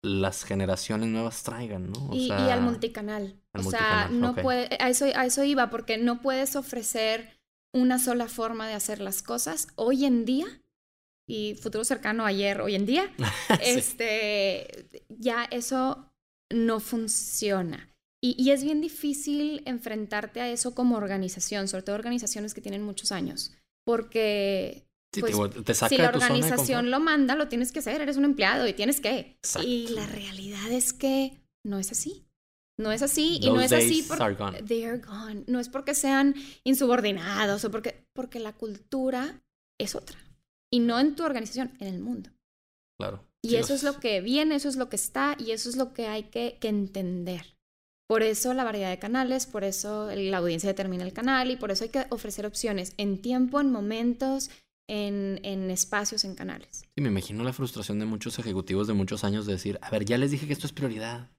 [0.03, 2.09] las generaciones nuevas traigan, ¿no?
[2.11, 3.41] O y, sea, y, al multicanal.
[3.53, 4.09] Al o multicanal.
[4.09, 4.43] sea, no okay.
[4.43, 7.41] puede, a eso, a eso iba, porque no puedes ofrecer
[7.73, 9.69] una sola forma de hacer las cosas.
[9.77, 10.62] Hoy en día
[11.29, 13.13] y futuro cercano ayer, hoy en día,
[13.49, 13.57] sí.
[13.61, 16.13] este, ya eso
[16.51, 17.89] no funciona.
[18.25, 22.83] Y, y, es bien difícil enfrentarte a eso como organización, sobre todo organizaciones que tienen
[22.83, 23.53] muchos años,
[23.85, 28.01] porque sí, pues, te, te saca si la organización lo manda, lo tienes que hacer,
[28.01, 29.19] eres un empleado y tienes que.
[29.43, 29.67] Exacto.
[29.67, 32.29] Y la realidad es que no es así.
[32.79, 35.45] No es así Those y no es así porque they are gone.
[35.47, 36.35] No es porque sean
[36.65, 39.43] insubordinados o porque porque la cultura
[39.79, 40.19] es otra
[40.73, 42.31] y no en tu organización, en el mundo.
[42.99, 43.25] Claro.
[43.43, 45.77] Y sí, eso es lo que viene, eso es lo que está y eso es
[45.77, 47.57] lo que hay que, que, entender.
[48.09, 51.71] Por eso la variedad de canales, por eso la audiencia determina el canal y por
[51.71, 54.51] eso hay que ofrecer opciones en tiempo, en momentos,
[54.89, 56.85] en, en espacios, en canales.
[56.95, 60.05] Sí, me imagino la frustración de muchos ejecutivos de muchos años de decir, a ver,
[60.05, 61.31] ya les dije que esto es prioridad.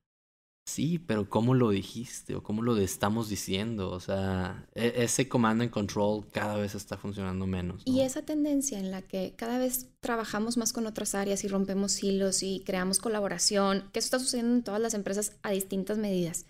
[0.65, 3.91] Sí, pero ¿cómo lo dijiste o cómo lo estamos diciendo?
[3.91, 7.85] O sea, e ese command and control cada vez está funcionando menos.
[7.85, 7.93] ¿no?
[7.93, 12.01] Y esa tendencia en la que cada vez trabajamos más con otras áreas y rompemos
[12.01, 16.45] hilos y creamos colaboración, que eso está sucediendo en todas las empresas a distintas medidas.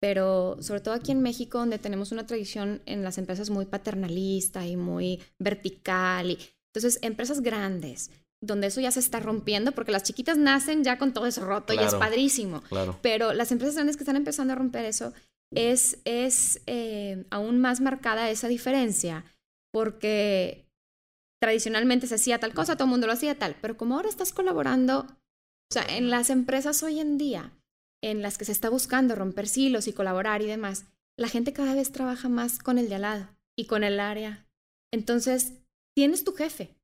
[0.00, 4.66] Pero sobre todo aquí en México, donde tenemos una tradición en las empresas muy paternalista
[4.66, 6.32] y muy vertical.
[6.32, 6.38] Y,
[6.74, 8.10] entonces, empresas grandes
[8.42, 11.72] donde eso ya se está rompiendo, porque las chiquitas nacen ya con todo eso roto
[11.72, 12.60] claro, y es padrísimo.
[12.62, 12.98] Claro.
[13.00, 15.14] Pero las empresas grandes que están empezando a romper eso,
[15.54, 19.24] es, es eh, aún más marcada esa diferencia,
[19.72, 20.66] porque
[21.40, 24.32] tradicionalmente se hacía tal cosa, todo el mundo lo hacía tal, pero como ahora estás
[24.32, 27.52] colaborando, o sea, en las empresas hoy en día,
[28.02, 30.86] en las que se está buscando romper silos y colaborar y demás,
[31.18, 34.46] la gente cada vez trabaja más con el de al lado y con el área.
[34.92, 35.52] Entonces,
[35.94, 36.74] tienes tu jefe,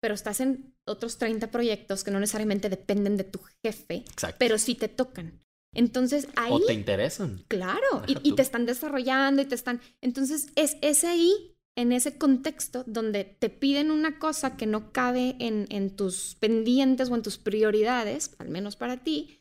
[0.00, 4.36] pero estás en otros 30 proyectos que no necesariamente dependen de tu jefe, Exacto.
[4.38, 5.40] pero sí te tocan.
[5.74, 6.52] Entonces ahí...
[6.52, 7.44] O te interesan.
[7.48, 9.80] Claro, y, y, te están desarrollando y te están...
[10.00, 15.36] Entonces es, es ahí, en ese contexto, donde te piden una cosa que no cabe
[15.38, 19.38] en, en tus pendientes o en tus prioridades, al menos para ti,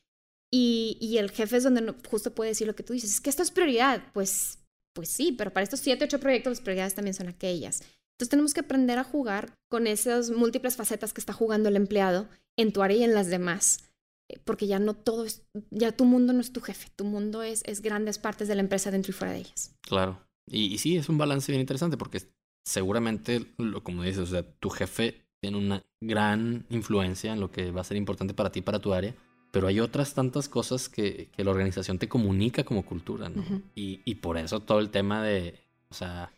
[0.51, 3.21] y, y el jefe es donde no, justo puede decir lo que tú dices, es
[3.21, 4.03] que esto es prioridad.
[4.13, 4.59] Pues,
[4.93, 7.81] pues sí, pero para estos 7, 8 proyectos las prioridades también son aquellas.
[8.17, 12.27] Entonces tenemos que aprender a jugar con esas múltiples facetas que está jugando el empleado
[12.57, 13.83] en tu área y en las demás.
[14.29, 17.43] eh, Porque ya no todo es, ya tu mundo no es tu jefe, tu mundo
[17.43, 19.75] es, es grandes partes de la empresa dentro y fuera de ellas.
[19.81, 20.19] Claro.
[20.49, 22.21] Y, y sí, es un balance bien interesante porque
[22.65, 27.69] seguramente, lo, como dices, o sea, tu jefe tiene una gran influencia en lo que
[27.71, 29.13] va a ser importante para ti, para tu área,
[29.51, 33.41] pero hay otras tantas cosas que, que la organización te comunica como cultura, ¿no?
[33.41, 33.61] Uh -huh.
[33.75, 36.31] y, y por eso todo el tema de, o sea.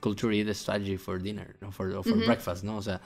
[0.00, 1.70] Culture eat strategy for dinner, ¿no?
[1.70, 2.26] for, for uh -huh.
[2.26, 2.76] breakfast, ¿no?
[2.76, 3.00] O sea,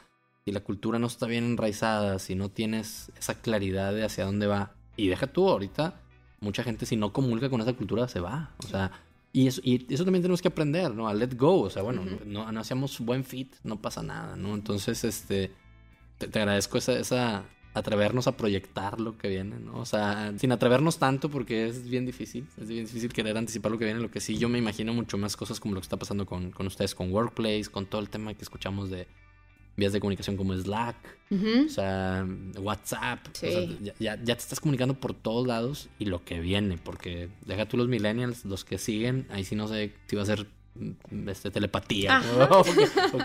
[0.44, 4.46] si la cultura no está bien enraizada, si no tienes esa claridad de hacia dónde
[4.46, 6.00] va, y deja tú ahorita,
[6.40, 8.54] mucha gente si no comulga con esa cultura se va.
[8.58, 8.90] O sea,
[9.32, 11.08] y eso, y eso también tenemos que aprender, ¿no?
[11.08, 11.62] A let go.
[11.62, 14.54] O sea, bueno, no, no, hacíamos buen fit, no pasa nada, ¿no?
[14.54, 15.52] Entonces, este,
[16.18, 19.78] te, agradezco esa, esa, atrevernos a proyectar lo que viene, ¿no?
[19.78, 23.78] O sea, sin atrevernos tanto porque es bien difícil, es bien difícil querer anticipar lo
[23.78, 25.96] que viene, lo que sí yo me imagino mucho más cosas como lo que está
[25.96, 29.06] pasando con, con ustedes, con Workplace, con todo el tema que escuchamos de
[29.76, 30.96] vías de comunicación como Slack,
[31.30, 32.26] o sea,
[32.58, 33.26] WhatsApp.
[33.32, 37.30] O sea, ya, ya, te estás comunicando por todos lados y lo que viene, porque
[37.46, 40.46] deja tú los millennials, los que siguen, ahí sí no sé si va a ser
[40.74, 42.20] mm, este, telepatía
[42.50, 42.62] o,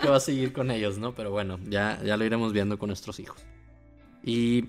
[0.00, 1.14] qué, va a seguir con ellos, ¿no?
[1.14, 3.44] Pero bueno, ya, ya lo iremos viendo con nuestros hijos.
[4.26, 4.64] Y,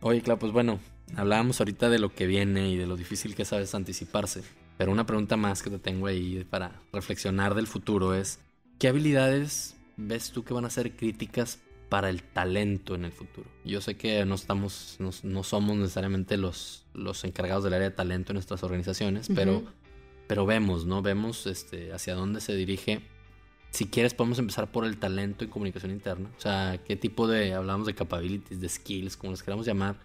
[0.00, 0.80] oye, claro, pues bueno,
[1.14, 4.42] hablábamos ahorita de lo que viene y de lo difícil que es a veces anticiparse.
[4.78, 8.40] Pero una pregunta más que te tengo ahí para reflexionar del futuro es,
[8.78, 13.48] ¿qué habilidades ves tú que van a ser críticas para el talento en el futuro?
[13.64, 18.32] Yo sé que no estamos, no, somos necesariamente los, los encargados del área de talento
[18.32, 19.62] en nuestras organizaciones, pero,
[20.26, 21.02] pero vemos, ¿no?
[21.02, 23.02] Vemos este, hacia dónde se dirige.
[23.70, 26.30] Si quieres, podemos empezar por el talento y comunicación interna.
[26.36, 29.96] O sea, qué tipo de, hablamos de capabilities, de skills, como los queramos llamar,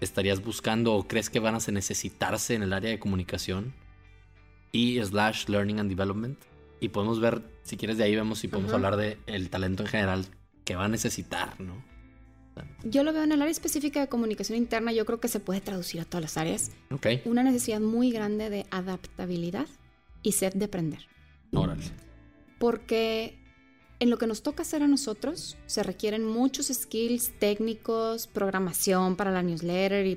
[0.00, 3.74] estarías buscando o crees que van a necesitarse en el área de comunicación
[4.70, 6.38] y slash learning and development
[6.80, 9.88] y podemos ver, si quieres de ahí vemos si podemos hablar de el talento en
[9.88, 10.26] general
[10.64, 11.82] que va a necesitar, ¿no?
[12.84, 15.60] Yo lo veo en el área específica de comunicación interna, yo creo que se puede
[15.60, 16.70] traducir a todas las áreas.
[16.90, 17.22] Okay.
[17.24, 19.66] Una necesidad muy grande de adaptabilidad
[20.22, 21.00] y sed de aprender.
[21.52, 21.84] Órale.
[22.58, 23.38] Porque
[24.00, 29.30] en lo que nos toca hacer a nosotros se requieren muchos skills técnicos, programación para
[29.30, 30.16] la newsletter y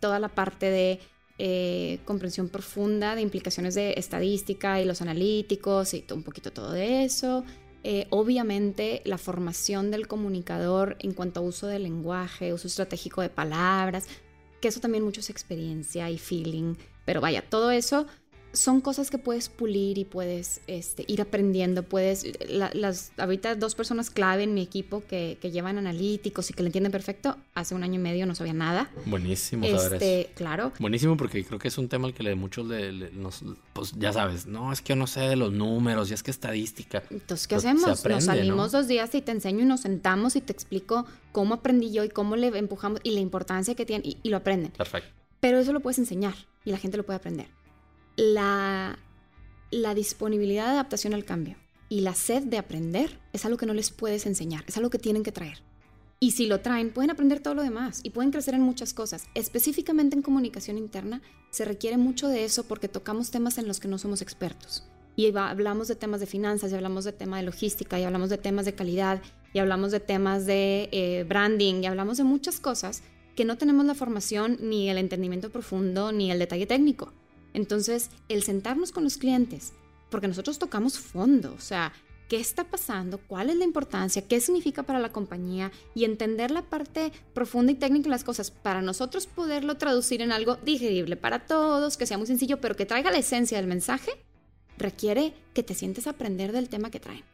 [0.00, 1.00] toda la parte de
[1.38, 7.04] eh, comprensión profunda de implicaciones de estadística y los analíticos y un poquito todo de
[7.04, 7.44] eso.
[7.84, 13.28] Eh, obviamente la formación del comunicador en cuanto a uso del lenguaje, uso estratégico de
[13.28, 14.06] palabras,
[14.60, 18.06] que eso también mucho es experiencia y feeling, pero vaya, todo eso
[18.52, 21.82] son cosas que puedes pulir y puedes este, ir aprendiendo.
[21.82, 26.62] Puedes, las, ahorita dos personas clave en mi equipo que, que, llevan analíticos y que
[26.62, 28.90] le entienden perfecto, hace un año y medio no sabía nada.
[29.06, 30.30] Buenísimo saber este, eso.
[30.34, 30.72] Claro.
[30.78, 33.42] Buenísimo porque creo que es un tema al que le, muchos le, nos,
[33.72, 36.30] pues ya sabes, no, es que yo no sé de los números y es que
[36.30, 37.02] estadística.
[37.10, 38.04] Entonces, ¿qué hacemos?
[38.04, 41.92] nos salimos dos días y te enseño y nos sentamos y te explico cómo aprendí
[41.92, 44.72] yo y cómo le empujamos y la importancia que tiene y, y lo aprenden.
[44.72, 45.08] Perfecto.
[45.40, 46.34] Pero eso lo puedes enseñar
[46.64, 47.61] y la gente lo puede aprender
[48.16, 48.98] la,
[49.94, 51.56] disponibilidad de adaptación al cambio
[51.88, 54.98] y la sed de aprender es algo que no les puedes enseñar, es algo que
[54.98, 55.62] tienen que traer.
[56.20, 59.26] Y si lo traen, pueden aprender todo lo demás y pueden crecer en muchas cosas.
[59.34, 61.20] Específicamente en comunicación interna,
[61.50, 64.84] se requiere mucho de eso porque tocamos temas en los que no somos expertos.
[65.16, 68.38] Y hablamos de temas de finanzas, y hablamos de temas de logística, y hablamos de
[68.38, 69.20] temas de calidad,
[69.52, 73.02] y hablamos de temas de eh, branding, y hablamos de muchas cosas
[73.34, 77.12] que no tenemos la formación, ni el entendimiento profundo, ni el detalle técnico.
[77.54, 79.72] Entonces, el sentarnos con los clientes,
[80.10, 81.92] porque nosotros tocamos fondo, o sea,
[82.28, 86.62] qué está pasando, cuál es la importancia, qué significa para la compañía y entender la
[86.62, 91.46] parte profunda y técnica de las cosas para nosotros poderlo traducir en algo digerible para
[91.46, 94.12] todos, que sea muy sencillo, pero que traiga la esencia del mensaje,
[94.78, 97.31] requiere que te sientes a aprender del tema que traen.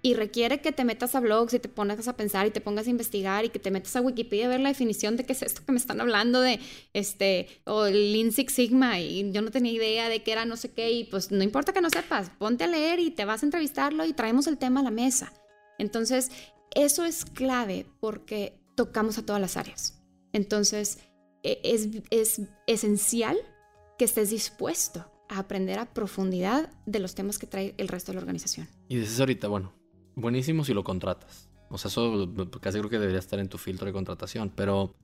[0.00, 2.86] Y requiere que te metas a blogs y te pongas a pensar y te pongas
[2.86, 5.42] a investigar y que te metas a Wikipedia a ver la definición de qué es
[5.42, 6.60] esto que me están hablando de
[6.92, 10.70] este o el Lean Sigma y yo no tenía idea de qué era no sé
[10.70, 13.46] qué y pues no importa que no sepas, ponte a leer y te vas a
[13.46, 15.32] entrevistarlo y traemos el tema a la mesa.
[15.78, 16.30] Entonces,
[16.74, 20.00] eso es clave porque tocamos a todas las áreas.
[20.32, 21.00] Entonces,
[21.42, 23.36] e, es, es esencial
[23.98, 28.16] que estés dispuesto a aprender a profundidad de los temas que trae el resto de
[28.16, 28.68] la organización.
[28.88, 29.72] Y dices ahorita, bueno,
[30.14, 31.48] buenísimo si lo contratas.
[31.70, 34.94] O sea, eso casi creo que debería estar en tu filtro de contratación, pero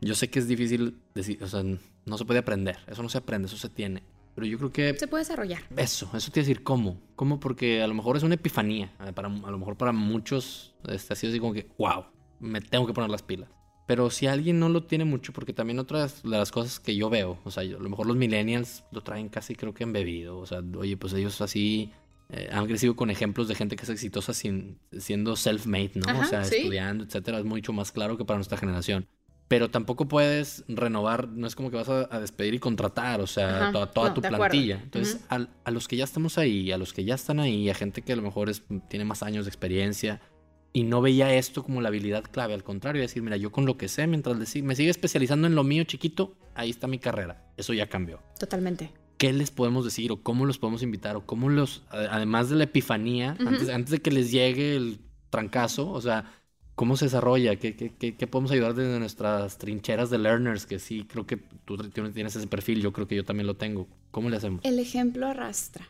[0.00, 3.18] yo sé que es difícil decir, o sea, no se puede aprender, eso no se
[3.18, 4.02] aprende, eso se tiene.
[4.34, 4.94] Pero yo creo que...
[4.98, 5.62] Se puede desarrollar.
[5.74, 7.00] Eso, eso te decir cómo.
[7.16, 7.40] ¿Cómo?
[7.40, 8.92] Porque a lo mejor es una epifanía.
[9.06, 12.04] Eh, para, a lo mejor para muchos este, ha sido así como que, wow,
[12.38, 13.48] me tengo que poner las pilas.
[13.86, 17.08] Pero si alguien no lo tiene mucho, porque también otras de las cosas que yo
[17.08, 20.38] veo, o sea, a lo mejor los millennials lo traen casi creo que embebido.
[20.38, 21.92] O sea, oye, pues ellos así
[22.30, 26.20] eh, han crecido con ejemplos de gente que es exitosa sin, siendo self-made, ¿no?
[26.20, 27.38] o sea, estudiando, etcétera.
[27.38, 29.06] Es mucho más claro que para nuestra generación.
[29.46, 33.70] Pero tampoco puedes renovar, no es como que vas a, despedir y contratar, o sea,
[33.70, 34.80] toda, tu plantilla.
[34.82, 38.02] Entonces, a, los que ya estamos ahí, a los que ya están ahí, a gente
[38.02, 40.20] que a lo mejor es, tiene más años de experiencia
[40.76, 43.78] y no veía esto como la habilidad clave, al contrario, decir, mira, yo con lo
[43.78, 47.50] que sé, mientras me sigue especializando en lo mío chiquito, ahí está mi carrera.
[47.56, 48.20] Eso ya cambió.
[48.38, 52.56] Totalmente qué les podemos decir o cómo los podemos invitar o cómo los, además de
[52.56, 54.98] la epifanía, antes, antes de que les llegue el
[55.30, 56.30] trancazo, o sea,
[56.74, 57.56] ¿Cómo se desarrolla?
[57.56, 60.66] ¿Qué, qué, qué, podemos ayudar desde nuestras trincheras de learners?
[60.66, 63.88] Que sí, creo que tú tienes ese perfil, yo creo que yo también lo tengo.
[64.10, 64.60] ¿Cómo le hacemos?
[64.62, 65.88] El ejemplo arrastra.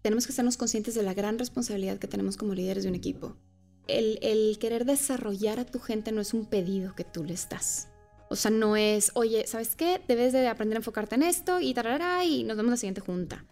[0.00, 3.36] Tenemos que estarnos conscientes de la gran responsabilidad que tenemos como líderes de un equipo.
[3.88, 7.88] El, querer desarrollar a tu gente no es un pedido que tú le das.
[8.28, 10.00] O sea, no es, oye, ¿sabes qué?
[10.06, 13.44] Debes de aprender a enfocarte en esto y tarará y nos vemos la siguiente junta.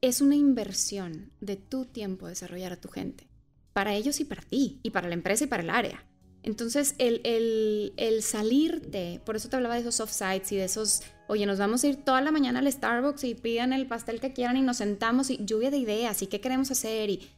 [0.00, 3.28] Es una inversión de tu tiempo desarrollar a tu gente.
[3.72, 6.04] Para ellos y para ti, y para la empresa y para el área.
[6.42, 11.02] Entonces, el, el, el salirte, por eso te hablaba de esos offsites y de esos,
[11.28, 14.32] oye, nos vamos a ir toda la mañana al Starbucks y pidan el pastel que
[14.32, 17.10] quieran y nos sentamos y lluvia de ideas y qué queremos hacer.
[17.10, 17.28] Y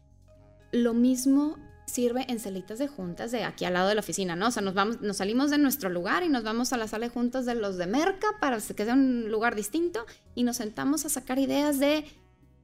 [0.71, 4.49] lo mismo sirve en celitas de juntas de aquí al lado de la oficina, ¿no?
[4.49, 7.07] O sea, nos, vamos, nos salimos de nuestro lugar y nos vamos a la sala
[7.07, 10.05] de juntas de los de Merca para que sea un lugar distinto
[10.35, 12.05] y nos sentamos a sacar ideas de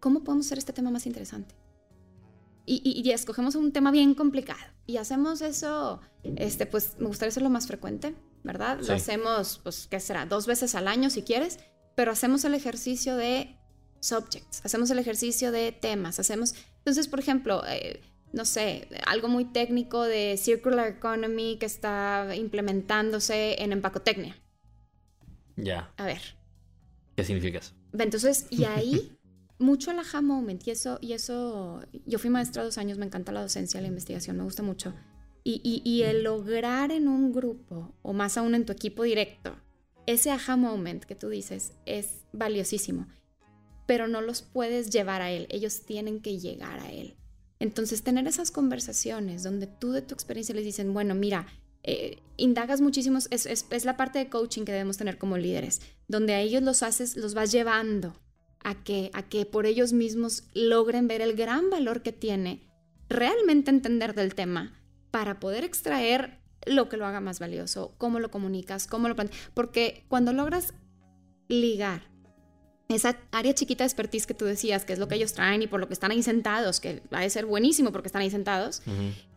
[0.00, 1.54] cómo podemos hacer este tema más interesante.
[2.70, 7.48] Y, y, escogemos un tema bien complicado y hacemos eso, este, pues me gustaría hacerlo
[7.48, 8.14] más frecuente,
[8.44, 8.78] ¿verdad?
[8.86, 10.26] Lo hacemos, pues, ¿qué será?
[10.26, 11.58] Dos veces al año si quieres,
[11.94, 13.58] pero hacemos el ejercicio de
[14.00, 16.54] subjects, hacemos el ejercicio de temas, hacemos...
[16.76, 18.02] Entonces, por ejemplo, eh,
[18.32, 24.36] no sé, algo muy técnico de Circular Economy que está implementándose en empacotecnia.
[25.56, 25.92] Ya.
[25.96, 26.20] A ver.
[27.16, 27.74] ¿Qué significa eso?
[27.98, 29.16] Entonces, y ahí,
[29.58, 33.32] mucho el aha moment, y eso, y eso, yo fui maestra dos años, me encanta
[33.32, 34.94] la docencia, la investigación, me gusta mucho.
[35.42, 39.56] Y, y, y el lograr en un grupo, o más aún en tu equipo directo,
[40.06, 43.08] ese aha moment que tú dices es valiosísimo,
[43.86, 47.17] pero no los puedes llevar a él, ellos tienen que llegar a él.
[47.60, 51.46] Entonces, tener esas conversaciones donde tú de tu experiencia les dicen, bueno, mira,
[51.82, 56.34] eh, indagas muchísimos, es, es, la parte de coaching que debemos tener como líderes, donde
[56.34, 58.14] a ellos los haces, los vas llevando
[58.60, 62.68] a que, a que por ellos mismos logren ver el gran valor que tiene
[63.08, 64.74] realmente entender del tema
[65.10, 69.16] para poder extraer lo que lo haga más valioso, cómo lo comunicas, cómo lo
[69.54, 70.74] porque cuando logras
[71.48, 72.02] ligar
[72.88, 75.66] esa área chiquita de expertise que tú decías, que es lo que ellos traen y
[75.66, 78.82] por lo que están ahí sentados, que va a ser buenísimo porque están ahí sentados,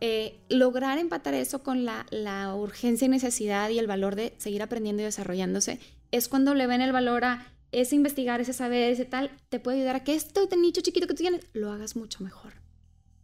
[0.00, 4.62] eh, lograr empatar eso con la, la, urgencia y necesidad y el valor de seguir
[4.62, 5.80] aprendiendo y desarrollándose,
[6.12, 9.78] es cuando le ven el valor a ese investigar, ese saber, ese tal, te puede
[9.78, 12.54] ayudar a que esto de nicho chiquito que tú tienes, lo hagas mucho mejor.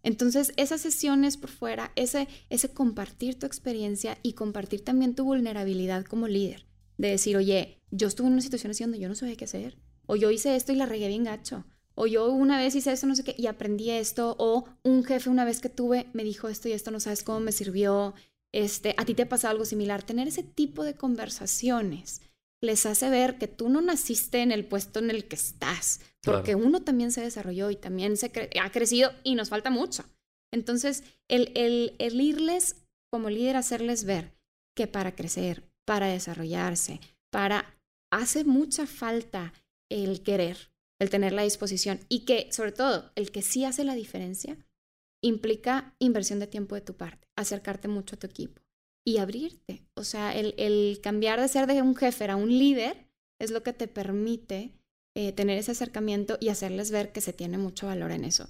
[0.03, 6.05] Entonces, esas sesiones por fuera, ese, ese compartir tu experiencia y compartir también tu vulnerabilidad
[6.05, 6.67] como líder,
[6.99, 9.79] de decir, oye, yo estuve en una situación así donde yo no sabía qué hacer,
[10.09, 11.65] o yo hice esto y la regué bien gacho,
[11.95, 15.31] o yo una vez hice esto, no sé qué, y aprendí esto, o un jefe
[15.31, 18.15] una vez que tuve me dijo esto y esto, no sabes cómo me sirvió,
[18.53, 20.03] este, a ti te pasa algo similar.
[20.03, 22.23] Tener ese tipo de conversaciones
[22.61, 26.55] les hace ver que tú no naciste en el puesto en el que estás, porque
[26.55, 30.05] uno también se desarrolló y también se ha crecido y nos falta mucho.
[30.53, 32.77] Entonces, el, el, el irles
[33.11, 34.35] como líder, hacerles ver
[34.75, 37.77] que para crecer, para desarrollarse, para
[38.11, 39.53] hace mucha falta
[39.91, 40.71] el querer,
[41.01, 44.57] el tener la disposición y que, sobre todo, el que sí hace la diferencia
[45.23, 48.63] implica inversión de tiempo de tu parte, acercarte mucho a tu equipo
[49.05, 49.87] y abrirte.
[49.95, 53.09] O sea, el, cambiar de ser de un jefe a un líder
[53.41, 54.75] es lo que te permite
[55.17, 58.49] eh, tener ese acercamiento y hacerles ver que se tiene mucho valor en eso.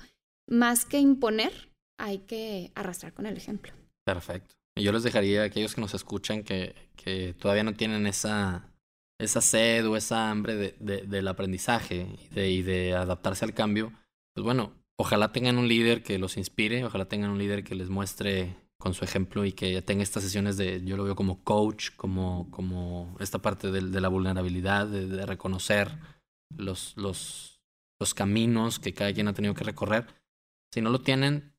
[0.48, 3.72] Más que imponer, hay que arrastrar con el ejemplo.
[4.04, 4.54] Perfecto.
[4.76, 8.70] Yo les dejaría a aquellos que nos escuchan que, que todavía no tienen esa
[9.18, 13.92] esa sed o esa hambre de, del aprendizaje y de, de adaptarse al cambio,
[14.34, 17.88] pues bueno, ojalá tengan un líder que los inspire, ojalá tengan un líder que les
[17.88, 21.90] muestre con su ejemplo y que tenga estas sesiones de, yo lo veo como coach,
[21.96, 25.98] como, como esta parte de, de la vulnerabilidad, de, reconocer
[26.56, 27.60] los, los,
[28.00, 30.06] los caminos que cada quien ha tenido que recorrer.
[30.72, 31.54] Si no lo tienen,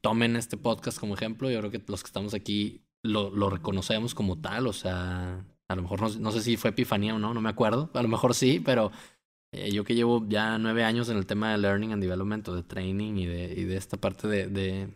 [0.00, 1.50] tomen este podcast como ejemplo.
[1.50, 5.74] Yo creo que los que estamos aquí lo, lo reconocemos como tal, o sea, a
[5.74, 7.90] lo mejor no, sé si fue epifanía o no, no me acuerdo.
[7.94, 8.92] A lo mejor sí, pero
[9.52, 12.54] eh, yo que llevo ya nueve años en el tema de learning and development, o
[12.54, 14.88] de training y de, y de esta parte de, de,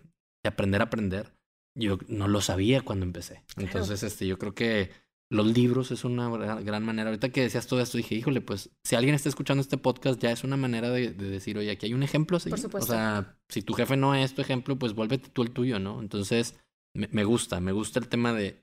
[0.44, 1.32] aprender a aprender,
[1.76, 3.42] yo no lo sabía cuando empecé.
[3.56, 4.90] Entonces, este, yo creo que
[5.28, 6.28] los libros es una
[6.60, 7.10] gran manera.
[7.10, 10.30] Ahorita que decías todo esto, dije, híjole, pues si alguien está escuchando este podcast, ya
[10.30, 12.38] es una manera de, decir, oye, aquí hay un ejemplo.
[12.38, 12.50] ¿sí?
[12.50, 12.92] Por supuesto.
[12.92, 16.00] O sea, si tu jefe no es tu ejemplo, pues vuélvete tú el tuyo, ¿no?
[16.00, 16.58] Entonces,
[16.94, 18.60] me gusta, me gusta el tema de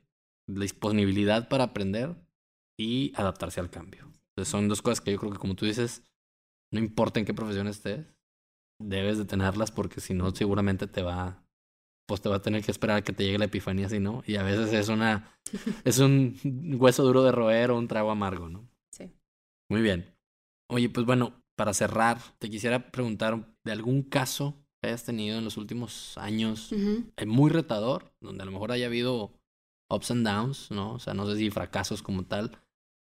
[0.48, 2.16] la disponibilidad para aprender
[2.78, 4.04] y adaptarse al cambio.
[4.30, 6.02] Entonces son dos cosas que yo creo que como tú dices,
[6.72, 8.06] no importa en qué profesión estés,
[8.80, 11.44] debes de tenerlas porque si no seguramente te va
[12.06, 14.22] pues te va a tener que esperar a que te llegue la epifanía si no
[14.26, 15.38] y a veces es una
[15.84, 16.38] es un
[16.78, 18.66] hueso duro de roer o un trago amargo, ¿no?
[18.90, 19.12] Sí.
[19.68, 20.14] Muy bien.
[20.70, 25.44] Oye, pues bueno, para cerrar, te quisiera preguntar de algún caso que hayas tenido en
[25.44, 29.37] los últimos años, es muy retador, donde a lo mejor haya habido
[29.90, 30.94] ups and downs, ¿no?
[30.94, 32.58] O sea, no sé si fracasos como tal.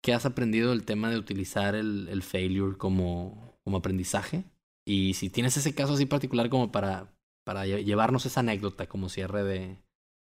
[0.02, 4.44] ¿Qué has aprendido del tema de utilizar el, el failure como, como aprendizaje?
[4.86, 9.44] Y si tienes ese caso así particular como para, para llevarnos esa anécdota como cierre
[9.44, 9.78] de,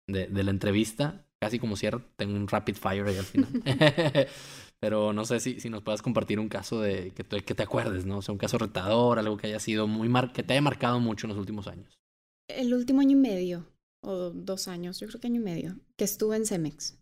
[0.07, 3.49] de, de la entrevista, casi como cierre, tengo un rapid fire ahí al final.
[4.79, 7.63] Pero no sé si, si nos puedas compartir un caso de que te, que te
[7.63, 8.19] acuerdes, ¿no?
[8.19, 10.99] O sea, un caso retador, algo que haya sido muy mar que te haya marcado
[10.99, 11.99] mucho en los últimos años.
[12.47, 13.65] El último año y medio,
[14.01, 16.97] o dos años, yo creo que año y medio, que estuve en Cemex.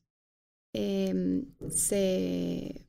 [0.75, 2.87] Eh, se,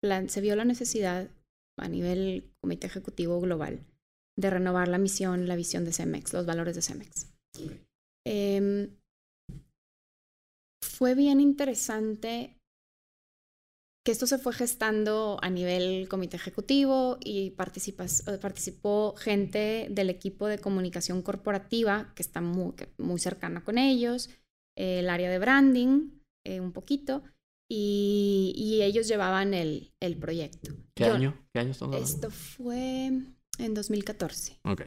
[0.00, 1.30] plan, se vio la necesidad
[1.76, 3.84] a nivel comité ejecutivo global
[4.36, 7.32] de renovar la misión, la visión de Cemex, los valores de Cemex.
[8.26, 8.90] Eh,
[10.80, 12.57] fue bien interesante
[14.08, 20.58] que esto se fue gestando a nivel comité ejecutivo y participó gente del equipo de
[20.58, 24.30] comunicación corporativa que está muy, muy cercana con ellos,
[24.78, 26.08] el área de branding
[26.46, 27.22] eh, un poquito,
[27.70, 30.72] y, y, ellos llevaban el, el proyecto.
[30.94, 31.38] ¿Qué año?
[31.52, 32.14] ¿Qué año estamos hablando?
[32.14, 33.10] Esto fue
[33.58, 34.58] en 2014.
[34.64, 34.84] Ok.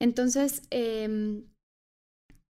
[0.00, 1.42] Entonces, eh,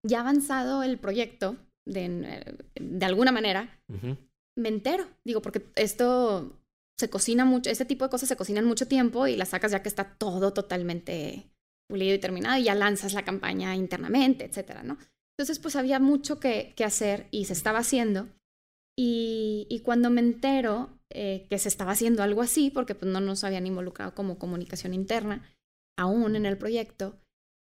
[0.07, 1.57] ya avanzado el proyecto,
[1.89, 4.32] de, de alguna manera, uh -huh.
[4.57, 5.07] Me entero.
[5.25, 6.59] Digo, porque esto
[6.99, 9.83] se cocina mucho, este tipo de cosas se cocinan mucho tiempo y las sacas ya
[9.83, 11.51] que está todo totalmente
[11.89, 14.99] pulido y terminado y ya lanzas la campaña internamente, etcétera, ¿no?
[15.37, 18.29] Entonces, pues había mucho que, hacer y se estaba haciendo.
[18.97, 23.43] Y, cuando me entero eh, que se estaba haciendo algo así, porque pues no nos
[23.43, 25.43] habían involucrado como comunicación interna
[25.99, 27.19] aún en el proyecto,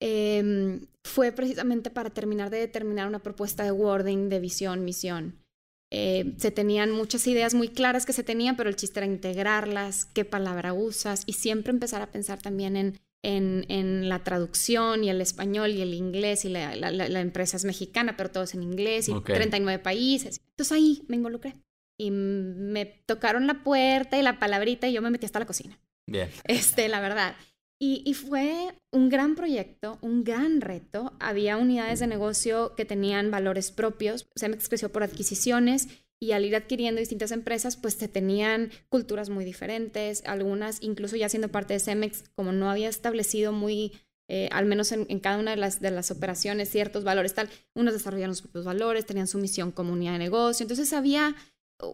[0.01, 5.44] eh, fue precisamente para terminar de determinar una propuesta de wording, de visión, misión.
[5.91, 10.07] Eh, se tenían muchas ideas muy claras que se tenían, pero el chiste era integrarlas,
[10.07, 15.11] qué palabra usas y siempre empezar a pensar también en, en, en la traducción y
[15.11, 18.55] el español y el inglés y la, la, la, empresa es mexicana, pero todo es
[18.55, 19.37] en inglés y okay.
[19.37, 20.41] 39 países.
[20.51, 21.55] Entonces ahí me involucré
[21.99, 25.79] y me tocaron la puerta y la palabrita y yo me metí hasta la cocina.
[26.07, 26.29] Bien.
[26.45, 27.37] Este, la verdad.
[27.81, 31.13] Y, fue un gran proyecto, un gran reto.
[31.21, 34.27] Había unidades de negocio que tenían valores propios.
[34.37, 35.89] Cemex creció por adquisiciones
[36.19, 40.23] y al ir adquiriendo distintas empresas, pues se tenían culturas muy diferentes.
[40.25, 43.93] Algunas, incluso ya siendo parte de Cemex, como no había establecido muy,
[44.29, 47.51] eh, al menos en, en, cada una de las, de las operaciones, ciertos valores, tal,
[47.75, 50.65] unos desarrollaron sus propios valores, tenían su misión como unidad de negocio.
[50.65, 51.37] Entonces había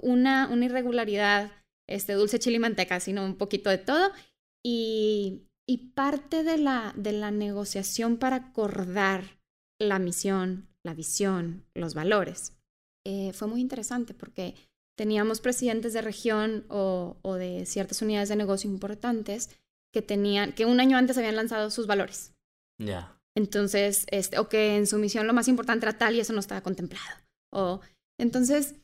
[0.02, 1.50] una, una irregularidad,
[1.88, 4.12] este, dulce chile y manteca, sino un poquito de todo.
[4.62, 9.38] Y, y parte de la, de la negociación para acordar
[9.78, 12.54] la misión, la visión, los valores,
[13.06, 14.56] eh, fue muy interesante porque
[14.98, 19.48] teníamos presidentes de región o, o, de ciertas unidades de negocio importantes
[19.94, 22.34] que tenían, que un año antes habían lanzado sus valores.
[22.76, 22.86] Ya.
[22.86, 23.20] Yeah.
[23.36, 26.40] Entonces, este, o que en su misión lo más importante era tal y eso no
[26.40, 27.16] estaba contemplado.
[27.52, 27.80] O,
[28.18, 28.74] entonces,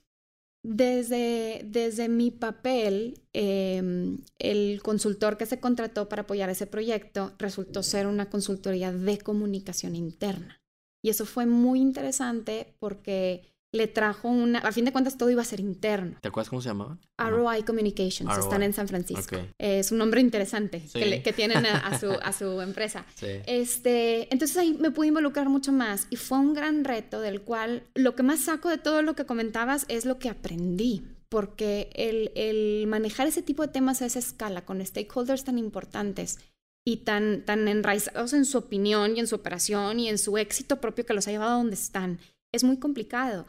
[0.69, 7.85] desde, desde mi papel, eh, el consultor que se contrató para apoyar ese proyecto resultó
[7.85, 10.61] ser una consultoría de comunicación interna.
[11.05, 15.43] Y eso fue muy interesante porque le trajo una, a fin de cuentas todo iba
[15.43, 16.17] a ser interno.
[16.21, 16.99] ¿Te acuerdas cómo se llamaba?
[17.19, 18.41] ROI Communications, ROI.
[18.41, 19.37] están en San Francisco.
[19.37, 19.51] Okay.
[19.59, 20.99] Es un nombre interesante sí.
[20.99, 23.05] que, le, que, tienen a, a, su, a su empresa.
[23.15, 23.27] Sí.
[23.47, 27.85] Este, entonces ahí me pude involucrar mucho más y fue un gran reto del cual
[27.95, 31.05] lo que más saco de todo lo que comentabas es lo que aprendí.
[31.29, 36.39] Porque el, el manejar ese tipo de temas a esa escala con stakeholders tan importantes
[36.87, 40.81] y tan, tan enraizados en su opinión y en su operación y en su éxito
[40.81, 42.21] propio que los ha llevado a donde están,
[42.53, 43.47] es muy complicado.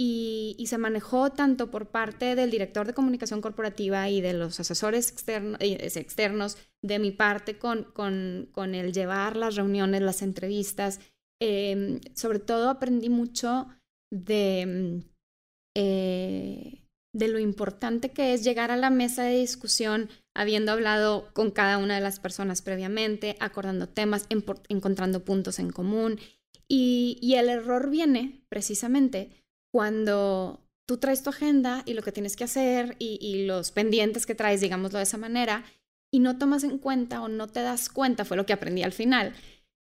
[0.00, 4.60] Y, y, se manejó tanto por parte del director de comunicación corporativa y de los
[4.60, 11.00] asesores externo, externos, de mi parte con, con, con, el llevar las reuniones, las entrevistas.
[11.42, 13.66] Eh, sobre todo aprendí mucho
[14.12, 15.02] de,
[15.76, 21.50] eh, de lo importante que es llegar a la mesa de discusión habiendo hablado con
[21.50, 24.28] cada una de las personas previamente, acordando temas,
[24.68, 26.20] encontrando puntos en común.
[26.68, 29.47] Y, y el error viene precisamente
[29.78, 34.34] cuando tú traes tu agenda y lo que tienes que hacer y, los pendientes que
[34.34, 35.64] traes, digámoslo de esa manera,
[36.12, 38.90] y no tomas en cuenta o no te das cuenta, fue lo que aprendí al
[38.90, 39.34] final,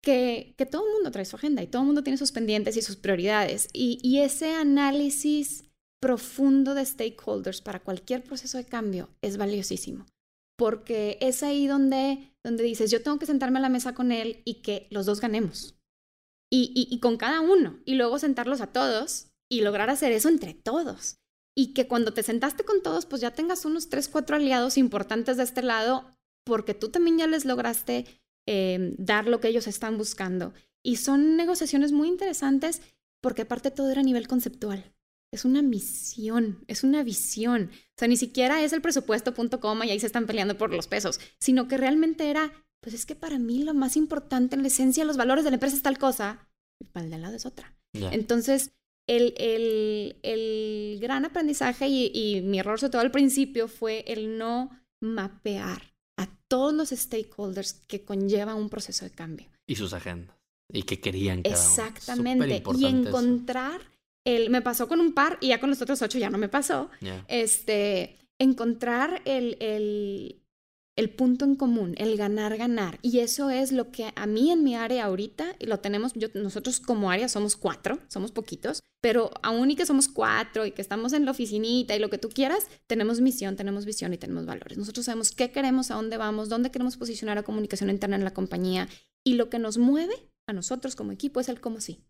[0.02, 2.82] que, todo el mundo trae su agenda y todo el mundo tiene sus pendientes y
[2.82, 3.68] sus prioridades.
[3.72, 5.62] Y, ese análisis
[6.02, 10.06] profundo de stakeholders para cualquier proceso de cambio es valiosísimo,
[10.56, 14.42] porque es ahí donde, donde dices, yo tengo que sentarme a la mesa con él
[14.44, 15.76] y que los dos ganemos.
[16.50, 21.18] Y con cada uno, y luego sentarlos a todos y lograr hacer eso entre todos.
[21.56, 25.36] Y que cuando te sentaste con todos, pues ya tengas unos tres, cuatro aliados importantes
[25.36, 26.14] de este lado,
[26.44, 28.04] porque tú también ya les lograste
[28.46, 30.54] em, dar lo que ellos están buscando.
[30.84, 32.82] Y son negociaciones muy interesantes
[33.20, 34.94] porque aparte todo era a nivel conceptual.
[35.32, 37.70] Es una misión, es una visión.
[37.72, 40.72] O sea, ni siquiera es el presupuesto punto coma y ahí se están peleando por
[40.72, 44.62] los pesos, sino que realmente era, pues es que para mí lo más importante en
[44.62, 46.48] la esencia, los valores de la empresa es tal cosa,
[46.80, 47.74] y para el de lado es otra.
[47.92, 48.70] Entonces,
[49.08, 54.38] el, el, el, gran aprendizaje y, y mi error, sobre todo al principio, fue el
[54.38, 54.70] no
[55.00, 55.82] mapear
[56.16, 59.48] a todos los stakeholders que conlleva un proceso de cambio.
[59.66, 60.36] Y sus agendas.
[60.70, 62.62] Y que querían cada Exactamente.
[62.76, 63.80] Y encontrar
[64.24, 64.50] el.
[64.50, 66.90] Me pasó con un par y ya con los otros ocho ya no me pasó.
[67.26, 68.18] Este.
[68.38, 70.42] Encontrar el, el,
[70.98, 72.98] el punto en común, el ganar, ganar.
[73.02, 76.26] Y eso es lo que a mí en mi área ahorita, y lo tenemos, yo,
[76.34, 80.82] nosotros como área somos cuatro, somos poquitos, pero aún y que somos cuatro y que
[80.82, 84.44] estamos en la oficinita y lo que tú quieras, tenemos misión, tenemos visión y tenemos
[84.44, 84.76] valores.
[84.76, 88.34] Nosotros sabemos qué queremos, a dónde vamos, dónde queremos posicionar la comunicación interna en la
[88.34, 88.88] compañía
[89.24, 92.04] y lo que nos mueve a nosotros como equipo es el cómo sí.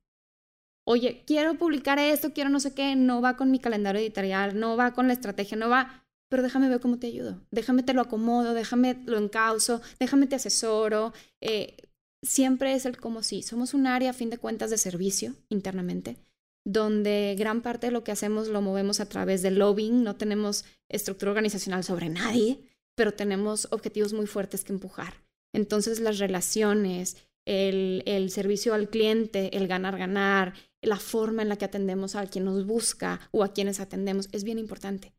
[0.86, 4.78] Oye, quiero publicar esto, quiero no sé qué, no va con mi calendario editorial, no
[4.78, 8.02] va con la estrategia, no va, pero déjame ver cómo te ayudo, déjame te lo
[8.02, 11.12] acomodo, déjame lo encauso, déjame te asesoro.
[11.40, 11.76] Eh,
[12.22, 13.42] siempre es el como sí.
[13.42, 16.16] Somos un área, a fin de cuentas, de servicio internamente,
[16.64, 20.64] donde gran parte de lo que hacemos lo movemos a través del lobbying, no tenemos
[20.88, 22.60] estructura organizacional sobre nadie,
[22.94, 25.14] pero tenemos objetivos muy fuertes que empujar.
[25.54, 30.52] Entonces las relaciones, el, el servicio al cliente, el ganar-ganar,
[30.82, 34.44] la forma en la que atendemos a quien nos busca o a quienes atendemos es
[34.44, 35.12] bien importante.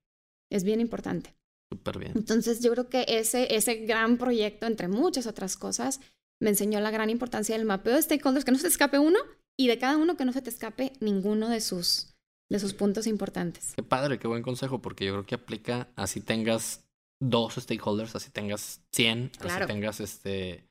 [0.50, 1.36] Es bien importante.
[1.72, 2.14] Súper bien.
[2.16, 6.02] Entonces yo creo que ese, ese gran proyecto, entre muchas otras cosas,
[6.42, 9.20] me enseñó la gran importancia del mapeo de stakeholders, que no se te escape uno
[9.58, 12.16] y de cada uno que no se te escape ninguno de sus,
[12.50, 13.74] de sus puntos importantes.
[13.76, 16.86] Qué padre, qué buen consejo, porque yo creo que aplica así tengas
[17.22, 20.66] dos stakeholders, así tengas 100, así tengas este...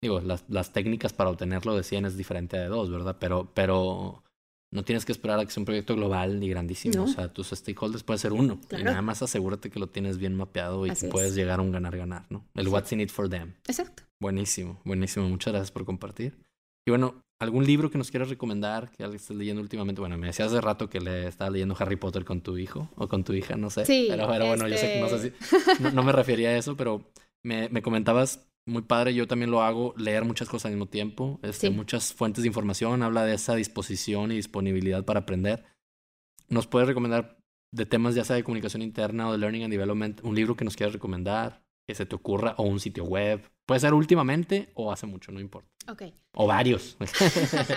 [0.00, 3.16] Digo, las, las técnicas para obtenerlo de 100 es diferente de dos, ¿verdad?
[3.18, 4.22] Pero, pero
[4.70, 7.04] no tienes que esperar a que sea un proyecto global ni grandísimo.
[7.04, 8.60] O sea, tus stakeholders puede ser uno.
[8.78, 11.72] Y nada más asegúrate que lo tienes bien mapeado y que puedes llegar a un
[11.72, 12.44] ganar-ganar, ¿no?
[12.54, 13.54] El what's in it for them.
[13.66, 14.02] Exacto.
[14.20, 15.28] Buenísimo, buenísimo.
[15.28, 16.38] Muchas gracias por compartir.
[16.86, 20.00] Y bueno, ¿algún libro que nos quieras recomendar que estés leyendo últimamente?
[20.00, 23.08] Bueno, me decías hace rato que le estabas leyendo Harry Potter con tu hijo o
[23.08, 23.86] con tu hija, no sé.
[23.86, 24.06] Sí.
[24.08, 25.82] Pero, bueno, yo sé que no sé si.
[25.82, 27.10] No, no me refería a eso, pero
[27.42, 31.40] me, me comentabas muy padre, yo también lo hago, leer muchas cosas al mismo tiempo,
[31.42, 35.64] este, muchas fuentes de información, habla de esa disposición y disponibilidad para aprender.
[36.48, 37.38] ¿Nos puedes recomendar
[37.72, 40.64] de temas ya sea de comunicación interna o de learning and development, un libro que
[40.64, 43.42] nos quieras recomendar, que se te ocurra, o un sitio web?
[43.66, 45.68] Puede ser últimamente o hace mucho, no importa.
[45.88, 46.02] Ok.
[46.34, 46.96] O varios.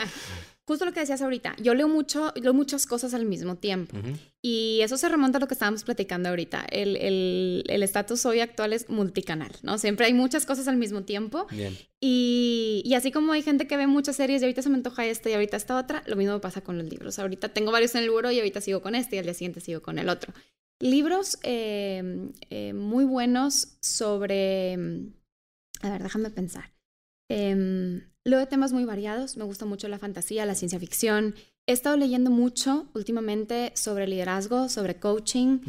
[0.72, 3.98] justo lo que decías ahorita, yo leo mucho, leo muchas cosas al mismo tiempo.
[4.42, 6.66] Y eso se remonta a lo que estábamos platicando ahorita.
[6.72, 9.78] El estatus el, hoy actual es multicanal, ¿no?
[9.78, 11.46] Siempre hay muchas cosas al mismo tiempo.
[12.00, 15.06] Y, y, así como hay gente que ve muchas series y ahorita se me antoja
[15.06, 17.20] esta y ahorita esta otra, lo mismo pasa con los libros.
[17.20, 19.60] Ahorita tengo varios en el libro y ahorita sigo con este y al día siguiente
[19.60, 20.34] sigo con el otro.
[20.80, 24.76] Libros eh, eh, muy buenos sobre...
[25.82, 26.72] A ver, déjame pensar.
[27.30, 31.34] Eh, Leo de temas muy variados, me gusta mucho la fantasía, la ciencia ficción.
[31.66, 35.60] He estado leyendo mucho últimamente sobre liderazgo, sobre coaching,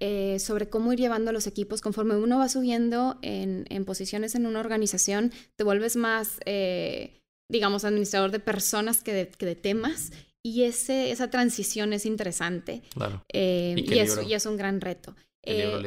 [0.00, 1.80] eh, sobre cómo ir llevando a los equipos.
[1.80, 8.32] Conforme uno va subiendo en, posiciones en una organización, te vuelves más, eh, digamos, administrador
[8.32, 10.10] de personas que de, temas.
[10.42, 12.82] Y ese, esa transición es interesante.
[12.94, 13.22] Claro.
[13.32, 15.14] Eh, ¿Y, y, es, un gran reto.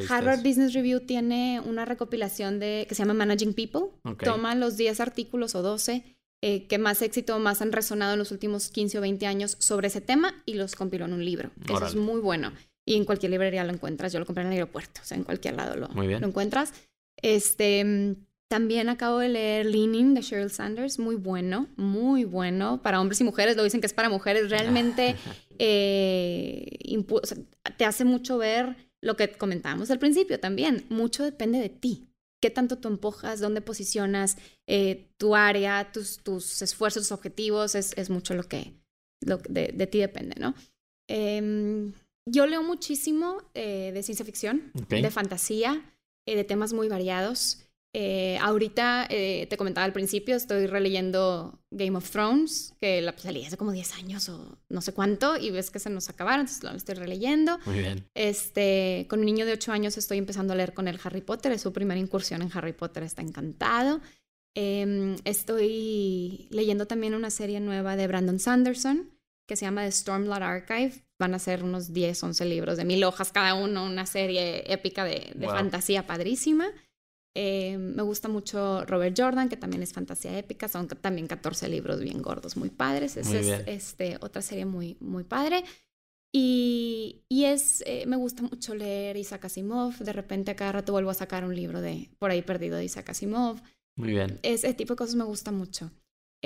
[0.09, 3.89] Harvard Business Review tiene una recopilación de que se llama Managing People.
[4.23, 6.03] Toma los 10 artículos o 12
[6.45, 9.87] eh, que más éxito, más han resonado en los últimos 15 o 20 años sobre
[9.87, 11.51] ese tema y los compiló en un libro.
[11.63, 12.51] Eso es muy bueno.
[12.85, 14.11] Y en cualquier librería lo encuentras.
[14.11, 16.73] Yo lo compré en el aeropuerto, o sea, en cualquier lado lo, lo encuentras.
[17.21, 18.17] Este,
[18.49, 22.81] también acabo de leer Leaning de Sheryl Sanders, muy bueno, muy bueno.
[22.81, 25.15] Para hombres y mujeres, lo dicen que es para mujeres, realmente
[25.59, 26.77] eh,
[27.77, 30.85] te hace mucho ver lo que comentábamos al principio también.
[30.89, 32.07] Mucho depende de ti
[32.41, 37.93] qué tanto tú empujas, dónde posicionas eh, tu área, tus, tus esfuerzos, tus objetivos, es,
[37.95, 38.73] es mucho lo que,
[39.25, 40.53] lo de, de, ti depende, ¿no?
[41.07, 41.91] Eh,
[42.25, 45.93] yo leo muchísimo eh, de ciencia ficción, de fantasía,
[46.25, 47.62] eh, de temas muy variados.
[47.95, 53.45] Eh, ahorita, eh, te comentaba al principio, estoy releyendo Game of Thrones, que la salí
[53.45, 56.63] hace como 10 años o no sé cuánto, y ves que se nos acabaron, entonces
[56.63, 57.59] lo estoy releyendo.
[57.65, 58.09] Muy bien.
[58.15, 61.51] Este, con un niño de 8 años estoy empezando a leer con el Harry Potter,
[61.51, 64.01] es su primera incursión en Harry Potter, está encantado.
[64.55, 69.11] Eh, estoy leyendo también una serie nueva de Brandon Sanderson,
[69.47, 71.03] que se llama The Stormlight Archive.
[71.19, 75.05] Van a ser unos 10, 11 libros de mil hojas cada uno, una serie épica
[75.05, 76.65] de, de fantasía padrísima.
[77.35, 81.99] Eh, me gusta mucho Robert Jordan, que también es fantasía épica, son también 14 libros
[81.99, 83.17] bien gordos, muy padres.
[83.17, 85.63] Esa es este, otra serie muy, muy padre.
[86.35, 89.97] Y, y es, eh, me gusta mucho leer Isaac Asimov.
[89.97, 92.85] De repente, a cada rato vuelvo a sacar un libro de por ahí perdido de
[92.85, 93.61] Isaac Asimov.
[93.95, 94.39] Muy bien.
[94.41, 95.91] Ese tipo de cosas me gusta mucho.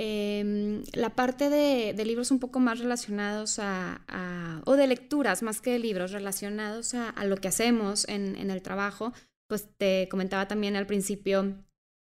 [0.00, 5.42] Em, la parte de, de, libros un poco más relacionados a, a, o de lecturas
[5.42, 9.12] más que de libros, relacionados a, a lo que hacemos en, en, el trabajo,
[9.48, 11.54] pues te comentaba también al principio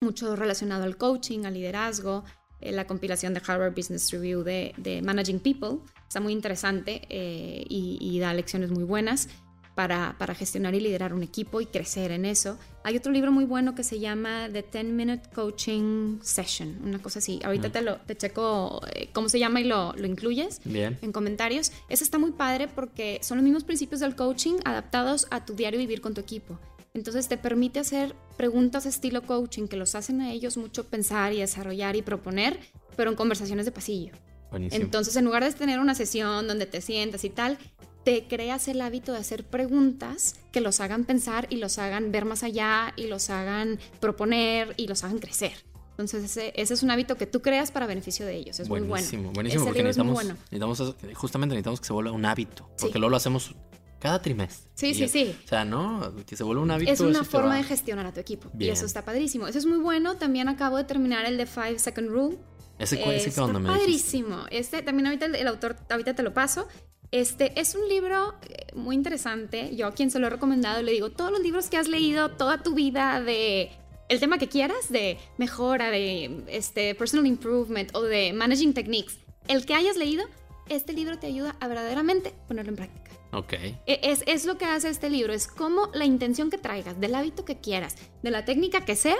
[0.01, 2.23] mucho relacionado al coaching, al liderazgo,
[2.59, 7.65] eh, la compilación de Harvard Business Review de, de Managing People, está muy interesante eh,
[7.69, 9.27] y, y da lecciones muy buenas
[9.75, 12.59] para, para, gestionar y liderar un equipo y crecer en eso.
[12.83, 17.19] Hay otro libro muy bueno que se llama The 10 Minute Coaching Session, una cosa
[17.19, 17.39] así.
[17.43, 17.71] Ahorita mm.
[17.71, 20.99] te, lo, te checo eh, cómo se llama y lo, lo incluyes Bien.
[21.01, 21.71] en comentarios.
[21.89, 25.79] Eso está muy padre porque son los mismos principios del coaching adaptados a tu diario
[25.79, 26.59] vivir con tu equipo.
[26.93, 31.39] Entonces te permite hacer preguntas estilo coaching que los hacen a ellos mucho pensar y
[31.39, 32.59] desarrollar y proponer,
[32.95, 34.13] pero en conversaciones de pasillo.
[34.51, 34.83] Buenísimo.
[34.83, 37.57] Entonces, en lugar de tener una sesión donde te sientas y tal,
[38.03, 42.25] te creas el hábito de hacer preguntas que los hagan pensar y los hagan ver
[42.25, 45.53] más allá y los hagan proponer y los hagan crecer.
[45.91, 48.59] Entonces, ese, ese es un hábito que tú creas para beneficio de ellos.
[48.59, 49.33] Es buenísimo, muy bueno.
[49.33, 50.35] Buenísimo, porque necesitamos, bueno.
[50.51, 52.67] necesitamos, justamente necesitamos que se vuelva un hábito.
[52.79, 52.99] Porque sí.
[52.99, 53.55] luego lo hacemos
[54.03, 54.69] cada trimestre.
[54.73, 55.35] Sí, y, sí, sí.
[55.45, 56.13] O sea, ¿no?
[56.25, 56.91] Que se vuelva un hábito.
[56.91, 58.49] Es una forma de gestionar a tu equipo.
[58.53, 58.71] Bien.
[58.71, 59.47] Y eso está padrísimo.
[59.47, 60.17] Eso es muy bueno.
[60.17, 62.37] También acabo de terminar el de Five Second Rule.
[62.77, 64.39] ¿Ese, ese qué onda me padrísimo.
[64.51, 66.67] Este también ahorita el, el, autor, ahorita te lo paso.
[67.11, 69.73] Este es un libro eh, muy interesante.
[69.73, 72.31] Yo a quien se lo he recomendado le digo, todos los libros que has leído
[72.31, 73.71] toda tu vida de
[74.09, 79.17] el tema que quieras, de mejora, de este, personal improvement o de managing techniques,
[79.47, 80.25] el que hayas leído,
[80.67, 83.02] este libro te ayuda a verdaderamente ponerlo en práctica.
[83.33, 83.53] Ok.
[83.85, 87.45] Es, es lo que hace este libro, es cómo la intención que traigas, del hábito
[87.45, 89.17] que quieras, de la técnica que sea,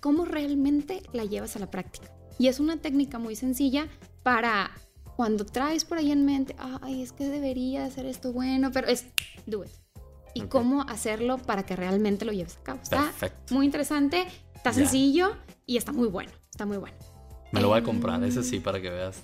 [0.00, 2.12] cómo realmente la llevas a la práctica.
[2.38, 3.88] Y es una técnica muy sencilla
[4.22, 4.70] para
[5.16, 9.06] cuando traes por ahí en mente, ay, es que debería hacer esto bueno, pero es
[9.46, 9.70] do it.
[10.34, 10.48] Y okay.
[10.50, 12.80] cómo hacerlo para que realmente lo lleves a cabo.
[12.82, 13.54] Está Perfecto.
[13.54, 15.34] muy interesante, está sencillo
[15.64, 16.30] y está muy bueno.
[16.50, 16.96] Está muy bueno.
[17.52, 19.22] Me lo voy a comprar, ese sí, para que veas.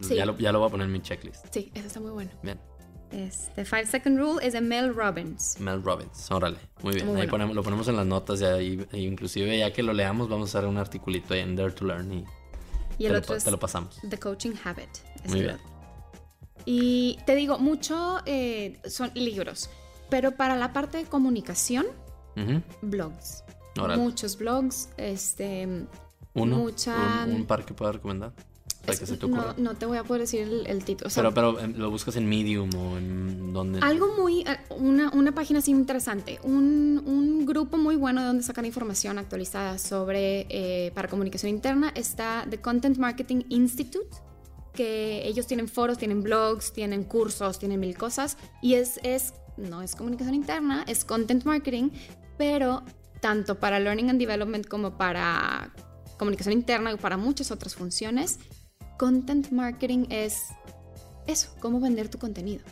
[0.00, 0.14] Sí.
[0.14, 1.46] Ya, lo, ya lo voy a poner en mi checklist.
[1.52, 2.30] Sí, eso está muy bueno.
[2.42, 2.58] Bien.
[3.12, 5.58] Este, Five Second Rule es de Mel Robbins.
[5.60, 6.56] Mel Robbins, órale.
[6.82, 7.06] Muy bien.
[7.06, 7.30] Muy ahí bueno.
[7.30, 10.52] ponemos, lo ponemos en las notas y ahí, y inclusive ya que lo leamos vamos
[10.54, 12.24] a hacer un articulito ahí en Dare to Learn y,
[12.98, 13.98] Y el te, otro lo, es te lo pasamos.
[14.08, 14.88] The Coaching Habit.
[15.24, 15.54] es Muy bien.
[15.54, 15.66] otro.
[16.66, 19.70] Y te digo, mucho eh, son libros,
[20.10, 21.86] pero para la parte de comunicación,
[22.82, 23.44] blogs.
[23.78, 24.00] Órale.
[24.02, 25.66] Muchos blogs, este,
[26.34, 28.32] Uno, mucha- un, un par que pueda recomendar.
[28.84, 31.08] O sea, es- que se te no, te voy a poder decir el, el título.
[31.08, 33.80] o sea, pero, pero em, lo buscas en Medium o en donde.
[33.80, 38.42] Algo muy, eh, una, una página así interesante, un, un grupo muy bueno de donde
[38.42, 44.08] sacan información actualizada sobre, eh, para comunicación interna, está The Content Marketing Institute,
[44.72, 49.82] que ellos tienen foros, tienen blogs, tienen cursos, tienen mil cosas, y es, es no
[49.82, 51.90] es comunicación interna, es content marketing,
[52.36, 52.82] pero
[53.20, 55.72] tanto para learning and development como para
[56.18, 58.40] comunicación interna y para muchas otras funciones,
[58.98, 60.46] content marketing es
[61.26, 62.64] eso, cómo vender tu contenido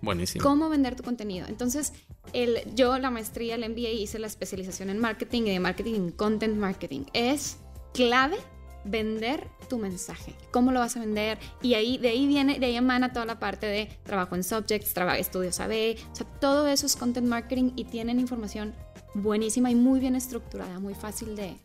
[0.00, 0.42] Buenísimo.
[0.42, 1.46] cómo vender tu contenido.
[1.48, 1.92] Entonces,
[2.32, 6.10] el, yo la maestría, el MBA, hice la especialización en marketing y de marketing en
[6.10, 7.04] content marketing.
[7.12, 7.58] Es
[7.94, 8.36] clave
[8.84, 10.34] vender tu mensaje.
[10.50, 11.38] ¿Cómo lo vas a vender?
[11.62, 14.92] Y ahí, de ahí viene, de ahí emana toda la parte de trabajo en subjects,
[14.92, 18.74] trabajo, estudios AB, o sea, todo eso es content marketing y tienen información
[19.14, 21.56] buenísima y muy bien estructurada, muy fácil de,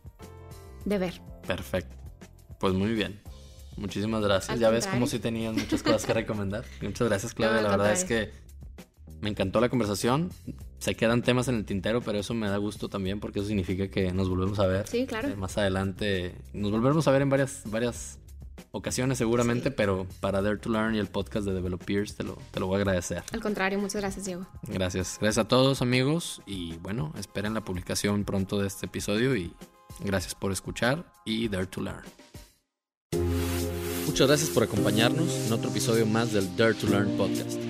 [0.86, 1.20] de ver.
[1.46, 1.96] Perfecto.
[2.58, 3.20] Pues muy bien.
[3.76, 4.50] Muchísimas gracias.
[4.50, 6.64] Al ya ves como si tenías muchas cosas que recomendar.
[6.82, 7.56] Muchas gracias, Claudia.
[7.56, 8.30] No, la verdad es que
[9.20, 10.30] me encantó la conversación.
[10.78, 13.88] Se quedan temas en el tintero, pero eso me da gusto también porque eso significa
[13.88, 14.86] que nos volvemos a ver.
[14.88, 15.28] Sí, claro.
[15.28, 18.18] Eh, más adelante nos volveremos a ver en varias, varias
[18.72, 19.74] ocasiones seguramente, Sí.
[19.76, 22.76] pero para Dare to Learn y el podcast de Developers te lo, te lo voy
[22.76, 23.22] a agradecer.
[23.32, 24.46] Al contrario, muchas gracias, Diego.
[24.68, 25.18] Gracias.
[25.20, 29.52] Gracias a todos amigos y bueno, esperen la publicación pronto de este episodio y
[30.00, 32.04] gracias por escuchar y Dare to Learn.
[34.06, 37.69] Muchas gracias por acompañarnos en otro episodio más del Dare to Learn podcast.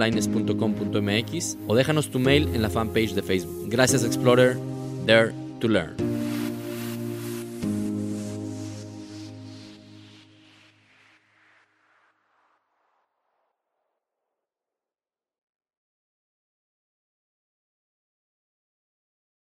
[0.00, 3.68] www.diegolaines.com.mx o déjanos tu mail en la fanpage de Facebook.
[3.68, 4.56] Gracias Explorer,
[5.06, 6.29] Dare to learn.